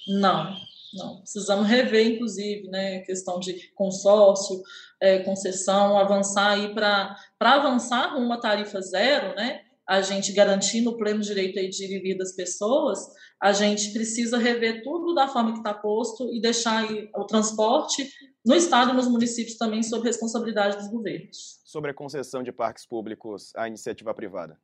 Não, 0.07 0.55
não. 0.93 1.19
Precisamos 1.19 1.67
rever, 1.67 2.07
inclusive, 2.07 2.67
né, 2.69 2.99
questão 2.99 3.39
de 3.39 3.71
consórcio, 3.73 4.61
é, 4.99 5.19
concessão, 5.19 5.97
avançar 5.97 6.51
aí 6.51 6.73
para 6.73 7.15
avançar 7.39 8.15
uma 8.17 8.39
tarifa 8.39 8.81
zero, 8.81 9.35
né? 9.35 9.61
A 9.87 10.01
gente 10.01 10.31
garantindo 10.31 10.91
o 10.91 10.97
pleno 10.97 11.21
direito 11.21 11.59
aí 11.59 11.69
de 11.69 11.87
viver 11.87 12.15
das 12.17 12.33
pessoas, 12.33 12.99
a 13.41 13.51
gente 13.51 13.91
precisa 13.91 14.37
rever 14.37 14.83
tudo 14.83 15.13
da 15.13 15.27
forma 15.27 15.51
que 15.51 15.57
está 15.57 15.73
posto 15.73 16.31
e 16.33 16.39
deixar 16.39 16.85
o 17.15 17.25
transporte 17.25 18.07
no 18.45 18.55
estado 18.55 18.91
e 18.91 18.93
nos 18.93 19.07
municípios 19.07 19.57
também 19.57 19.83
sob 19.83 20.05
responsabilidade 20.05 20.77
dos 20.77 20.87
governos. 20.87 21.59
Sobre 21.65 21.91
a 21.91 21.93
concessão 21.93 22.43
de 22.43 22.51
parques 22.51 22.85
públicos 22.85 23.51
à 23.55 23.67
iniciativa 23.67 24.13
privada. 24.13 24.57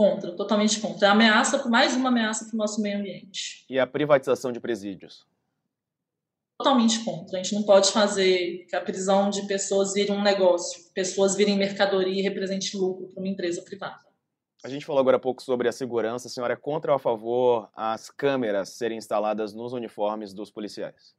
Contra, 0.00 0.32
totalmente 0.32 0.80
contra. 0.80 1.08
É 1.08 1.10
ameaça, 1.10 1.68
mais 1.68 1.94
uma 1.94 2.08
ameaça 2.08 2.46
para 2.46 2.54
o 2.54 2.56
nosso 2.56 2.80
meio 2.80 2.98
ambiente. 2.98 3.66
E 3.68 3.78
a 3.78 3.86
privatização 3.86 4.50
de 4.50 4.58
presídios? 4.58 5.26
Totalmente 6.56 7.04
contra. 7.04 7.38
A 7.38 7.42
gente 7.42 7.54
não 7.54 7.64
pode 7.64 7.92
fazer 7.92 8.64
que 8.66 8.74
a 8.74 8.80
prisão 8.80 9.28
de 9.28 9.46
pessoas 9.46 9.92
vire 9.92 10.10
um 10.10 10.22
negócio, 10.22 10.90
pessoas 10.94 11.36
virem 11.36 11.58
mercadoria 11.58 12.18
e 12.18 12.22
represente 12.22 12.78
lucro 12.78 13.08
para 13.08 13.22
uma 13.22 13.28
empresa 13.28 13.60
privada. 13.60 14.00
A 14.64 14.70
gente 14.70 14.86
falou 14.86 15.00
agora 15.00 15.18
há 15.18 15.20
pouco 15.20 15.42
sobre 15.42 15.68
a 15.68 15.72
segurança. 15.72 16.28
A 16.28 16.30
senhora 16.30 16.54
é 16.54 16.56
contra 16.56 16.92
ou 16.92 16.96
a 16.96 16.98
favor 16.98 17.68
as 17.76 18.08
câmeras 18.08 18.70
serem 18.70 18.96
instaladas 18.96 19.52
nos 19.52 19.74
uniformes 19.74 20.32
dos 20.32 20.50
policiais? 20.50 21.14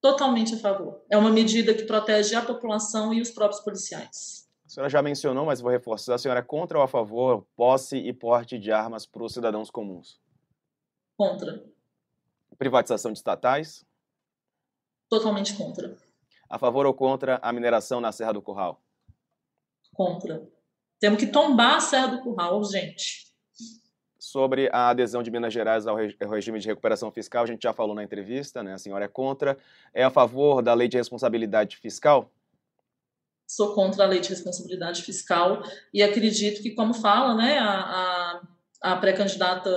Totalmente 0.00 0.54
a 0.54 0.58
favor. 0.58 1.04
É 1.10 1.18
uma 1.18 1.30
medida 1.30 1.74
que 1.74 1.84
protege 1.84 2.34
a 2.34 2.40
população 2.40 3.12
e 3.12 3.20
os 3.20 3.30
próprios 3.30 3.60
policiais. 3.60 4.45
A 4.76 4.78
senhora 4.78 4.90
já 4.90 5.00
mencionou, 5.00 5.46
mas 5.46 5.58
vou 5.58 5.70
reforçar. 5.70 6.16
A 6.16 6.18
senhora 6.18 6.40
é 6.40 6.42
contra 6.42 6.76
ou 6.76 6.84
a 6.84 6.86
favor 6.86 7.46
posse 7.56 7.96
e 7.96 8.12
porte 8.12 8.58
de 8.58 8.70
armas 8.70 9.06
para 9.06 9.22
os 9.22 9.32
cidadãos 9.32 9.70
comuns? 9.70 10.20
Contra. 11.16 11.64
Privatização 12.58 13.10
de 13.10 13.16
estatais? 13.16 13.86
Totalmente 15.08 15.56
contra. 15.56 15.96
A 16.46 16.58
favor 16.58 16.84
ou 16.84 16.92
contra 16.92 17.38
a 17.40 17.54
mineração 17.54 18.02
na 18.02 18.12
Serra 18.12 18.34
do 18.34 18.42
Curral? 18.42 18.78
Contra. 19.94 20.46
Temos 21.00 21.18
que 21.20 21.28
tombar 21.28 21.76
a 21.76 21.80
Serra 21.80 22.08
do 22.08 22.20
Curral, 22.20 22.62
gente. 22.64 23.34
Sobre 24.18 24.68
a 24.70 24.90
adesão 24.90 25.22
de 25.22 25.30
Minas 25.30 25.54
Gerais 25.54 25.86
ao 25.86 25.96
regime 25.96 26.58
de 26.58 26.68
recuperação 26.68 27.10
fiscal, 27.10 27.44
a 27.44 27.46
gente 27.46 27.62
já 27.62 27.72
falou 27.72 27.94
na 27.94 28.04
entrevista, 28.04 28.62
né? 28.62 28.74
A 28.74 28.78
senhora 28.78 29.06
é 29.06 29.08
contra. 29.08 29.56
É 29.94 30.04
a 30.04 30.10
favor 30.10 30.60
da 30.60 30.74
lei 30.74 30.86
de 30.86 30.98
responsabilidade 30.98 31.78
fiscal? 31.78 32.30
Sou 33.46 33.74
contra 33.74 34.04
a 34.04 34.06
lei 34.06 34.20
de 34.20 34.28
responsabilidade 34.28 35.02
fiscal 35.02 35.62
e 35.92 36.02
acredito 36.02 36.62
que, 36.62 36.72
como 36.72 36.92
fala 36.92 37.34
né, 37.34 37.58
a, 37.58 37.70
a, 37.70 38.92
a 38.92 38.96
pré-candidata 38.96 39.70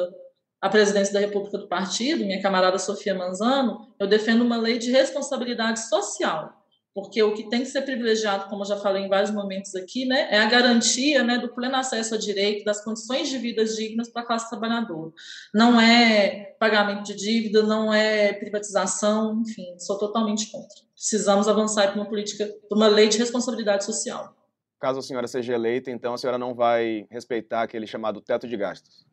à 0.61 0.69
presidência 0.69 1.13
da 1.13 1.19
República 1.19 1.57
do 1.57 1.67
Partido, 1.67 2.25
minha 2.25 2.41
camarada 2.41 2.77
Sofia 2.77 3.15
Manzano, 3.15 3.93
eu 3.99 4.07
defendo 4.07 4.41
uma 4.41 4.57
lei 4.57 4.77
de 4.77 4.91
responsabilidade 4.91 5.87
social, 5.87 6.58
porque 6.93 7.21
o 7.23 7.33
que 7.33 7.49
tem 7.49 7.61
que 7.61 7.67
ser 7.67 7.81
privilegiado, 7.81 8.49
como 8.49 8.63
eu 8.63 8.67
já 8.67 8.77
falei 8.77 9.03
em 9.03 9.09
vários 9.09 9.31
momentos 9.31 9.75
aqui, 9.75 10.05
né, 10.05 10.27
é 10.31 10.39
a 10.39 10.49
garantia 10.49 11.23
né, 11.23 11.37
do 11.37 11.49
pleno 11.49 11.75
acesso 11.75 12.15
a 12.15 12.17
direito, 12.17 12.65
das 12.65 12.83
condições 12.83 13.29
de 13.29 13.37
vida 13.37 13.63
dignas 13.63 14.09
para 14.09 14.21
a 14.21 14.25
classe 14.25 14.49
trabalhadora. 14.49 15.11
Não 15.53 15.79
é 15.79 16.55
pagamento 16.59 17.03
de 17.03 17.15
dívida, 17.15 17.63
não 17.63 17.93
é 17.93 18.33
privatização, 18.33 19.41
enfim, 19.41 19.77
sou 19.79 19.97
totalmente 19.97 20.51
contra 20.51 20.89
precisamos 20.99 21.47
avançar 21.47 21.87
para 21.87 21.95
uma 21.95 22.09
política, 22.09 22.45
para 22.67 22.77
uma 22.77 22.87
lei 22.87 23.07
de 23.07 23.17
responsabilidade 23.17 23.85
social. 23.85 24.35
Caso 24.81 24.99
a 24.99 25.01
senhora 25.01 25.27
seja 25.27 25.53
eleita, 25.53 25.89
então 25.89 26.13
a 26.13 26.17
senhora 26.17 26.37
não 26.37 26.53
vai 26.53 27.07
respeitar 27.09 27.61
aquele 27.61 27.87
chamado 27.87 28.19
teto 28.19 28.45
de 28.45 28.57
gastos? 28.57 29.08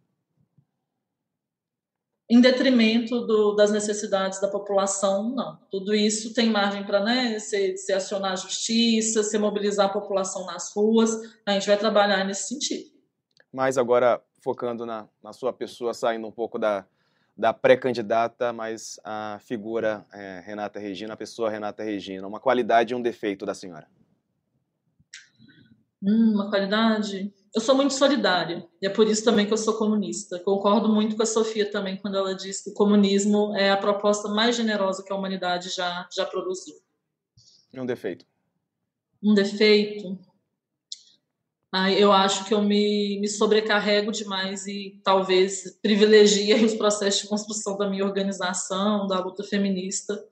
Em 2.29 2.41
detrimento 2.41 3.21
do, 3.25 3.55
das 3.55 3.71
necessidades 3.71 4.41
da 4.41 4.49
população, 4.49 5.31
não. 5.31 5.59
Tudo 5.71 5.95
isso 5.95 6.35
tem 6.35 6.51
margem 6.51 6.85
para 6.85 7.01
né, 7.01 7.39
se, 7.39 7.77
se 7.77 7.93
acionar 7.93 8.33
a 8.33 8.37
justiça, 8.37 9.23
se 9.23 9.39
mobilizar 9.39 9.87
a 9.87 9.93
população 9.93 10.45
nas 10.45 10.75
ruas. 10.75 11.13
A 11.47 11.53
gente 11.53 11.69
vai 11.69 11.77
trabalhar 11.77 12.25
nesse 12.25 12.49
sentido. 12.49 12.91
Mas 13.53 13.79
agora, 13.79 14.21
focando 14.43 14.85
na, 14.85 15.09
na 15.23 15.33
sua 15.33 15.53
pessoa, 15.53 15.95
saindo 15.95 16.27
um 16.27 16.33
pouco 16.33 16.59
da, 16.59 16.85
da 17.37 17.53
pré-candidata, 17.53 18.53
mas 18.53 18.99
a 19.05 19.39
figura 19.41 20.05
é, 20.13 20.43
Renata 20.45 20.81
Regina, 20.81 21.15
a 21.15 21.17
pessoa 21.17 21.49
Renata 21.49 21.85
Regina. 21.85 22.27
Uma 22.27 22.41
qualidade 22.41 22.93
e 22.93 22.97
um 22.97 23.03
defeito 23.03 23.47
da 23.47 23.55
senhora? 23.55 23.87
Hum, 26.03 26.33
uma 26.35 26.51
qualidade? 26.51 27.33
Eu 27.57 27.61
sou 27.63 27.75
muito 27.75 27.95
solidária, 27.95 28.69
e 28.83 28.87
é 28.87 28.91
por 28.91 29.09
isso 29.09 29.25
também 29.25 29.47
que 29.47 29.53
eu 29.55 29.57
sou 29.57 29.79
comunista. 29.79 30.39
Concordo 30.41 30.91
muito 30.91 31.17
com 31.17 31.23
a 31.23 31.27
Sofia 31.27 31.65
também 31.71 31.97
quando 31.97 32.19
ela 32.19 32.35
diz 32.35 32.63
que 32.63 32.69
o 32.69 32.75
comunismo 32.75 33.57
é 33.57 33.71
a 33.71 33.79
proposta 33.79 34.29
mais 34.29 34.55
generosa 34.55 35.03
que 35.03 35.11
a 35.11 35.17
humanidade 35.17 35.71
já, 35.71 36.07
já 36.15 36.27
produziu. 36.27 36.75
E 37.73 37.81
um 37.81 37.87
defeito? 37.87 38.27
Um 39.23 39.33
defeito? 39.33 40.19
eu 41.99 42.13
acho 42.13 42.45
que 42.45 42.53
eu 42.53 42.61
me, 42.61 43.19
me 43.21 43.29
sobrecarrego 43.29 44.13
demais 44.13 44.67
e 44.67 45.01
talvez 45.03 45.79
privilegie 45.81 46.55
os 46.63 46.75
processos 46.75 47.23
de 47.23 47.29
construção 47.29 47.77
da 47.79 47.89
minha 47.89 48.05
organização, 48.05 49.07
da 49.07 49.19
luta 49.19 49.43
feminista, 49.43 50.23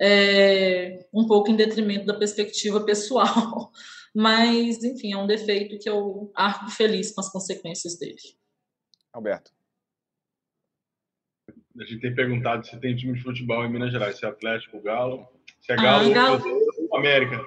é, 0.00 1.06
um 1.12 1.26
pouco 1.26 1.50
em 1.50 1.56
detrimento 1.56 2.06
da 2.06 2.14
perspectiva 2.14 2.80
pessoal. 2.80 3.70
Mas, 4.14 4.82
enfim, 4.82 5.12
é 5.12 5.16
um 5.16 5.26
defeito 5.26 5.78
que 5.78 5.88
eu 5.88 6.32
arco 6.34 6.70
feliz 6.70 7.12
com 7.12 7.20
as 7.20 7.30
consequências 7.30 7.98
dele. 7.98 8.16
Alberto. 9.12 9.52
A 11.80 11.84
gente 11.84 12.00
tem 12.00 12.14
perguntado 12.14 12.66
se 12.66 12.78
tem 12.78 12.94
time 12.96 13.14
de 13.14 13.22
futebol 13.22 13.64
em 13.64 13.70
Minas 13.70 13.92
Gerais, 13.92 14.18
se 14.18 14.24
é 14.24 14.28
Atlético, 14.28 14.80
Galo, 14.82 15.26
se 15.60 15.72
é 15.72 15.76
Galo, 15.76 16.10
ah, 16.10 16.14
Galo... 16.14 16.42
ou 16.90 16.96
América. 16.98 17.40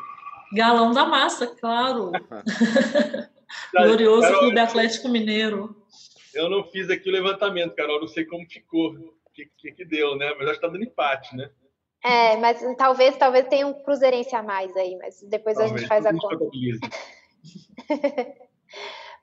Galão 0.54 0.92
da 0.92 1.06
massa, 1.06 1.48
claro. 1.48 2.12
Glorioso 3.74 4.22
Carol, 4.22 4.40
Clube 4.40 4.60
Atlético 4.60 5.10
Mineiro. 5.10 5.76
Eu 6.34 6.50
não 6.50 6.64
fiz 6.64 6.90
aqui 6.90 7.10
o 7.10 7.14
levantamento, 7.14 7.76
Carol, 7.76 8.00
não 8.00 8.08
sei 8.08 8.26
como 8.26 8.50
ficou, 8.50 8.92
o 8.94 9.30
que, 9.34 9.50
que, 9.58 9.72
que, 9.72 9.86
deu, 9.86 10.16
né? 10.16 10.34
Mas 10.38 10.48
acho 10.48 10.60
que 10.60 10.66
tá 10.66 10.72
dando 10.72 10.84
empate, 10.84 11.36
né? 11.36 11.52
É, 12.04 12.36
mas 12.38 12.60
talvez, 12.78 13.16
talvez 13.18 13.48
tenha 13.48 13.66
um 13.66 13.74
cruzeirense 13.74 14.36
a 14.36 14.44
mais 14.44 14.76
aí, 14.76 14.98
mas 14.98 15.22
depois 15.24 15.56
talvez, 15.58 15.74
a 15.74 15.78
gente 15.78 15.88
faz 15.88 16.06
a 16.06 16.12
conta. 16.12 16.46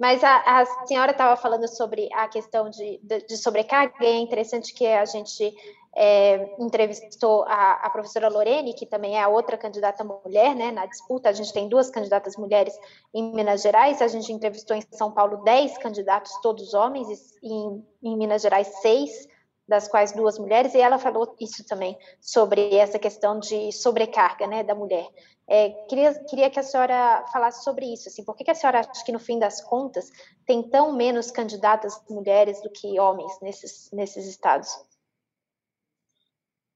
Mas 0.00 0.24
a, 0.24 0.60
a 0.60 0.64
senhora 0.86 1.12
estava 1.12 1.36
falando 1.36 1.68
sobre 1.68 2.08
a 2.14 2.26
questão 2.26 2.70
de, 2.70 2.98
de, 3.02 3.20
de, 3.20 3.36
sobrecarga, 3.36 3.92
e 4.00 4.06
é 4.06 4.16
interessante 4.16 4.72
que 4.72 4.86
a 4.86 5.04
gente 5.04 5.54
é, 5.94 6.56
entrevistou 6.58 7.42
a, 7.42 7.72
a, 7.72 7.90
professora 7.90 8.30
Lorene, 8.30 8.72
que 8.72 8.86
também 8.86 9.18
é 9.18 9.22
a 9.22 9.28
outra 9.28 9.58
candidata 9.58 10.02
mulher, 10.02 10.54
né, 10.56 10.70
na 10.70 10.86
disputa, 10.86 11.28
a 11.28 11.32
gente 11.32 11.52
tem 11.52 11.68
duas 11.68 11.90
candidatas 11.90 12.34
mulheres 12.38 12.74
em 13.12 13.30
Minas 13.34 13.60
Gerais, 13.60 14.00
a 14.00 14.08
gente 14.08 14.32
entrevistou 14.32 14.74
em 14.74 14.82
São 14.90 15.12
Paulo 15.12 15.44
10 15.44 15.76
candidatos, 15.76 16.32
todos 16.40 16.72
homens, 16.72 17.34
e 17.42 17.52
em, 17.52 17.86
em 18.02 18.16
Minas 18.16 18.40
Gerais, 18.40 18.68
seis, 18.80 19.28
das 19.70 19.86
quais 19.86 20.10
duas 20.10 20.36
mulheres, 20.36 20.74
e 20.74 20.80
ela 20.80 20.98
falou 20.98 21.32
isso 21.40 21.64
também, 21.64 21.96
sobre 22.20 22.74
essa 22.74 22.98
questão 22.98 23.38
de 23.38 23.70
sobrecarga 23.70 24.44
né, 24.48 24.64
da 24.64 24.74
mulher. 24.74 25.08
É, 25.48 25.70
queria, 25.88 26.12
queria 26.24 26.50
que 26.50 26.58
a 26.58 26.62
senhora 26.62 27.24
falasse 27.32 27.62
sobre 27.62 27.86
isso, 27.86 28.08
assim, 28.08 28.24
por 28.24 28.34
que, 28.34 28.42
que 28.42 28.50
a 28.50 28.54
senhora 28.54 28.80
acha 28.80 29.04
que, 29.04 29.12
no 29.12 29.20
fim 29.20 29.38
das 29.38 29.60
contas, 29.60 30.10
tem 30.44 30.60
tão 30.68 30.92
menos 30.92 31.30
candidatas 31.30 31.94
mulheres 32.10 32.60
do 32.60 32.70
que 32.70 32.98
homens 32.98 33.32
nesses, 33.40 33.88
nesses 33.92 34.26
estados? 34.26 34.68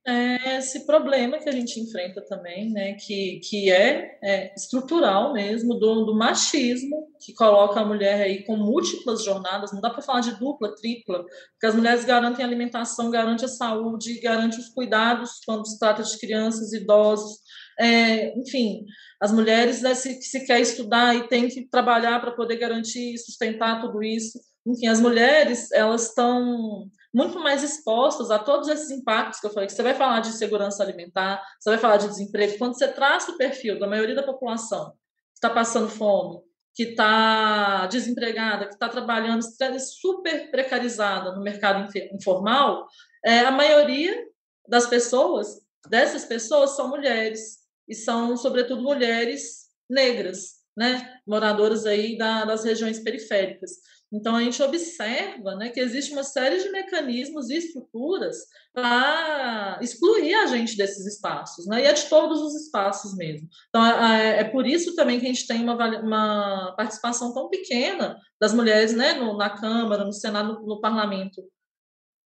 É 0.07 0.59
esse 0.59 0.85
problema 0.85 1.39
que 1.39 1.49
a 1.49 1.53
gente 1.53 1.81
enfrenta 1.81 2.21
também, 2.21 2.71
né, 2.71 2.93
que, 2.95 3.41
que 3.41 3.71
é, 3.71 4.19
é 4.23 4.55
estrutural 4.55 5.33
mesmo, 5.33 5.75
do, 5.75 6.05
do, 6.05 6.15
machismo, 6.15 7.09
que 7.19 7.33
coloca 7.33 7.81
a 7.81 7.85
mulher 7.85 8.21
aí 8.21 8.45
com 8.45 8.55
múltiplas 8.55 9.25
jornadas, 9.25 9.73
não 9.73 9.81
dá 9.81 9.89
para 9.89 10.03
falar 10.03 10.21
de 10.21 10.39
dupla, 10.39 10.75
tripla, 10.75 11.25
porque 11.25 11.67
as 11.67 11.75
mulheres 11.75 12.05
garantem 12.05 12.45
a 12.45 12.49
alimentação, 12.49 13.11
garantem 13.11 13.47
a 13.47 13.49
saúde, 13.49 14.21
garantem 14.21 14.59
os 14.59 14.69
cuidados 14.69 15.41
quando 15.47 15.67
se 15.67 15.79
trata 15.79 16.03
de 16.03 16.19
crianças, 16.19 16.75
idosos, 16.75 17.39
é, 17.81 18.39
enfim, 18.39 18.85
as 19.19 19.33
mulheres 19.33 19.81
né, 19.81 19.95
se, 19.95 20.21
se 20.21 20.45
quer 20.45 20.61
estudar 20.61 21.17
e 21.17 21.29
tem 21.29 21.49
que 21.49 21.67
trabalhar 21.67 22.21
para 22.21 22.33
poder 22.33 22.57
garantir 22.57 23.15
e 23.15 23.19
sustentar 23.19 23.81
tudo 23.81 24.03
isso, 24.03 24.39
enfim, 24.67 24.87
as 24.87 25.01
mulheres, 25.01 25.73
elas 25.73 26.09
estão 26.09 26.91
muito 27.15 27.39
mais 27.39 27.63
expostas 27.63 28.31
a 28.31 28.39
todos 28.41 28.69
esses 28.69 28.91
impactos 28.91 29.39
que 29.39 29.47
eu 29.47 29.51
falei, 29.51 29.69
que 29.69 29.73
você 29.73 29.83
vai 29.85 29.95
falar 29.95 30.19
de 30.19 30.33
segurança 30.33 30.83
alimentar, 30.83 31.41
você 31.61 31.71
vai 31.71 31.79
falar 31.79 31.97
de 31.99 32.09
desemprego, 32.09 32.59
quando 32.59 32.77
você 32.77 32.89
traça 32.89 33.31
o 33.31 33.39
perfil 33.39 33.79
da 33.79 33.87
maioria 33.87 34.17
da 34.17 34.23
população 34.25 34.91
que 34.91 35.37
está 35.37 35.49
passando 35.49 35.89
fome, 35.89 36.41
que 36.75 36.83
está 36.83 37.87
desempregada, 37.87 38.67
que 38.67 38.75
está 38.75 38.89
trabalhando 38.89 39.43
super 39.79 40.51
precarizada 40.51 41.31
no 41.33 41.41
mercado 41.41 41.89
informal, 42.13 42.89
é, 43.25 43.41
a 43.41 43.51
maioria 43.53 44.27
das 44.69 44.87
pessoas, 44.87 45.61
dessas 45.89 46.25
pessoas, 46.25 46.71
são 46.71 46.89
mulheres, 46.89 47.65
e 47.87 47.95
são, 47.95 48.37
sobretudo, 48.37 48.83
mulheres 48.83 49.69
negras, 49.89 50.64
né, 50.77 51.19
moradoras 51.27 51.87
aí 51.87 52.17
da, 52.17 52.45
das 52.45 52.65
regiões 52.65 52.99
periféricas. 52.99 53.73
Então, 54.13 54.37
a 54.37 54.43
gente 54.43 54.63
observa 54.63 55.57
né, 55.57 55.71
que 55.71 55.81
existe 55.81 56.13
uma 56.13 56.23
série 56.23 56.63
de 56.63 56.71
mecanismos 56.71 57.51
e 57.51 57.57
estruturas 57.57 58.37
para 58.73 59.79
excluir 59.83 60.35
a 60.35 60.47
gente 60.47 60.77
desses 60.77 61.05
espaços, 61.05 61.67
né, 61.67 61.83
e 61.83 61.87
é 61.87 61.93
de 61.93 62.05
todos 62.09 62.41
os 62.41 62.55
espaços 62.55 63.17
mesmo. 63.17 63.49
Então, 63.69 63.85
é, 63.85 64.41
é, 64.41 64.45
por 64.45 64.67
isso 64.67 64.95
também 64.95 65.19
que 65.19 65.27
a 65.27 65.29
gente 65.29 65.47
tem 65.47 65.63
uma, 65.63 66.01
uma 66.01 66.75
participação 66.77 67.35
tão 67.35 67.49
pequena 67.49 68.17
das 68.41 68.53
mulheres 68.53 68.95
né, 68.95 69.15
no, 69.15 69.37
na 69.37 69.51
Câmara, 69.51 70.05
no 70.05 70.13
Senado, 70.13 70.61
no, 70.61 70.67
no 70.67 70.81
Parlamento 70.81 71.43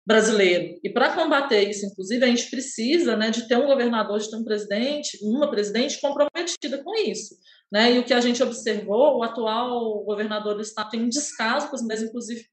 brasileiro. 0.08 0.80
E 0.82 0.90
para 0.90 1.14
combater 1.14 1.70
isso, 1.70 1.86
inclusive, 1.86 2.24
a 2.24 2.30
gente 2.30 2.50
precisa 2.50 3.18
né, 3.18 3.30
de 3.30 3.46
ter 3.46 3.58
um 3.58 3.68
governador, 3.68 4.18
de 4.20 4.30
ter 4.30 4.38
um 4.38 4.44
presidente, 4.44 5.20
uma 5.22 5.52
presidente 5.52 6.00
comprometida 6.00 6.82
com 6.82 6.96
isso. 6.96 7.36
Né? 7.70 7.92
E 7.92 8.00
o 8.00 8.06
que 8.06 8.14
a 8.14 8.22
gente 8.22 8.42
observou, 8.42 9.18
o 9.18 9.24
atual 9.24 10.02
governador 10.06 10.56
do 10.56 10.62
estado 10.62 10.92
tem 10.92 11.04
um 11.04 11.10
descaso 11.10 11.68
com 11.68 11.76
as 11.76 11.82
mulheres, 11.82 12.06
inclusive, 12.06 12.46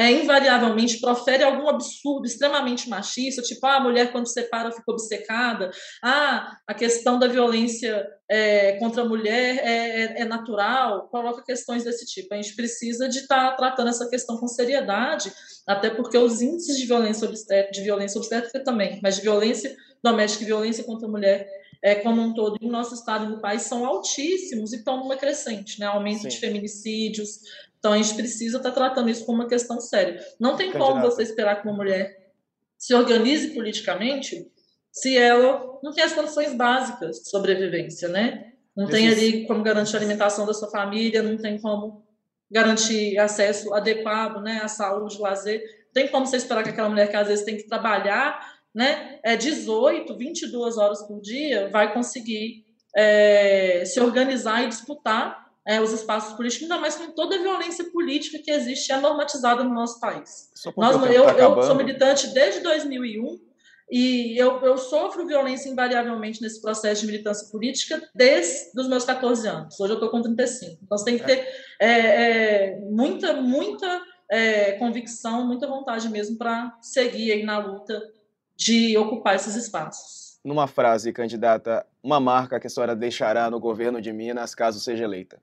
é, 0.00 0.10
invariavelmente 0.12 0.98
profere 0.98 1.44
algum 1.44 1.68
absurdo 1.68 2.24
extremamente 2.24 2.88
machista, 2.88 3.42
tipo, 3.42 3.66
ah, 3.66 3.76
a 3.76 3.80
mulher 3.80 4.10
quando 4.10 4.32
separa 4.32 4.72
fica 4.72 4.90
obcecada, 4.90 5.70
ah, 6.02 6.56
a 6.66 6.72
questão 6.72 7.18
da 7.18 7.28
violência 7.28 8.08
é, 8.26 8.78
contra 8.78 9.02
a 9.02 9.04
mulher 9.04 9.58
é, 9.58 9.68
é, 9.68 10.22
é, 10.22 10.24
natural, 10.24 11.06
coloca 11.08 11.44
questões 11.44 11.84
desse 11.84 12.06
tipo. 12.06 12.32
A 12.32 12.40
gente 12.40 12.56
precisa 12.56 13.10
de 13.10 13.18
estar 13.18 13.50
tá 13.50 13.56
tratando 13.56 13.90
essa 13.90 14.08
questão 14.08 14.38
com 14.38 14.48
seriedade, 14.48 15.30
até 15.66 15.90
porque 15.90 16.16
os 16.16 16.40
índices 16.40 16.78
de 16.78 16.86
violência 16.86 17.28
obstétrica, 17.28 17.70
de 17.70 17.82
violência 17.82 18.16
obstétrica 18.16 18.64
também, 18.64 18.98
mas 19.02 19.16
de 19.16 19.20
violência 19.20 19.76
doméstica 20.02 20.44
e 20.44 20.46
violência 20.46 20.82
contra 20.82 21.06
a 21.06 21.10
mulher 21.10 21.46
é, 21.82 21.94
como 21.94 22.20
um 22.20 22.34
todo, 22.34 22.58
no 22.60 22.70
nosso 22.70 22.94
estado 22.94 23.24
e 23.24 23.28
no 23.28 23.40
país, 23.40 23.62
são 23.62 23.86
altíssimos 23.86 24.72
e 24.72 24.76
estão 24.76 24.98
numa 24.98 25.16
crescente, 25.16 25.80
né? 25.80 25.86
Aumento 25.86 26.22
Sim. 26.22 26.28
de 26.28 26.36
feminicídios. 26.36 27.40
Então, 27.80 27.92
a 27.92 27.96
gente 27.96 28.14
precisa 28.14 28.58
estar 28.58 28.70
tá 28.70 28.74
tratando 28.74 29.10
isso 29.10 29.26
como 29.26 29.40
uma 29.40 29.48
questão 29.48 29.80
séria. 29.80 30.22
Não 30.38 30.56
tem 30.56 30.70
como 30.70 31.00
você 31.00 31.22
esperar 31.22 31.60
que 31.60 31.66
uma 31.66 31.76
mulher 31.76 32.30
se 32.78 32.94
organize 32.94 33.48
politicamente 33.48 34.46
se 34.92 35.16
ela 35.16 35.78
não 35.82 35.92
tem 35.92 36.04
as 36.04 36.12
condições 36.12 36.54
básicas 36.54 37.20
de 37.20 37.30
sobrevivência, 37.30 38.08
né? 38.08 38.52
Não 38.76 38.86
tem 38.86 39.08
ali 39.08 39.46
como 39.46 39.62
garantir 39.62 39.96
a 39.96 39.98
alimentação 39.98 40.46
da 40.46 40.54
sua 40.54 40.70
família, 40.70 41.22
não 41.22 41.36
tem 41.36 41.58
como 41.58 42.04
garantir 42.50 43.18
acesso 43.18 43.72
adequado 43.74 44.40
né, 44.42 44.60
à 44.62 44.68
saúde, 44.68 45.18
lazer. 45.18 45.62
Tem 45.92 46.08
como 46.08 46.26
você 46.26 46.36
esperar 46.36 46.62
que 46.62 46.70
aquela 46.70 46.88
mulher 46.88 47.08
que 47.08 47.16
às 47.16 47.28
vezes 47.28 47.44
tem 47.44 47.56
que 47.56 47.66
trabalhar 47.66 48.60
né, 48.74 49.18
é 49.24 49.36
18, 49.36 50.16
22 50.16 50.78
horas 50.78 51.02
por 51.02 51.20
dia, 51.20 51.68
vai 51.70 51.92
conseguir 51.92 52.64
é, 52.96 53.84
se 53.84 54.00
organizar 54.00 54.64
e 54.64 54.68
disputar 54.68 55.49
é, 55.66 55.80
os 55.80 55.92
espaços 55.92 56.34
políticos, 56.34 56.70
ainda 56.70 56.80
mais 56.80 56.96
com 56.96 57.10
toda 57.12 57.36
a 57.36 57.38
violência 57.38 57.84
política 57.90 58.38
que 58.38 58.50
existe 58.50 58.88
e 58.88 58.92
é 58.92 59.00
normatizada 59.00 59.62
no 59.62 59.74
nosso 59.74 60.00
país. 60.00 60.50
Nós, 60.76 60.96
eu, 61.10 61.24
tá 61.26 61.32
eu 61.38 61.62
sou 61.62 61.74
militante 61.74 62.28
desde 62.28 62.60
2001 62.60 63.38
e 63.90 64.40
eu, 64.40 64.60
eu, 64.60 64.78
sofro 64.78 65.26
violência 65.26 65.68
invariavelmente 65.68 66.40
nesse 66.40 66.62
processo 66.62 67.00
de 67.00 67.08
militância 67.08 67.48
política 67.50 68.00
desde 68.14 68.80
os 68.80 68.88
meus 68.88 69.04
14 69.04 69.48
anos. 69.48 69.78
Hoje 69.80 69.92
eu 69.92 69.94
estou 69.94 70.10
com 70.10 70.22
35. 70.22 70.78
Então 70.82 70.96
você 70.96 71.04
tem 71.04 71.18
que 71.18 71.24
ter 71.24 71.46
é, 71.80 71.88
é, 71.88 72.80
muita, 72.82 73.34
muita 73.34 74.00
é, 74.30 74.72
convicção, 74.72 75.44
muita 75.44 75.66
vontade 75.66 76.08
mesmo 76.08 76.38
para 76.38 76.76
seguir 76.80 77.32
aí 77.32 77.42
na 77.42 77.58
luta 77.58 78.00
de 78.56 78.96
ocupar 78.96 79.34
esses 79.34 79.56
espaços. 79.56 80.38
Numa 80.44 80.68
frase, 80.68 81.12
candidata, 81.12 81.84
uma 82.02 82.20
marca 82.20 82.60
que 82.60 82.66
a 82.66 82.70
senhora 82.70 82.94
deixará 82.94 83.50
no 83.50 83.58
governo 83.58 84.00
de 84.00 84.12
Minas 84.12 84.54
caso 84.54 84.78
seja 84.78 85.04
eleita? 85.04 85.40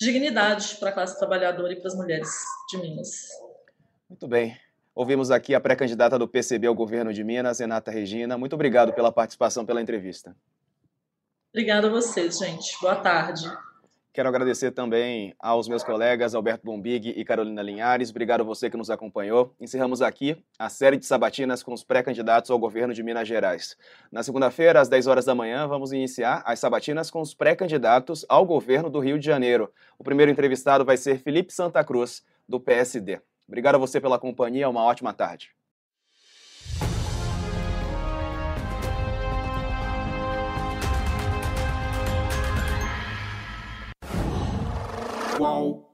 Dignidade 0.00 0.76
para 0.76 0.90
a 0.90 0.92
classe 0.92 1.18
trabalhadora 1.18 1.72
e 1.72 1.76
para 1.76 1.88
as 1.88 1.94
mulheres 1.96 2.30
de 2.70 2.78
Minas. 2.78 3.28
Muito 4.08 4.28
bem. 4.28 4.56
Ouvimos 4.94 5.30
aqui 5.30 5.54
a 5.54 5.60
pré-candidata 5.60 6.18
do 6.18 6.28
PCB 6.28 6.66
ao 6.66 6.74
governo 6.74 7.12
de 7.12 7.22
Minas, 7.22 7.60
Renata 7.60 7.90
Regina. 7.90 8.38
Muito 8.38 8.54
obrigado 8.54 8.92
pela 8.92 9.12
participação, 9.12 9.66
pela 9.66 9.82
entrevista. 9.82 10.36
Obrigada 11.52 11.88
a 11.88 11.90
vocês, 11.90 12.38
gente. 12.38 12.76
Boa 12.80 12.96
tarde. 12.96 13.50
Quero 14.18 14.30
agradecer 14.30 14.72
também 14.72 15.32
aos 15.38 15.68
meus 15.68 15.84
colegas 15.84 16.34
Alberto 16.34 16.66
Bombig 16.66 17.10
e 17.10 17.24
Carolina 17.24 17.62
Linhares. 17.62 18.10
Obrigado 18.10 18.40
a 18.40 18.44
você 18.44 18.68
que 18.68 18.76
nos 18.76 18.90
acompanhou. 18.90 19.54
Encerramos 19.60 20.02
aqui 20.02 20.36
a 20.58 20.68
série 20.68 20.96
de 20.96 21.06
sabatinas 21.06 21.62
com 21.62 21.72
os 21.72 21.84
pré-candidatos 21.84 22.50
ao 22.50 22.58
governo 22.58 22.92
de 22.92 23.00
Minas 23.00 23.28
Gerais. 23.28 23.76
Na 24.10 24.24
segunda-feira, 24.24 24.80
às 24.80 24.88
10 24.88 25.06
horas 25.06 25.24
da 25.24 25.36
manhã, 25.36 25.68
vamos 25.68 25.92
iniciar 25.92 26.42
as 26.44 26.58
sabatinas 26.58 27.12
com 27.12 27.20
os 27.20 27.32
pré-candidatos 27.32 28.26
ao 28.28 28.44
governo 28.44 28.90
do 28.90 28.98
Rio 28.98 29.20
de 29.20 29.24
Janeiro. 29.24 29.72
O 29.96 30.02
primeiro 30.02 30.32
entrevistado 30.32 30.84
vai 30.84 30.96
ser 30.96 31.20
Felipe 31.20 31.52
Santa 31.52 31.84
Cruz, 31.84 32.24
do 32.48 32.58
PSD. 32.58 33.20
Obrigado 33.46 33.76
a 33.76 33.78
você 33.78 34.00
pela 34.00 34.18
companhia. 34.18 34.68
Uma 34.68 34.82
ótima 34.82 35.12
tarde. 35.12 35.52
Qual 45.38 45.87